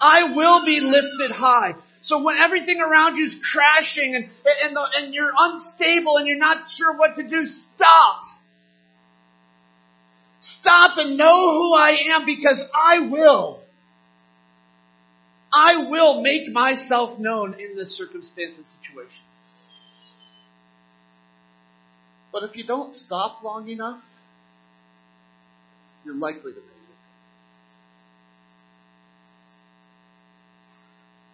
I 0.00 0.32
will 0.34 0.64
be 0.64 0.80
lifted 0.80 1.30
high. 1.30 1.74
So 2.00 2.22
when 2.22 2.38
everything 2.38 2.80
around 2.80 3.16
you 3.16 3.26
is 3.26 3.34
crashing 3.34 4.14
and, 4.14 4.30
and, 4.64 4.76
the, 4.76 4.86
and 4.96 5.14
you're 5.14 5.32
unstable 5.36 6.16
and 6.16 6.26
you're 6.26 6.38
not 6.38 6.70
sure 6.70 6.96
what 6.96 7.16
to 7.16 7.22
do, 7.22 7.44
stop. 7.44 8.24
Stop 10.40 10.96
and 10.96 11.18
know 11.18 11.52
who 11.52 11.74
I 11.74 11.90
am 12.12 12.24
because 12.24 12.62
I 12.74 13.00
will. 13.00 13.62
I 15.52 15.90
will 15.90 16.22
make 16.22 16.50
myself 16.50 17.18
known 17.18 17.54
in 17.60 17.76
this 17.76 17.94
circumstance 17.94 18.56
and 18.56 18.66
situation. 18.66 19.24
But 22.32 22.44
if 22.44 22.56
you 22.56 22.64
don't 22.64 22.94
stop 22.94 23.42
long 23.42 23.68
enough, 23.68 24.04
you're 26.04 26.14
likely 26.14 26.52
to 26.52 26.60
miss 26.72 26.88
it. 26.88 26.94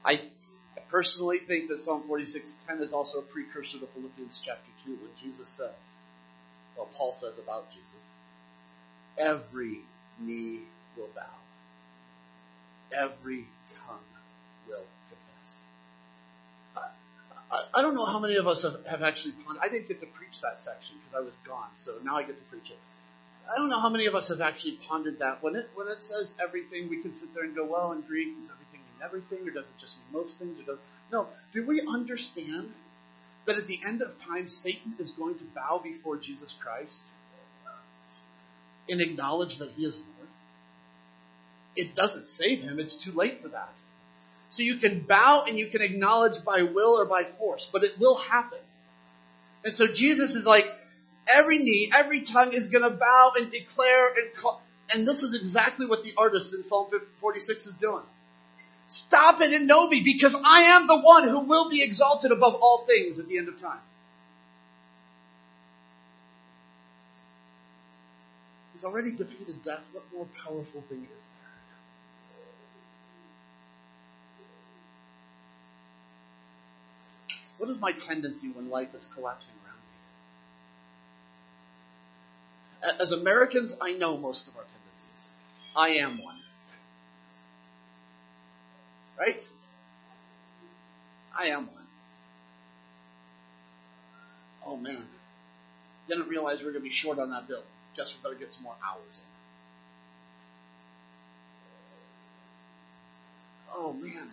I, 0.05 0.21
personally 0.89 1.39
think 1.39 1.69
that 1.69 1.83
Psalm 1.83 2.05
46:10 2.09 2.81
is 2.81 2.93
also 2.93 3.19
a 3.19 3.23
precursor 3.23 3.79
to 3.79 3.87
Philippians 3.87 4.41
chapter 4.45 4.71
2 4.85 4.93
when 4.93 5.11
Jesus 5.23 5.49
says, 5.49 5.75
well, 6.77 6.89
Paul 6.95 7.13
says 7.15 7.39
about 7.39 7.71
Jesus, 7.71 8.13
every 9.19 9.81
knee 10.21 10.61
will 10.97 11.09
bow. 11.15 11.23
Every 12.97 13.47
tongue 13.87 13.99
will. 14.69 14.85
I, 17.51 17.65
I, 17.75 17.83
don't 17.83 17.95
know 17.95 18.05
how 18.05 18.19
many 18.19 18.37
of 18.37 18.47
us 18.47 18.63
have, 18.63 18.85
have 18.87 19.03
actually 19.03 19.33
pondered. 19.45 19.63
I 19.63 19.69
didn't 19.69 19.89
get 19.89 20.01
to 20.01 20.07
preach 20.07 20.41
that 20.43 20.61
section 20.61 20.97
because 20.99 21.15
I 21.15 21.21
was 21.21 21.35
gone, 21.47 21.69
so 21.77 21.95
now 22.03 22.17
I 22.17 22.23
get 22.23 22.37
to 22.37 22.45
preach 22.51 22.71
it. 22.71 22.79
I 23.51 23.57
don't 23.57 23.69
know 23.69 23.79
how 23.79 23.91
many 23.91 24.07
of 24.07 24.15
us 24.15 24.29
have 24.29 24.41
actually 24.41 24.79
pondered 24.89 25.21
that. 25.21 25.43
When 25.43 25.55
it 25.55 25.71
when 25.75 25.87
it 25.89 26.03
says 26.03 26.35
everything, 26.43 26.89
we 26.89 27.01
can 27.01 27.13
sit 27.13 27.33
there 27.35 27.45
and 27.45 27.55
go, 27.55 27.65
well, 27.65 27.93
in 27.93 28.01
Greek, 28.03 28.41
does 28.41 28.51
everything 28.51 28.81
mean 28.81 29.05
everything, 29.05 29.49
or 29.49 29.53
does 29.53 29.67
it 29.67 29.79
just 29.81 29.97
mean 29.99 30.21
most 30.21 30.39
things, 30.39 30.59
or 30.59 30.65
does 30.65 30.79
no? 31.13 31.29
Do 31.53 31.65
we 31.65 31.81
understand 31.83 32.73
that 33.47 33.57
at 33.57 33.69
the 33.69 33.81
end 33.87 34.03
of 34.03 34.19
time, 34.19 34.49
Satan 34.49 34.97
is 34.99 35.13
going 35.13 35.39
to 35.39 35.45
bow 35.45 35.81
before 35.83 36.17
Jesus 36.17 36.53
Christ 36.53 37.07
and 38.89 39.01
acknowledge 39.01 39.59
that 39.59 39.71
He 39.77 39.85
is 39.85 39.97
Lord? 39.99 40.29
It 41.77 41.95
doesn't 41.95 42.27
save 42.27 42.63
him; 42.63 42.81
it's 42.81 42.97
too 42.97 43.13
late 43.13 43.41
for 43.41 43.49
that. 43.49 43.73
So 44.57 44.63
you 44.63 44.77
can 44.77 45.01
bow 45.01 45.45
and 45.47 45.59
you 45.59 45.67
can 45.67 45.83
acknowledge 45.83 46.43
by 46.43 46.63
will 46.63 46.99
or 46.99 47.05
by 47.05 47.25
force, 47.25 47.69
but 47.71 47.85
it 47.85 47.99
will 47.99 48.17
happen. 48.17 48.59
And 49.63 49.75
so 49.75 49.87
Jesus 49.87 50.35
is 50.35 50.47
like, 50.47 50.67
every 51.29 51.59
knee, 51.59 51.93
every 51.95 52.23
tongue 52.23 52.55
is 52.55 52.71
going 52.71 52.91
to 52.91 52.97
bow 52.97 53.33
and 53.37 53.51
declare 53.51 54.15
and 54.15 54.35
call. 54.41 54.63
And 54.89 55.07
this 55.07 55.23
is 55.23 55.39
exactly 55.39 55.85
what 55.85 56.05
the 56.05 56.15
artist 56.17 56.55
in 56.55 56.63
Psalm 56.63 56.89
46 57.21 57.67
is 57.67 57.75
doing. 57.75 58.03
Stop 58.89 59.43
it 59.43 59.53
and 59.53 59.67
know 59.67 59.89
me 59.89 60.01
because 60.01 60.35
I 60.35 60.63
am 60.63 60.87
the 60.87 61.01
one 61.01 61.29
who 61.29 61.41
will 61.41 61.69
be 61.69 61.83
exalted 61.83 62.33
above 62.33 62.55
all 62.55 62.87
things 62.87 63.19
at 63.19 63.29
the 63.29 63.37
end 63.37 63.49
of 63.49 63.61
time. 63.61 63.81
He's 68.73 68.85
already 68.85 69.11
defeated 69.11 69.61
death. 69.61 69.85
What 69.93 70.05
more 70.15 70.27
powerful 70.43 70.83
thing 70.89 71.07
is 71.19 71.29
there? 71.29 71.46
What 77.67 77.75
is 77.75 77.81
my 77.81 77.91
tendency 77.91 78.49
when 78.49 78.71
life 78.71 78.95
is 78.95 79.11
collapsing 79.13 79.53
around 79.65 79.75
me? 82.93 82.99
As 83.01 83.11
Americans, 83.11 83.77
I 83.81 83.91
know 83.91 84.17
most 84.17 84.47
of 84.47 84.57
our 84.57 84.63
tendencies. 84.63 85.27
I 85.75 85.89
am 85.97 86.23
one. 86.23 86.39
Right? 89.19 89.45
I 91.37 91.47
am 91.47 91.67
one. 91.67 91.87
Oh 94.65 94.77
man. 94.77 95.05
Didn't 96.07 96.29
realize 96.29 96.61
we 96.61 96.69
are 96.69 96.71
going 96.71 96.85
to 96.85 96.89
be 96.89 96.95
short 96.95 97.19
on 97.19 97.31
that 97.31 97.49
bill. 97.49 97.65
Guess 97.97 98.15
we 98.15 98.21
better 98.23 98.39
get 98.39 98.53
some 98.53 98.63
more 98.63 98.77
hours 98.81 99.03
in. 99.13 99.27
Oh 103.75 103.93
man. 103.93 104.31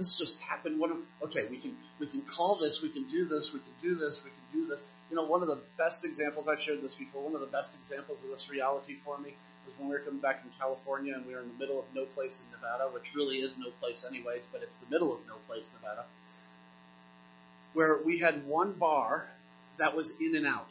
This 0.00 0.16
just 0.16 0.40
happened. 0.40 0.82
Of, 0.82 0.92
okay, 1.24 1.44
we 1.50 1.58
can, 1.58 1.76
we 1.98 2.06
can 2.06 2.22
call 2.22 2.56
this, 2.56 2.80
we 2.80 2.88
can 2.88 3.04
do 3.10 3.26
this, 3.26 3.52
we 3.52 3.60
can 3.60 3.74
do 3.82 3.94
this, 3.94 4.24
we 4.24 4.30
can 4.30 4.62
do 4.62 4.66
this. 4.66 4.80
You 5.10 5.16
know, 5.16 5.24
one 5.24 5.42
of 5.42 5.48
the 5.48 5.58
best 5.76 6.06
examples, 6.06 6.48
I've 6.48 6.62
shared 6.62 6.80
this 6.82 6.94
before, 6.94 7.22
one 7.22 7.34
of 7.34 7.42
the 7.42 7.46
best 7.46 7.76
examples 7.82 8.16
of 8.24 8.30
this 8.30 8.48
reality 8.48 8.96
for 9.04 9.18
me 9.18 9.34
was 9.66 9.74
when 9.76 9.90
we 9.90 9.94
were 9.96 10.00
coming 10.00 10.22
back 10.22 10.40
from 10.40 10.52
California 10.58 11.12
and 11.14 11.26
we 11.26 11.34
were 11.34 11.42
in 11.42 11.48
the 11.48 11.58
middle 11.58 11.78
of 11.78 11.84
no 11.94 12.06
place 12.06 12.42
in 12.42 12.50
Nevada, 12.50 12.84
which 12.94 13.14
really 13.14 13.40
is 13.40 13.52
no 13.58 13.68
place 13.78 14.06
anyways, 14.08 14.44
but 14.50 14.62
it's 14.62 14.78
the 14.78 14.88
middle 14.88 15.12
of 15.12 15.18
no 15.28 15.34
place, 15.46 15.70
in 15.70 15.82
Nevada, 15.82 16.06
where 17.74 18.00
we 18.02 18.16
had 18.16 18.46
one 18.46 18.72
bar 18.72 19.28
that 19.76 19.94
was 19.94 20.14
in 20.18 20.34
and 20.34 20.46
out. 20.46 20.70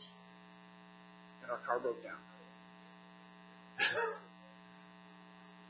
And 1.44 1.52
our 1.52 1.60
car 1.68 1.78
broke 1.78 2.04
down. 2.04 2.18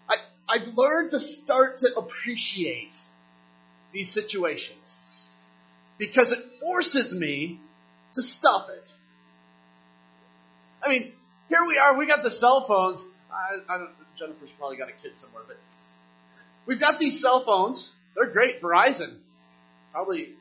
I, 0.09 0.15
I've 0.47 0.77
learned 0.77 1.11
to 1.11 1.19
start 1.19 1.79
to 1.79 1.93
appreciate 1.97 2.95
these 3.91 4.11
situations. 4.11 4.97
because 5.97 6.31
it 6.31 6.39
forces 6.59 7.13
me 7.13 7.59
to 8.13 8.23
stop 8.23 8.69
it. 8.69 8.91
I 10.81 10.89
mean, 10.89 11.13
here 11.49 11.65
we 11.67 11.77
are, 11.77 11.97
we 11.97 12.05
got 12.05 12.23
the 12.23 12.31
cell 12.31 12.65
phones. 12.67 13.05
I, 13.31 13.73
I 13.73 13.77
don't, 13.77 13.91
Jennifer's 14.17 14.49
probably 14.57 14.77
got 14.77 14.89
a 14.89 14.93
kid 14.93 15.17
somewhere, 15.17 15.43
but 15.45 15.57
we've 16.65 16.79
got 16.79 16.99
these 16.99 17.19
cell 17.19 17.43
phones. 17.43 17.91
They're 18.15 18.31
great. 18.31 18.61
Verizon. 18.61 19.17
Probably 19.91 20.33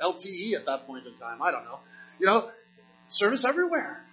LTE 0.00 0.54
at 0.54 0.66
that 0.66 0.86
point 0.86 1.06
in 1.06 1.14
time. 1.14 1.42
I 1.42 1.50
don't 1.50 1.64
know. 1.64 1.78
You 2.18 2.26
know, 2.26 2.50
service 3.08 3.44
everywhere. 3.46 4.04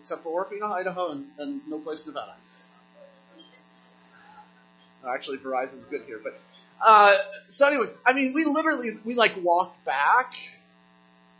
Except 0.00 0.22
for 0.22 0.44
Orofino, 0.44 0.70
Idaho, 0.70 1.10
and, 1.10 1.26
and 1.38 1.60
no 1.68 1.78
place 1.78 2.06
Nevada. 2.06 2.34
Actually, 5.06 5.38
Verizon's 5.38 5.84
good 5.86 6.02
here, 6.06 6.20
but, 6.22 6.38
uh, 6.84 7.16
so 7.48 7.66
anyway, 7.66 7.88
I 8.06 8.12
mean, 8.12 8.32
we 8.34 8.44
literally, 8.44 8.98
we 9.04 9.14
like 9.14 9.32
walked 9.42 9.84
back. 9.84 10.34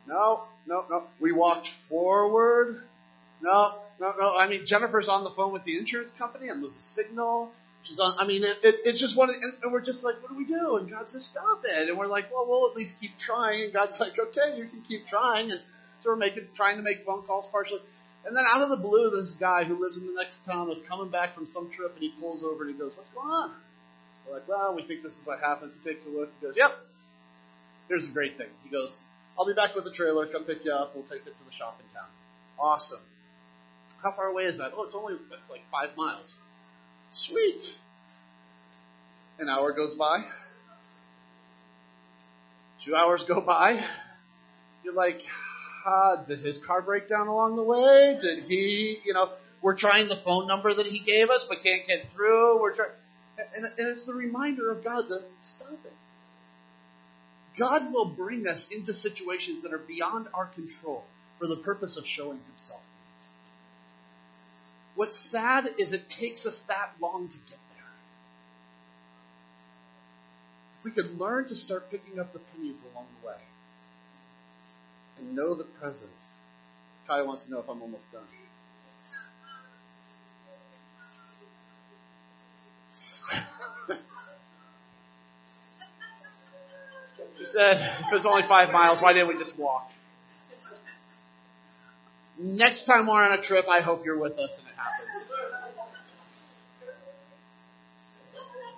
No, 0.06 0.44
no, 0.66 0.84
no. 0.88 1.04
We 1.20 1.32
walked 1.32 1.68
forward. 1.68 2.82
No, 3.40 3.74
no, 4.00 4.14
no. 4.18 4.36
I 4.36 4.48
mean, 4.48 4.66
Jennifer's 4.66 5.08
on 5.08 5.24
the 5.24 5.30
phone 5.30 5.52
with 5.52 5.64
the 5.64 5.78
insurance 5.78 6.10
company 6.12 6.48
and 6.48 6.64
a 6.64 6.70
signal. 6.78 7.52
She's 7.84 8.00
on, 8.00 8.16
I 8.18 8.26
mean, 8.26 8.42
it, 8.44 8.58
it, 8.62 8.74
it's 8.84 8.98
just 8.98 9.16
one, 9.16 9.30
and 9.62 9.72
we're 9.72 9.80
just 9.80 10.04
like, 10.04 10.20
what 10.22 10.30
do 10.30 10.36
we 10.36 10.44
do? 10.44 10.76
And 10.76 10.90
God 10.90 11.08
says, 11.08 11.24
stop 11.24 11.64
it. 11.64 11.88
And 11.88 11.96
we're 11.96 12.06
like, 12.06 12.32
well, 12.32 12.46
we'll 12.46 12.68
at 12.70 12.76
least 12.76 13.00
keep 13.00 13.16
trying. 13.18 13.64
And 13.64 13.72
God's 13.72 13.98
like, 14.00 14.18
okay, 14.18 14.58
you 14.58 14.66
can 14.66 14.82
keep 14.82 15.06
trying. 15.06 15.50
And 15.50 15.60
so 16.02 16.10
we're 16.10 16.16
making, 16.16 16.48
trying 16.54 16.76
to 16.76 16.82
make 16.82 17.06
phone 17.06 17.22
calls 17.22 17.48
partially. 17.48 17.80
And 18.26 18.36
then 18.36 18.44
out 18.50 18.60
of 18.60 18.68
the 18.68 18.76
blue, 18.76 19.10
this 19.10 19.32
guy 19.32 19.64
who 19.64 19.80
lives 19.80 19.96
in 19.96 20.06
the 20.06 20.12
next 20.12 20.44
town 20.44 20.70
is 20.70 20.80
coming 20.82 21.08
back 21.08 21.34
from 21.34 21.46
some 21.46 21.70
trip 21.70 21.94
and 21.94 22.02
he 22.02 22.10
pulls 22.20 22.42
over 22.42 22.64
and 22.64 22.74
he 22.74 22.78
goes, 22.78 22.92
what's 22.94 23.10
going 23.10 23.30
on? 23.30 23.52
We're 24.28 24.36
like, 24.36 24.48
well, 24.48 24.74
we 24.74 24.82
think 24.82 25.02
this 25.02 25.18
is 25.18 25.26
what 25.26 25.40
happens. 25.40 25.72
He 25.82 25.88
takes 25.88 26.04
a 26.06 26.08
look. 26.08 26.30
He 26.40 26.46
goes, 26.46 26.56
yep. 26.56 26.76
Here's 27.88 28.06
a 28.06 28.10
great 28.10 28.36
thing. 28.36 28.48
He 28.64 28.70
goes, 28.70 28.98
I'll 29.38 29.46
be 29.46 29.54
back 29.54 29.74
with 29.74 29.84
the 29.84 29.92
trailer. 29.92 30.26
Come 30.26 30.44
pick 30.44 30.64
you 30.64 30.72
up. 30.72 30.94
We'll 30.94 31.04
take 31.04 31.26
it 31.26 31.36
to 31.38 31.44
the 31.46 31.52
shop 31.52 31.80
in 31.80 31.94
town. 31.94 32.08
Awesome. 32.58 33.00
How 34.02 34.12
far 34.12 34.26
away 34.26 34.44
is 34.44 34.58
that? 34.58 34.72
Oh, 34.76 34.84
it's 34.84 34.94
only, 34.94 35.14
it's 35.14 35.50
like 35.50 35.62
five 35.70 35.96
miles. 35.96 36.34
Sweet. 37.12 37.76
An 39.38 39.48
hour 39.48 39.72
goes 39.72 39.94
by. 39.94 40.24
Two 42.84 42.94
hours 42.94 43.24
go 43.24 43.40
by. 43.40 43.82
You're 44.84 44.94
like, 44.94 45.22
uh, 45.86 46.16
did 46.16 46.40
his 46.40 46.58
car 46.58 46.82
break 46.82 47.08
down 47.08 47.28
along 47.28 47.56
the 47.56 47.62
way? 47.62 48.18
Did 48.20 48.44
he, 48.44 48.98
you 49.04 49.14
know, 49.14 49.30
we're 49.62 49.76
trying 49.76 50.08
the 50.08 50.16
phone 50.16 50.46
number 50.46 50.72
that 50.74 50.86
he 50.86 50.98
gave 50.98 51.30
us 51.30 51.44
but 51.48 51.62
can't 51.62 51.86
get 51.86 52.08
through. 52.08 52.60
We're 52.60 52.74
trying, 52.74 52.90
and, 53.38 53.64
and 53.64 53.88
it's 53.88 54.04
the 54.06 54.14
reminder 54.14 54.70
of 54.70 54.82
God 54.82 55.08
that 55.08 55.24
stop 55.42 55.78
it. 55.84 55.92
God 57.56 57.92
will 57.92 58.10
bring 58.10 58.46
us 58.46 58.68
into 58.70 58.94
situations 58.94 59.62
that 59.62 59.72
are 59.72 59.78
beyond 59.78 60.28
our 60.32 60.46
control 60.46 61.04
for 61.38 61.46
the 61.46 61.56
purpose 61.56 61.96
of 61.96 62.06
showing 62.06 62.40
himself. 62.52 62.80
What's 64.94 65.16
sad 65.16 65.68
is 65.78 65.92
it 65.92 66.08
takes 66.08 66.46
us 66.46 66.60
that 66.62 66.90
long 67.00 67.28
to 67.28 67.36
get 67.36 67.58
there. 67.74 67.84
If 70.78 70.84
we 70.84 70.90
could 70.90 71.18
learn 71.18 71.48
to 71.48 71.56
start 71.56 71.90
picking 71.90 72.18
up 72.18 72.32
the 72.32 72.40
pennies 72.40 72.76
along 72.92 73.06
the 73.20 73.28
way 73.28 73.36
and 75.18 75.36
know 75.36 75.54
the 75.54 75.64
presence. 75.64 76.34
Kai 77.06 77.22
wants 77.22 77.46
to 77.46 77.52
know 77.52 77.60
if 77.60 77.68
I'm 77.68 77.80
almost 77.82 78.10
done. 78.12 78.22
Said, 87.52 87.76
if 88.00 88.00
it 88.00 88.12
was 88.12 88.26
only 88.26 88.42
five 88.42 88.72
miles, 88.72 89.00
why 89.00 89.12
didn't 89.12 89.28
we 89.28 89.38
just 89.38 89.58
walk? 89.58 89.90
Next 92.38 92.84
time 92.84 93.06
we're 93.06 93.22
on 93.22 93.36
a 93.36 93.42
trip, 93.42 93.66
I 93.68 93.80
hope 93.80 94.04
you're 94.04 94.18
with 94.18 94.38
us 94.38 94.60
and 94.60 94.68
it 94.68 94.76
happens. 94.76 95.32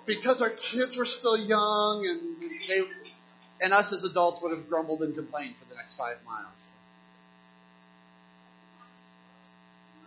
Because 0.05 0.41
our 0.41 0.49
kids 0.49 0.95
were 0.95 1.05
still 1.05 1.37
young 1.37 2.07
and 2.07 2.51
they, 2.67 2.83
and 3.61 3.71
us 3.71 3.93
as 3.93 4.03
adults 4.03 4.41
would 4.41 4.51
have 4.51 4.67
grumbled 4.67 5.03
and 5.03 5.13
complained 5.13 5.55
for 5.57 5.69
the 5.69 5.75
next 5.75 5.93
five 5.93 6.17
miles. 6.25 6.73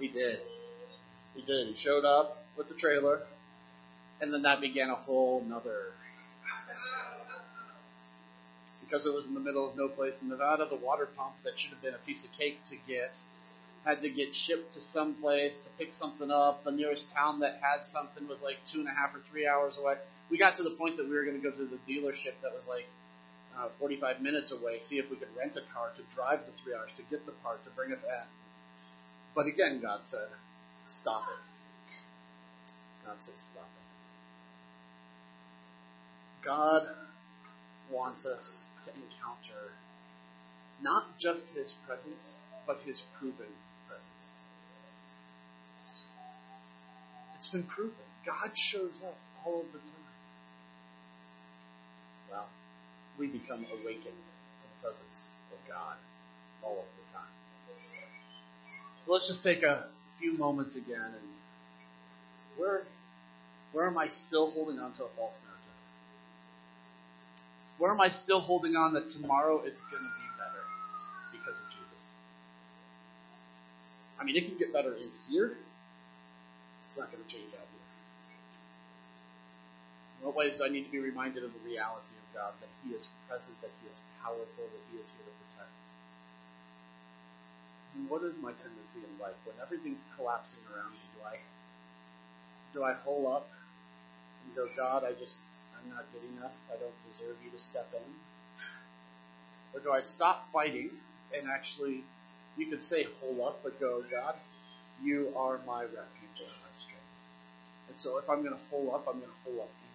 He 0.00 0.08
did. 0.08 0.40
He 1.36 1.42
did. 1.42 1.68
He 1.68 1.76
showed 1.76 2.04
up 2.04 2.44
with 2.56 2.68
the 2.68 2.74
trailer, 2.74 3.22
and 4.20 4.32
then 4.32 4.42
that 4.42 4.60
began 4.60 4.90
a 4.90 4.96
whole 4.96 5.44
nother. 5.48 5.92
Because 8.94 9.06
it 9.06 9.12
was 9.12 9.26
in 9.26 9.34
the 9.34 9.40
middle 9.40 9.68
of 9.68 9.76
no 9.76 9.88
place 9.88 10.22
in 10.22 10.28
Nevada, 10.28 10.68
the 10.70 10.76
water 10.76 11.08
pump 11.16 11.32
that 11.42 11.58
should 11.58 11.70
have 11.70 11.82
been 11.82 11.94
a 11.94 12.06
piece 12.06 12.24
of 12.24 12.30
cake 12.30 12.62
to 12.66 12.76
get 12.86 13.18
had 13.84 14.00
to 14.02 14.08
get 14.08 14.36
shipped 14.36 14.72
to 14.74 14.80
some 14.80 15.14
place 15.14 15.56
to 15.56 15.68
pick 15.76 15.92
something 15.92 16.30
up. 16.30 16.62
The 16.62 16.70
nearest 16.70 17.10
town 17.10 17.40
that 17.40 17.58
had 17.60 17.84
something 17.84 18.28
was 18.28 18.40
like 18.40 18.58
two 18.70 18.78
and 18.78 18.86
a 18.86 18.92
half 18.92 19.12
or 19.12 19.18
three 19.28 19.48
hours 19.48 19.76
away. 19.78 19.96
We 20.30 20.38
got 20.38 20.54
to 20.58 20.62
the 20.62 20.70
point 20.70 20.96
that 20.98 21.08
we 21.08 21.16
were 21.16 21.24
going 21.24 21.42
to 21.42 21.42
go 21.42 21.50
to 21.50 21.64
the 21.64 21.78
dealership 21.92 22.34
that 22.42 22.54
was 22.54 22.68
like 22.68 22.86
uh, 23.58 23.66
45 23.80 24.20
minutes 24.20 24.52
away, 24.52 24.78
see 24.78 24.98
if 24.98 25.10
we 25.10 25.16
could 25.16 25.26
rent 25.36 25.56
a 25.56 25.62
car 25.74 25.90
to 25.96 26.02
drive 26.14 26.46
the 26.46 26.52
three 26.62 26.72
hours 26.72 26.90
to 26.94 27.02
get 27.10 27.26
the 27.26 27.32
part 27.42 27.64
to 27.64 27.70
bring 27.72 27.90
it 27.90 28.00
back. 28.06 28.28
But 29.34 29.48
again, 29.48 29.80
God 29.80 30.02
said, 30.04 30.28
stop 30.86 31.24
it. 31.36 32.74
God 33.04 33.16
said, 33.18 33.40
stop 33.40 33.68
it. 36.44 36.46
God 36.46 36.86
wants 37.90 38.24
us 38.24 38.68
to 38.84 38.90
encounter 38.90 39.72
not 40.82 41.18
just 41.18 41.54
His 41.54 41.72
presence, 41.86 42.36
but 42.66 42.80
His 42.84 43.02
proven 43.18 43.46
presence. 43.88 44.38
It's 47.34 47.48
been 47.48 47.64
proven. 47.64 47.94
God 48.24 48.56
shows 48.56 49.02
up 49.04 49.16
all 49.44 49.60
of 49.60 49.72
the 49.72 49.78
time. 49.78 49.88
Well, 52.30 52.46
we 53.18 53.26
become 53.26 53.66
awakened 53.70 54.04
to 54.04 54.62
the 54.62 54.88
presence 54.88 55.32
of 55.52 55.68
God 55.68 55.96
all 56.62 56.72
of 56.72 56.86
the 56.96 57.18
time. 57.18 57.28
So 59.04 59.12
let's 59.12 59.26
just 59.26 59.42
take 59.42 59.62
a 59.62 59.88
few 60.18 60.38
moments 60.38 60.76
again 60.76 61.00
and 61.00 61.28
where 62.56 62.84
where 63.72 63.86
am 63.86 63.98
I 63.98 64.06
still 64.06 64.50
holding 64.52 64.78
on 64.78 64.92
to 64.94 65.04
a 65.04 65.08
false 65.08 65.34
narrative? 65.42 65.53
Where 67.78 67.90
am 67.90 68.00
I 68.00 68.08
still 68.08 68.40
holding 68.40 68.76
on 68.76 68.94
that 68.94 69.10
tomorrow 69.10 69.62
it's 69.64 69.82
going 69.82 70.02
to 70.02 70.14
be 70.20 70.28
better 70.38 70.62
because 71.32 71.58
of 71.60 71.66
Jesus? 71.70 72.02
I 74.20 74.24
mean, 74.24 74.36
it 74.36 74.46
can 74.46 74.58
get 74.58 74.72
better 74.72 74.94
in 74.94 75.10
here. 75.28 75.58
It's 76.86 76.96
not 76.96 77.10
going 77.10 77.24
to 77.24 77.30
change 77.30 77.50
out 77.54 77.66
here. 77.66 77.86
In 80.20 80.26
what 80.26 80.36
ways 80.36 80.56
do 80.56 80.64
I 80.64 80.68
need 80.68 80.86
to 80.86 80.92
be 80.92 81.00
reminded 81.00 81.42
of 81.42 81.52
the 81.52 81.62
reality 81.66 82.14
of 82.14 82.26
God, 82.32 82.52
that 82.62 82.70
He 82.86 82.94
is 82.94 83.10
present, 83.28 83.60
that 83.60 83.70
He 83.82 83.90
is 83.90 83.98
powerful, 84.22 84.46
that 84.70 84.84
He 84.94 85.02
is 85.02 85.10
here 85.10 85.26
to 85.26 85.34
protect? 85.50 85.74
And 87.98 88.08
what 88.08 88.22
is 88.22 88.38
my 88.38 88.54
tendency 88.54 89.02
in 89.02 89.10
life 89.18 89.38
when 89.44 89.58
everything's 89.60 90.06
collapsing 90.14 90.62
around 90.70 90.92
me? 90.94 91.02
Do 91.18 91.26
I 91.26 91.36
do 92.74 92.82
I 92.82 92.94
hole 93.04 93.30
up 93.30 93.50
and 94.46 94.56
go, 94.56 94.68
God, 94.76 95.04
I 95.04 95.12
just 95.12 95.38
I'm 95.84 95.90
not 95.94 96.06
good 96.12 96.22
enough. 96.36 96.52
I 96.72 96.76
don't 96.76 96.94
deserve 97.12 97.36
you 97.44 97.50
to 97.50 97.62
step 97.62 97.92
in? 97.92 98.14
Or 99.74 99.80
do 99.80 99.92
I 99.92 100.02
stop 100.02 100.48
fighting 100.52 100.90
and 101.36 101.48
actually, 101.48 102.04
you 102.56 102.66
could 102.66 102.82
say 102.82 103.06
hole 103.20 103.46
up, 103.46 103.60
but 103.62 103.78
go, 103.80 104.04
God, 104.10 104.36
you 105.02 105.32
are 105.36 105.60
my 105.66 105.82
refuge 105.82 106.38
and 106.38 106.48
my 106.48 106.72
strength. 106.78 107.02
And 107.88 107.96
so 107.98 108.18
if 108.18 108.30
I'm 108.30 108.42
going 108.42 108.54
to 108.54 108.60
hole 108.70 108.94
up, 108.94 109.06
I'm 109.08 109.18
going 109.18 109.30
to 109.30 109.50
hole 109.50 109.62
up 109.62 109.70
in 109.82 109.90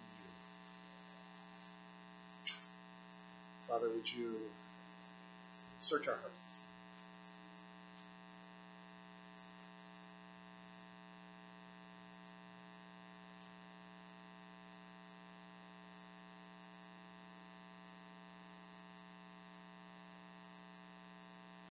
you. 2.51 2.53
Father, 3.67 3.89
would 3.89 4.11
you 4.11 4.35
search 5.81 6.07
our 6.07 6.15
hearts 6.15 6.48